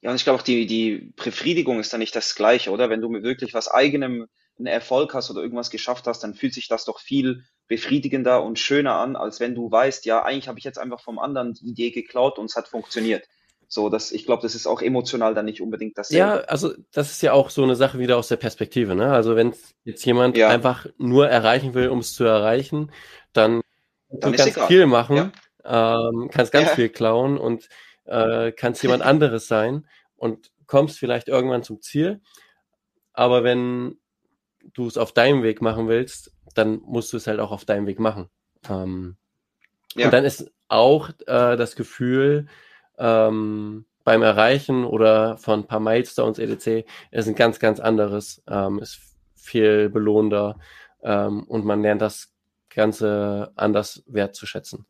Ja, 0.02 0.10
und 0.10 0.16
ich 0.16 0.24
glaube 0.24 0.40
auch 0.40 0.44
die, 0.44 0.66
die 0.66 1.14
Befriedigung 1.16 1.80
ist 1.80 1.94
dann 1.94 2.00
nicht 2.00 2.16
das 2.16 2.36
Gleiche, 2.36 2.72
oder? 2.72 2.90
Wenn 2.90 3.02
du 3.02 3.10
wirklich 3.24 3.54
was 3.54 3.70
eigenem 3.70 4.28
einen 4.58 4.68
Erfolg 4.68 5.14
hast 5.14 5.30
oder 5.32 5.42
irgendwas 5.42 5.70
geschafft 5.70 6.08
hast, 6.08 6.24
dann 6.24 6.34
fühlt 6.34 6.54
sich 6.54 6.68
das 6.68 6.86
doch 6.86 7.00
viel 7.00 7.46
befriedigender 7.72 8.44
und 8.44 8.60
schöner 8.60 8.96
an, 8.96 9.16
als 9.16 9.40
wenn 9.40 9.56
du 9.56 9.72
weißt, 9.72 10.06
ja, 10.06 10.24
eigentlich 10.24 10.50
habe 10.50 10.60
ich 10.60 10.66
jetzt 10.66 10.78
einfach 10.78 11.00
vom 11.00 11.20
anderen 11.20 11.54
die 11.54 11.70
Idee 11.70 11.92
geklaut 11.92 12.38
und 12.38 12.48
es 12.48 12.58
hat 12.58 12.68
funktioniert. 12.68 13.30
So, 13.70 13.88
das, 13.88 14.12
ich 14.12 14.26
glaube, 14.26 14.42
das 14.42 14.56
ist 14.56 14.68
auch 14.68 14.82
emotional 14.82 15.34
dann 15.34 15.46
nicht 15.46 15.62
unbedingt 15.62 15.98
das. 15.98 16.10
Ja, 16.10 16.40
also 16.42 16.74
das 16.92 17.12
ist 17.12 17.22
ja 17.22 17.32
auch 17.32 17.50
so 17.50 17.64
eine 17.64 17.78
Sache 17.78 17.98
wieder 17.98 18.18
aus 18.18 18.28
der 18.28 18.36
Perspektive. 18.36 18.94
Ne? 18.94 19.14
Also 19.14 19.38
wenn 19.38 19.54
jetzt 19.86 20.06
jemand 20.06 20.36
ja. 20.36 20.50
einfach 20.50 20.86
nur 20.98 21.30
erreichen 21.30 21.74
will, 21.74 21.88
um 21.88 22.00
es 22.00 22.14
zu 22.14 22.26
erreichen, 22.26 22.92
dann, 23.32 23.62
dann 24.10 24.34
du 24.34 24.38
kannst 24.38 24.58
egal. 24.58 24.68
viel 24.68 24.86
machen, 24.88 25.32
ja. 25.64 26.10
ähm, 26.10 26.30
kannst 26.30 26.52
ganz 26.52 26.68
ja. 26.68 26.76
viel 26.76 26.90
klauen 26.90 27.38
und 27.38 27.70
äh, 28.04 28.52
kannst 28.52 28.84
jemand 28.84 29.02
anderes 29.04 29.48
sein 29.48 29.88
und 30.18 30.52
kommst 30.68 31.00
vielleicht 31.00 31.30
irgendwann 31.30 31.64
zum 31.64 31.80
Ziel. 31.80 32.20
Aber 33.14 33.46
wenn 33.46 34.01
du 34.74 34.88
es 34.88 34.98
auf 34.98 35.14
deinem 35.14 35.44
Weg 35.44 35.62
machen 35.62 35.88
willst, 35.88 36.32
dann 36.56 36.82
musst 36.86 37.14
du 37.14 37.18
es 37.18 37.28
halt 37.28 37.40
auch 37.40 37.52
auf 37.52 37.66
deinem 37.66 37.88
Weg 37.88 38.00
machen. 38.00 38.30
Ähm, 38.70 39.18
ja. 39.96 40.06
Und 40.06 40.14
dann 40.14 40.26
ist 40.26 40.52
auch 40.68 41.10
äh, 41.28 41.56
das 41.58 41.76
Gefühl, 41.76 42.48
ähm, 42.98 43.86
beim 44.04 44.22
Erreichen 44.24 44.86
oder 44.86 45.38
von 45.38 45.62
ein 45.62 45.68
paar 45.68 45.80
Milestones 45.80 46.40
EDC 46.40 46.86
ist 47.12 47.28
ein 47.28 47.36
ganz, 47.36 47.60
ganz 47.60 47.80
anderes, 47.80 48.42
ähm, 48.48 48.80
ist 48.80 49.00
viel 49.36 49.90
belohnender 49.90 50.60
ähm, 51.04 51.44
und 51.44 51.66
man 51.66 51.82
lernt 51.82 52.02
das 52.02 52.34
Ganze 52.70 53.52
anders 53.56 54.04
wertzuschätzen. 54.08 54.86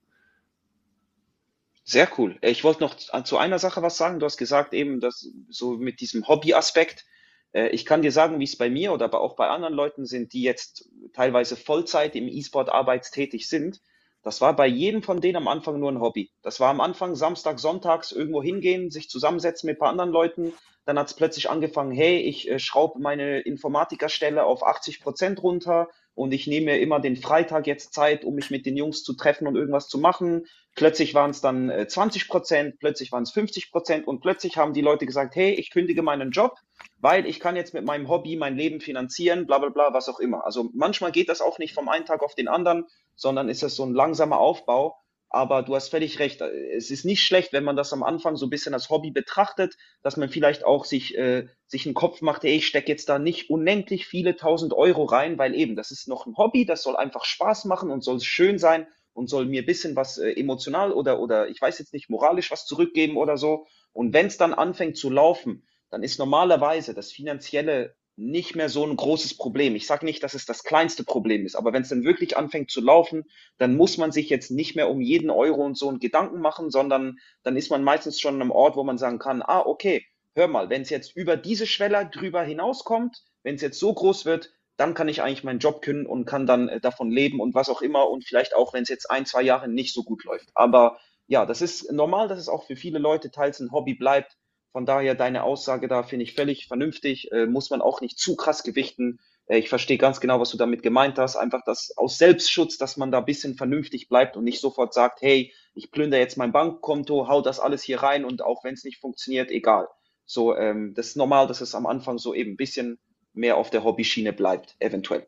Sehr 1.84 2.08
cool. 2.18 2.38
Ich 2.42 2.64
wollte 2.64 2.84
noch 2.84 2.96
zu 2.96 3.38
einer 3.38 3.60
Sache 3.60 3.82
was 3.82 3.98
sagen. 3.98 4.20
Du 4.20 4.26
hast 4.26 4.38
gesagt 4.38 4.74
eben, 4.74 5.00
dass 5.00 5.28
so 5.50 5.72
mit 5.78 6.00
diesem 6.00 6.28
Hobby-Aspekt, 6.28 7.02
äh, 7.02 7.11
ich 7.54 7.86
kann 7.86 8.02
dir 8.02 8.12
sagen, 8.12 8.40
wie 8.40 8.46
es 8.46 8.58
bei 8.58 8.70
mir 8.70 8.94
oder 8.94 9.14
auch 9.14 9.36
bei 9.36 9.48
anderen 9.48 9.74
Leuten 9.74 10.06
sind, 10.06 10.34
die 10.34 10.42
jetzt 10.42 10.90
teilweise 11.14 11.56
Vollzeit 11.56 12.16
im 12.16 12.28
E-Sport 12.28 12.70
arbeitstätig 12.70 13.48
sind. 13.50 13.82
Das 14.24 14.40
war 14.40 14.56
bei 14.56 14.68
jedem 14.68 15.02
von 15.02 15.20
denen 15.20 15.38
am 15.38 15.48
Anfang 15.48 15.80
nur 15.80 15.92
ein 15.92 16.00
Hobby. 16.00 16.32
Das 16.44 16.60
war 16.60 16.70
am 16.70 16.80
Anfang 16.80 17.16
Samstag, 17.16 17.60
Sonntags 17.60 18.12
irgendwo 18.12 18.44
hingehen, 18.44 18.92
sich 18.92 19.10
zusammensetzen 19.10 19.68
mit 19.68 19.78
ein 19.78 19.80
paar 19.80 19.90
anderen 19.90 20.12
Leuten. 20.12 20.54
Dann 20.86 20.98
hat 20.98 21.08
es 21.08 21.16
plötzlich 21.16 21.50
angefangen, 21.50 21.92
hey, 21.92 22.20
ich 22.20 22.50
äh, 22.50 22.60
schraube 22.60 23.00
meine 23.00 23.40
Informatikerstelle 23.40 24.44
auf 24.44 24.66
80 24.66 25.02
Prozent 25.02 25.42
runter 25.42 25.90
und 26.22 26.34
ich 26.34 26.46
nehme 26.46 26.78
immer 26.78 27.00
den 27.00 27.16
Freitag 27.16 27.66
jetzt 27.66 27.96
Zeit, 27.96 28.26
um 28.26 28.36
mich 28.36 28.52
mit 28.52 28.68
den 28.68 28.78
Jungs 28.78 29.02
zu 29.02 29.16
treffen 29.16 29.48
und 29.48 29.56
irgendwas 29.56 29.88
zu 29.88 29.98
machen. 29.98 30.46
Plötzlich 30.76 31.16
waren 31.16 31.32
es 31.32 31.42
dann 31.42 31.72
äh, 31.72 31.88
20 31.88 32.28
Prozent, 32.28 32.76
plötzlich 32.78 33.12
waren 33.12 33.24
es 33.24 33.32
50 33.32 33.72
Prozent 33.72 34.06
und 34.06 34.22
plötzlich 34.22 34.56
haben 34.56 34.74
die 34.74 34.82
Leute 34.82 35.08
gesagt, 35.08 35.36
hey, 35.36 35.52
ich 35.54 35.72
kündige 35.72 36.04
meinen 36.04 36.30
Job, 36.30 36.60
weil 37.00 37.26
ich 37.26 37.40
kann 37.40 37.56
jetzt 37.56 37.74
mit 37.74 37.86
meinem 37.86 38.08
Hobby 38.08 38.36
mein 38.36 38.56
Leben 38.56 38.82
finanzieren, 38.82 39.48
bla 39.48 39.58
bla 39.58 39.70
bla, 39.70 39.96
was 39.96 40.10
auch 40.10 40.20
immer. 40.20 40.46
Also 40.46 40.70
manchmal 40.76 41.12
geht 41.12 41.28
das 41.28 41.42
auch 41.42 41.58
nicht 41.58 41.74
vom 41.74 41.90
einen 41.90 42.06
Tag 42.06 42.22
auf 42.22 42.36
den 42.36 42.48
anderen, 42.48 42.86
sondern 43.16 43.50
ist 43.50 43.64
es 43.64 43.76
so 43.76 43.84
ein 43.84 43.96
langsamer 43.96 44.38
Aufbau. 44.38 45.01
Aber 45.34 45.64
du 45.64 45.76
hast 45.76 45.88
völlig 45.88 46.20
recht. 46.20 46.42
Es 46.42 46.92
ist 46.92 47.06
nicht 47.06 47.22
schlecht, 47.22 47.54
wenn 47.54 47.64
man 47.64 47.78
das 47.78 47.94
am 47.94 48.04
Anfang 48.04 48.36
so 48.36 48.46
ein 48.46 48.50
bisschen 48.50 48.74
als 48.74 48.90
Hobby 48.90 49.12
betrachtet, 49.12 49.78
dass 50.04 50.18
man 50.18 50.28
vielleicht 50.28 50.66
auch 50.66 50.84
sich, 50.84 51.18
äh, 51.18 51.48
sich 51.68 51.86
einen 51.86 51.96
Kopf 51.96 52.22
macht, 52.22 52.44
ey, 52.44 52.58
ich 52.58 52.68
stecke 52.68 52.92
jetzt 52.92 53.08
da 53.08 53.18
nicht 53.18 53.50
unendlich 53.50 54.06
viele 54.08 54.36
tausend 54.36 54.74
Euro 54.74 55.06
rein, 55.06 55.38
weil 55.38 55.56
eben, 55.56 55.78
das 55.78 55.92
ist 55.92 56.10
noch 56.10 56.26
ein 56.26 56.36
Hobby, 56.36 56.66
das 56.66 56.84
soll 56.84 56.98
einfach 56.98 57.24
Spaß 57.24 57.64
machen 57.64 57.92
und 57.92 58.04
soll 58.04 58.20
schön 58.20 58.60
sein 58.60 58.88
und 59.14 59.30
soll 59.30 59.46
mir 59.46 59.66
bisschen 59.66 59.96
was 59.96 60.18
äh, 60.18 60.34
emotional 60.34 60.92
oder, 60.92 61.22
oder 61.22 61.48
ich 61.48 61.62
weiß 61.62 61.80
jetzt 61.80 61.94
nicht, 61.94 62.10
moralisch 62.10 62.52
was 62.52 62.66
zurückgeben 62.66 63.16
oder 63.16 63.38
so. 63.38 63.68
Und 63.94 64.12
wenn 64.12 64.26
es 64.28 64.38
dann 64.38 64.54
anfängt 64.54 64.98
zu 64.98 65.10
laufen, 65.10 65.66
dann 65.90 66.04
ist 66.04 66.20
normalerweise 66.20 66.94
das 66.94 67.10
Finanzielle 67.10 67.96
nicht 68.16 68.56
mehr 68.56 68.70
so 68.70 68.86
ein 68.86 68.96
großes 68.96 69.38
Problem. 69.38 69.76
Ich 69.76 69.88
sage 69.88 70.06
nicht, 70.06 70.22
dass 70.24 70.34
es 70.34 70.46
das 70.46 70.64
kleinste 70.64 71.04
Problem 71.04 71.46
ist, 71.46 71.56
aber 71.56 71.74
wenn 71.74 71.82
es 71.82 71.90
dann 71.90 72.04
wirklich 72.04 72.38
anfängt 72.38 72.70
zu 72.70 72.82
laufen, 72.82 73.24
dann 73.58 73.76
muss 73.76 73.98
man 73.98 74.12
sich 74.12 74.30
jetzt 74.30 74.52
nicht 74.52 74.76
mehr 74.76 74.90
um 74.90 75.02
jeden 75.02 75.30
Euro 75.30 75.64
und 75.64 75.78
so 75.78 75.90
einen 75.90 76.00
Gedanken 76.00 76.42
machen, 76.42 76.70
sondern 76.70 77.18
dann 77.44 77.58
ist 77.58 77.70
man 77.72 77.84
meistens 77.84 78.20
schon 78.20 78.36
an 78.36 78.42
einem 78.42 78.52
Ort, 78.52 78.76
wo 78.76 78.84
man 78.84 78.98
sagen 78.98 79.20
kann, 79.20 79.42
ah, 79.42 79.62
okay, 79.66 80.06
hör 80.36 80.48
mal, 80.48 80.70
wenn 80.70 80.82
es 80.82 80.90
jetzt 80.90 81.16
über 81.16 81.38
diese 81.38 81.66
Schwelle 81.66 82.10
drüber 82.12 82.44
hinauskommt, 82.44 83.24
wenn 83.44 83.56
es 83.56 83.62
jetzt 83.62 83.80
so 83.80 83.94
groß 83.94 84.26
wird, 84.26 84.52
dann 84.78 84.94
kann 84.94 85.10
ich 85.10 85.22
eigentlich 85.22 85.44
meinen 85.44 85.60
Job 85.60 85.82
können 85.82 86.06
und 86.06 86.26
kann 86.26 86.48
dann 86.48 86.68
äh, 86.68 86.80
davon 86.80 87.12
leben 87.12 87.40
und 87.40 87.54
was 87.54 87.70
auch 87.70 87.82
immer 87.82 88.10
und 88.10 88.26
vielleicht 88.26 88.56
auch, 88.56 88.74
wenn 88.74 88.84
es 88.84 88.90
jetzt 88.90 89.10
ein, 89.12 89.26
zwei 89.26 89.42
Jahre 89.42 89.68
nicht 89.68 89.94
so 89.94 90.04
gut 90.04 90.24
läuft. 90.24 90.50
Aber 90.56 91.00
ja, 91.28 91.46
das 91.46 91.62
ist 91.62 91.92
normal, 91.92 92.28
dass 92.28 92.40
es 92.40 92.50
auch 92.50 92.66
für 92.66 92.76
viele 92.76 93.00
Leute 93.00 93.32
teils 93.32 93.60
ein 93.60 93.72
Hobby 93.72 93.94
bleibt. 93.94 94.38
Von 94.72 94.86
daher 94.86 95.16
deine 95.16 95.44
Aussage 95.44 95.88
da 95.88 96.04
finde 96.04 96.24
ich 96.24 96.34
völlig 96.34 96.68
vernünftig, 96.68 97.32
äh, 97.32 97.46
muss 97.46 97.70
man 97.70 97.82
auch 97.82 98.00
nicht 98.02 98.18
zu 98.18 98.36
krass 98.36 98.64
gewichten. 98.64 99.20
Äh, 99.48 99.58
ich 99.58 99.70
verstehe 99.70 99.98
ganz 99.98 100.22
genau, 100.22 100.40
was 100.40 100.52
du 100.52 100.58
damit 100.58 100.82
gemeint 100.82 101.18
hast. 101.18 101.36
Einfach 101.36 101.62
das 101.66 101.92
aus 101.98 102.18
Selbstschutz, 102.18 102.78
dass 102.78 102.96
man 102.96 103.12
da 103.12 103.20
ein 103.20 103.26
bisschen 103.26 103.56
vernünftig 103.56 104.08
bleibt 104.08 104.38
und 104.38 104.46
nicht 104.46 104.62
sofort 104.62 104.94
sagt, 104.94 105.22
hey, 105.22 105.54
ich 105.74 105.92
plündere 105.92 106.22
jetzt 106.22 106.38
mein 106.38 106.54
Bankkonto, 106.54 107.28
hau 107.28 107.42
das 107.42 107.60
alles 107.60 107.84
hier 107.84 108.02
rein 108.02 108.24
und 108.24 108.42
auch 108.42 108.64
wenn 108.64 108.74
es 108.74 108.84
nicht 108.84 109.00
funktioniert, 109.00 109.52
egal. 109.52 109.88
So, 110.26 110.56
ähm, 110.56 110.94
das 110.96 111.08
ist 111.08 111.18
normal, 111.18 111.48
dass 111.48 111.60
es 111.60 111.76
am 111.76 111.86
Anfang 111.86 112.18
so 112.18 112.34
eben 112.34 112.52
ein 112.52 112.58
bisschen 112.58 112.98
mehr 113.34 113.58
auf 113.58 113.70
der 113.70 113.84
Hobbyschiene 113.84 114.32
bleibt, 114.32 114.76
eventuell. 114.80 115.28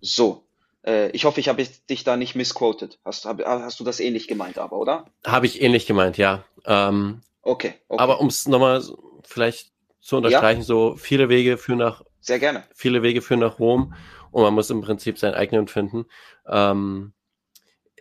So, 0.00 0.44
ich 0.86 1.24
hoffe, 1.24 1.40
ich 1.40 1.48
habe 1.48 1.64
dich 1.88 2.04
da 2.04 2.16
nicht 2.16 2.34
missquoted. 2.34 2.98
Hast, 3.04 3.24
hab, 3.24 3.44
hast 3.44 3.80
du 3.80 3.84
das 3.84 4.00
ähnlich 4.00 4.28
gemeint, 4.28 4.58
aber, 4.58 4.78
oder? 4.78 5.06
Habe 5.26 5.46
ich 5.46 5.62
ähnlich 5.62 5.86
gemeint, 5.86 6.18
ja. 6.18 6.44
Ähm, 6.66 7.22
okay, 7.42 7.74
okay. 7.88 8.02
Aber 8.02 8.20
um 8.20 8.26
es 8.26 8.46
nochmal 8.46 8.82
vielleicht 9.24 9.72
zu 10.00 10.18
unterstreichen, 10.18 10.60
ja? 10.60 10.66
so 10.66 10.96
viele 10.96 11.28
Wege 11.28 11.56
führen 11.56 11.78
nach 11.78 12.02
sehr 12.24 12.38
gerne. 12.38 12.64
Viele 12.74 13.02
Wege 13.02 13.20
führen 13.20 13.40
nach 13.40 13.58
Rom 13.58 13.94
und 14.30 14.42
man 14.42 14.54
muss 14.54 14.70
im 14.70 14.80
Prinzip 14.80 15.18
seinen 15.18 15.34
eigenen 15.34 15.68
finden. 15.68 16.06
Ähm, 16.48 17.12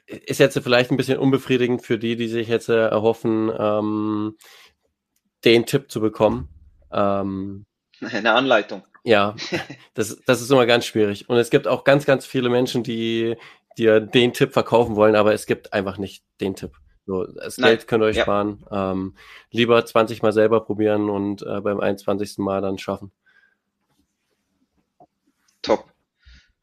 ist 0.06 0.40
jetzt 0.40 0.58
vielleicht 0.60 0.92
ein 0.92 0.98
bisschen 0.98 1.20
unbefriedigend 1.20 1.86
für 1.86 1.98
die, 1.98 2.16
die 2.16 2.28
sich 2.28 2.48
jetzt 2.48 2.70
erhoffen, 2.70 3.52
ähm, 3.58 4.38
den 5.44 5.66
Tipp 5.66 5.92
zu 5.92 6.00
bekommen. 6.00 6.48
Ähm, 6.92 7.66
Eine 8.02 8.34
Anleitung. 8.34 8.84
Ja, 9.04 9.36
das, 9.94 10.18
das 10.26 10.42
ist 10.42 10.50
immer 10.50 10.66
ganz 10.66 10.86
schwierig. 10.86 11.30
Und 11.30 11.38
es 11.38 11.50
gibt 11.50 11.68
auch 11.68 11.84
ganz, 11.84 12.06
ganz 12.06 12.26
viele 12.26 12.50
Menschen, 12.50 12.84
die 12.84 13.36
dir 13.78 14.00
den 14.00 14.34
Tipp 14.34 14.54
verkaufen 14.54 14.96
wollen, 14.96 15.16
aber 15.16 15.34
es 15.34 15.46
gibt 15.46 15.74
einfach 15.74 15.98
nicht 15.98 16.24
den 16.40 16.56
Tipp. 16.56 16.74
So, 17.06 17.26
das 17.26 17.58
Nein. 17.58 17.72
Geld 17.72 17.88
könnt 17.88 18.04
ihr 18.04 18.08
euch 18.08 18.18
ja. 18.18 18.24
sparen. 18.24 18.66
Ähm, 18.72 19.18
lieber 19.52 19.86
20 19.86 20.22
Mal 20.22 20.32
selber 20.32 20.64
probieren 20.64 21.10
und 21.10 21.42
äh, 21.42 21.60
beim 21.60 21.80
21. 21.80 22.38
Mal 22.38 22.62
dann 22.62 22.78
schaffen. 22.78 23.12
Top. 25.62 25.86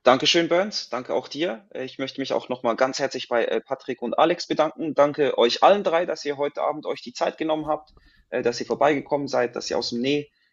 Dankeschön, 0.02 0.48
Burns. 0.48 0.88
Danke 0.88 1.12
auch 1.12 1.28
dir. 1.28 1.66
Ich 1.74 1.98
möchte 1.98 2.22
mich 2.22 2.32
auch 2.32 2.48
nochmal 2.48 2.74
ganz 2.74 2.98
herzlich 2.98 3.28
bei 3.28 3.44
äh, 3.44 3.60
Patrick 3.60 4.00
und 4.00 4.18
Alex 4.18 4.46
bedanken. 4.46 4.94
Danke 4.94 5.36
euch 5.36 5.62
allen 5.62 5.84
drei, 5.84 6.06
dass 6.06 6.24
ihr 6.24 6.38
heute 6.38 6.62
Abend 6.62 6.86
euch 6.86 7.02
die 7.02 7.12
Zeit 7.12 7.36
genommen 7.36 7.66
habt, 7.66 7.92
äh, 8.30 8.42
dass 8.42 8.60
ihr 8.60 8.66
vorbeigekommen 8.66 9.28
seid, 9.28 9.56
dass 9.56 9.68
ihr 9.68 9.76
aus 9.76 9.90
dem 9.90 10.00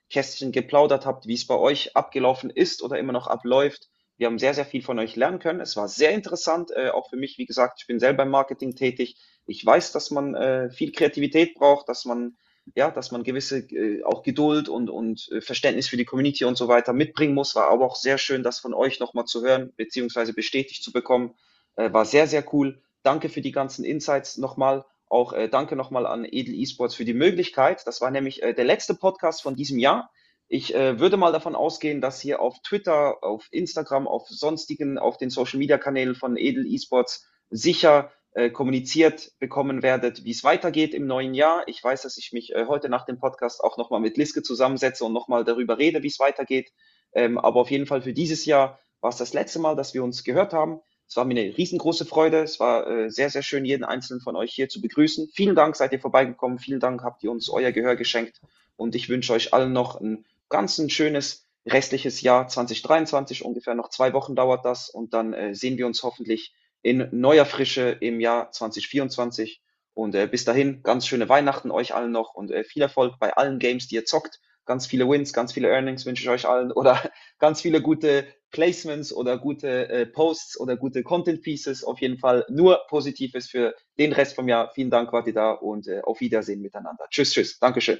Nähkästchen 0.09 0.51
geplaudert 0.51 1.05
habt, 1.05 1.27
wie 1.27 1.33
es 1.33 1.47
bei 1.47 1.55
euch 1.55 1.95
abgelaufen 1.95 2.49
ist 2.49 2.81
oder 2.81 2.97
immer 2.99 3.13
noch 3.13 3.27
abläuft. 3.27 3.89
Wir 4.17 4.27
haben 4.27 4.39
sehr, 4.39 4.53
sehr 4.53 4.65
viel 4.65 4.81
von 4.81 4.97
euch 4.99 5.15
lernen 5.15 5.39
können. 5.39 5.61
Es 5.61 5.75
war 5.75 5.87
sehr 5.87 6.11
interessant, 6.11 6.71
äh, 6.71 6.89
auch 6.89 7.09
für 7.09 7.17
mich. 7.17 7.37
Wie 7.37 7.45
gesagt, 7.45 7.79
ich 7.81 7.87
bin 7.87 7.99
selber 7.99 8.23
im 8.23 8.29
Marketing 8.29 8.75
tätig. 8.75 9.17
Ich 9.45 9.65
weiß, 9.65 9.93
dass 9.93 10.11
man 10.11 10.69
viel 10.71 10.91
Kreativität 10.91 11.55
braucht, 11.55 11.87
dass 11.87 12.03
man 12.03 12.35
ja, 12.75 12.91
dass 12.91 13.11
man 13.11 13.23
gewisse 13.23 13.59
äh, 13.59 14.03
auch 14.03 14.23
Geduld 14.23 14.69
und, 14.69 14.89
und 14.89 15.29
äh, 15.31 15.41
Verständnis 15.41 15.87
für 15.87 15.97
die 15.97 16.05
Community 16.05 16.45
und 16.45 16.57
so 16.57 16.67
weiter 16.67 16.93
mitbringen 16.93 17.33
muss. 17.33 17.55
War 17.55 17.69
aber 17.69 17.85
auch 17.85 17.95
sehr 17.95 18.17
schön, 18.17 18.43
das 18.43 18.59
von 18.59 18.73
euch 18.73 18.99
nochmal 18.99 19.25
zu 19.25 19.41
hören, 19.41 19.73
beziehungsweise 19.75 20.33
bestätigt 20.33 20.83
zu 20.83 20.91
bekommen. 20.91 21.35
Äh, 21.75 21.93
war 21.93 22.05
sehr, 22.05 22.27
sehr 22.27 22.43
cool. 22.53 22.81
Danke 23.03 23.29
für 23.29 23.41
die 23.41 23.51
ganzen 23.51 23.85
Insights 23.85 24.37
nochmal. 24.37 24.85
Auch 25.09 25.33
äh, 25.33 25.47
danke 25.47 25.75
nochmal 25.75 26.05
an 26.05 26.25
Edel 26.25 26.59
Esports 26.59 26.95
für 26.95 27.05
die 27.05 27.13
Möglichkeit. 27.13 27.85
Das 27.85 28.01
war 28.01 28.11
nämlich 28.11 28.43
äh, 28.43 28.53
der 28.53 28.65
letzte 28.65 28.93
Podcast 28.93 29.41
von 29.41 29.55
diesem 29.55 29.79
Jahr. 29.79 30.11
Ich 30.49 30.73
äh, 30.73 30.99
würde 30.99 31.17
mal 31.17 31.31
davon 31.31 31.55
ausgehen, 31.55 31.99
dass 32.01 32.21
hier 32.21 32.41
auf 32.41 32.59
Twitter, 32.61 33.23
auf 33.23 33.47
Instagram, 33.51 34.07
auf 34.07 34.27
sonstigen, 34.27 34.97
auf 34.97 35.17
den 35.17 35.29
Social 35.29 35.59
Media 35.59 35.77
Kanälen 35.77 36.15
von 36.15 36.37
Edel 36.37 36.65
Esports 36.65 37.27
sicher 37.49 38.11
äh, 38.31 38.49
kommuniziert 38.49 39.31
bekommen 39.39 39.81
werdet, 39.81 40.23
wie 40.23 40.31
es 40.31 40.43
weitergeht 40.43 40.93
im 40.93 41.07
neuen 41.07 41.33
Jahr. 41.33 41.63
Ich 41.67 41.83
weiß, 41.83 42.03
dass 42.03 42.17
ich 42.17 42.31
mich 42.33 42.53
äh, 42.53 42.65
heute 42.67 42.87
nach 42.87 43.05
dem 43.05 43.19
Podcast 43.19 43.61
auch 43.63 43.77
nochmal 43.77 43.99
mit 43.99 44.15
Liske 44.15 44.43
zusammensetze 44.43 45.03
und 45.03 45.13
nochmal 45.13 45.43
darüber 45.43 45.77
rede, 45.77 46.03
wie 46.03 46.07
es 46.07 46.19
weitergeht. 46.19 46.71
Ähm, 47.13 47.37
aber 47.37 47.61
auf 47.61 47.71
jeden 47.71 47.87
Fall 47.87 48.01
für 48.01 48.13
dieses 48.13 48.45
Jahr 48.45 48.79
war 49.01 49.09
es 49.09 49.17
das 49.17 49.33
letzte 49.33 49.59
Mal, 49.59 49.75
dass 49.75 49.93
wir 49.93 50.03
uns 50.03 50.23
gehört 50.23 50.53
haben. 50.53 50.81
Es 51.07 51.15
war 51.15 51.25
mir 51.25 51.39
eine 51.39 51.57
riesengroße 51.57 52.05
Freude. 52.05 52.41
Es 52.41 52.59
war 52.59 52.87
äh, 52.87 53.09
sehr, 53.09 53.29
sehr 53.29 53.43
schön, 53.43 53.65
jeden 53.65 53.83
einzelnen 53.83 54.21
von 54.21 54.35
euch 54.35 54.53
hier 54.53 54.67
zu 54.67 54.81
begrüßen. 54.81 55.29
Vielen 55.33 55.55
Dank, 55.55 55.75
seid 55.75 55.93
ihr 55.93 55.99
vorbeigekommen. 55.99 56.59
Vielen 56.59 56.79
Dank, 56.79 57.03
habt 57.03 57.23
ihr 57.23 57.31
uns 57.31 57.49
euer 57.49 57.71
Gehör 57.71 57.95
geschenkt. 57.95 58.41
Und 58.75 58.95
ich 58.95 59.09
wünsche 59.09 59.33
euch 59.33 59.53
allen 59.53 59.73
noch 59.73 60.01
ein 60.01 60.25
ganz 60.49 60.77
ein 60.77 60.89
schönes 60.89 61.45
restliches 61.65 62.21
Jahr 62.21 62.47
2023. 62.47 63.45
Ungefähr 63.45 63.73
noch 63.73 63.89
zwei 63.89 64.13
Wochen 64.13 64.35
dauert 64.35 64.65
das. 64.65 64.89
Und 64.89 65.13
dann 65.13 65.33
äh, 65.33 65.55
sehen 65.55 65.77
wir 65.77 65.87
uns 65.87 66.03
hoffentlich 66.03 66.53
in 66.81 67.07
neuer 67.11 67.45
Frische 67.45 67.97
im 67.99 68.19
Jahr 68.19 68.51
2024. 68.51 69.61
Und 69.93 70.13
äh, 70.13 70.27
bis 70.27 70.45
dahin, 70.45 70.83
ganz 70.83 71.07
schöne 71.07 71.27
Weihnachten 71.29 71.71
euch 71.71 71.95
allen 71.95 72.11
noch 72.11 72.35
und 72.35 72.51
äh, 72.51 72.63
viel 72.63 72.81
Erfolg 72.81 73.15
bei 73.19 73.33
allen 73.33 73.59
Games, 73.59 73.87
die 73.87 73.95
ihr 73.95 74.05
zockt. 74.05 74.39
Ganz 74.65 74.85
viele 74.85 75.09
Wins, 75.09 75.33
ganz 75.33 75.53
viele 75.53 75.69
Earnings 75.69 76.05
wünsche 76.05 76.23
ich 76.23 76.29
euch 76.29 76.47
allen 76.47 76.71
oder 76.73 77.01
ganz 77.39 77.61
viele 77.61 77.81
gute 77.81 78.27
Placements 78.51 79.13
oder 79.13 79.37
gute 79.37 79.89
äh, 79.89 80.05
Posts 80.05 80.59
oder 80.59 80.77
gute 80.77 81.03
Content 81.03 81.41
Pieces. 81.41 81.83
Auf 81.83 82.01
jeden 82.01 82.17
Fall 82.17 82.45
nur 82.49 82.79
Positives 82.89 83.47
für 83.47 83.75
den 83.97 84.13
Rest 84.13 84.35
vom 84.35 84.47
Jahr. 84.47 84.71
Vielen 84.73 84.89
Dank, 84.89 85.11
wart 85.13 85.27
ihr 85.27 85.33
da 85.33 85.51
und 85.51 85.87
äh, 85.87 86.01
auf 86.01 86.21
Wiedersehen 86.21 86.61
miteinander. 86.61 87.05
Tschüss, 87.09 87.31
tschüss. 87.33 87.59
Dankeschön. 87.59 87.99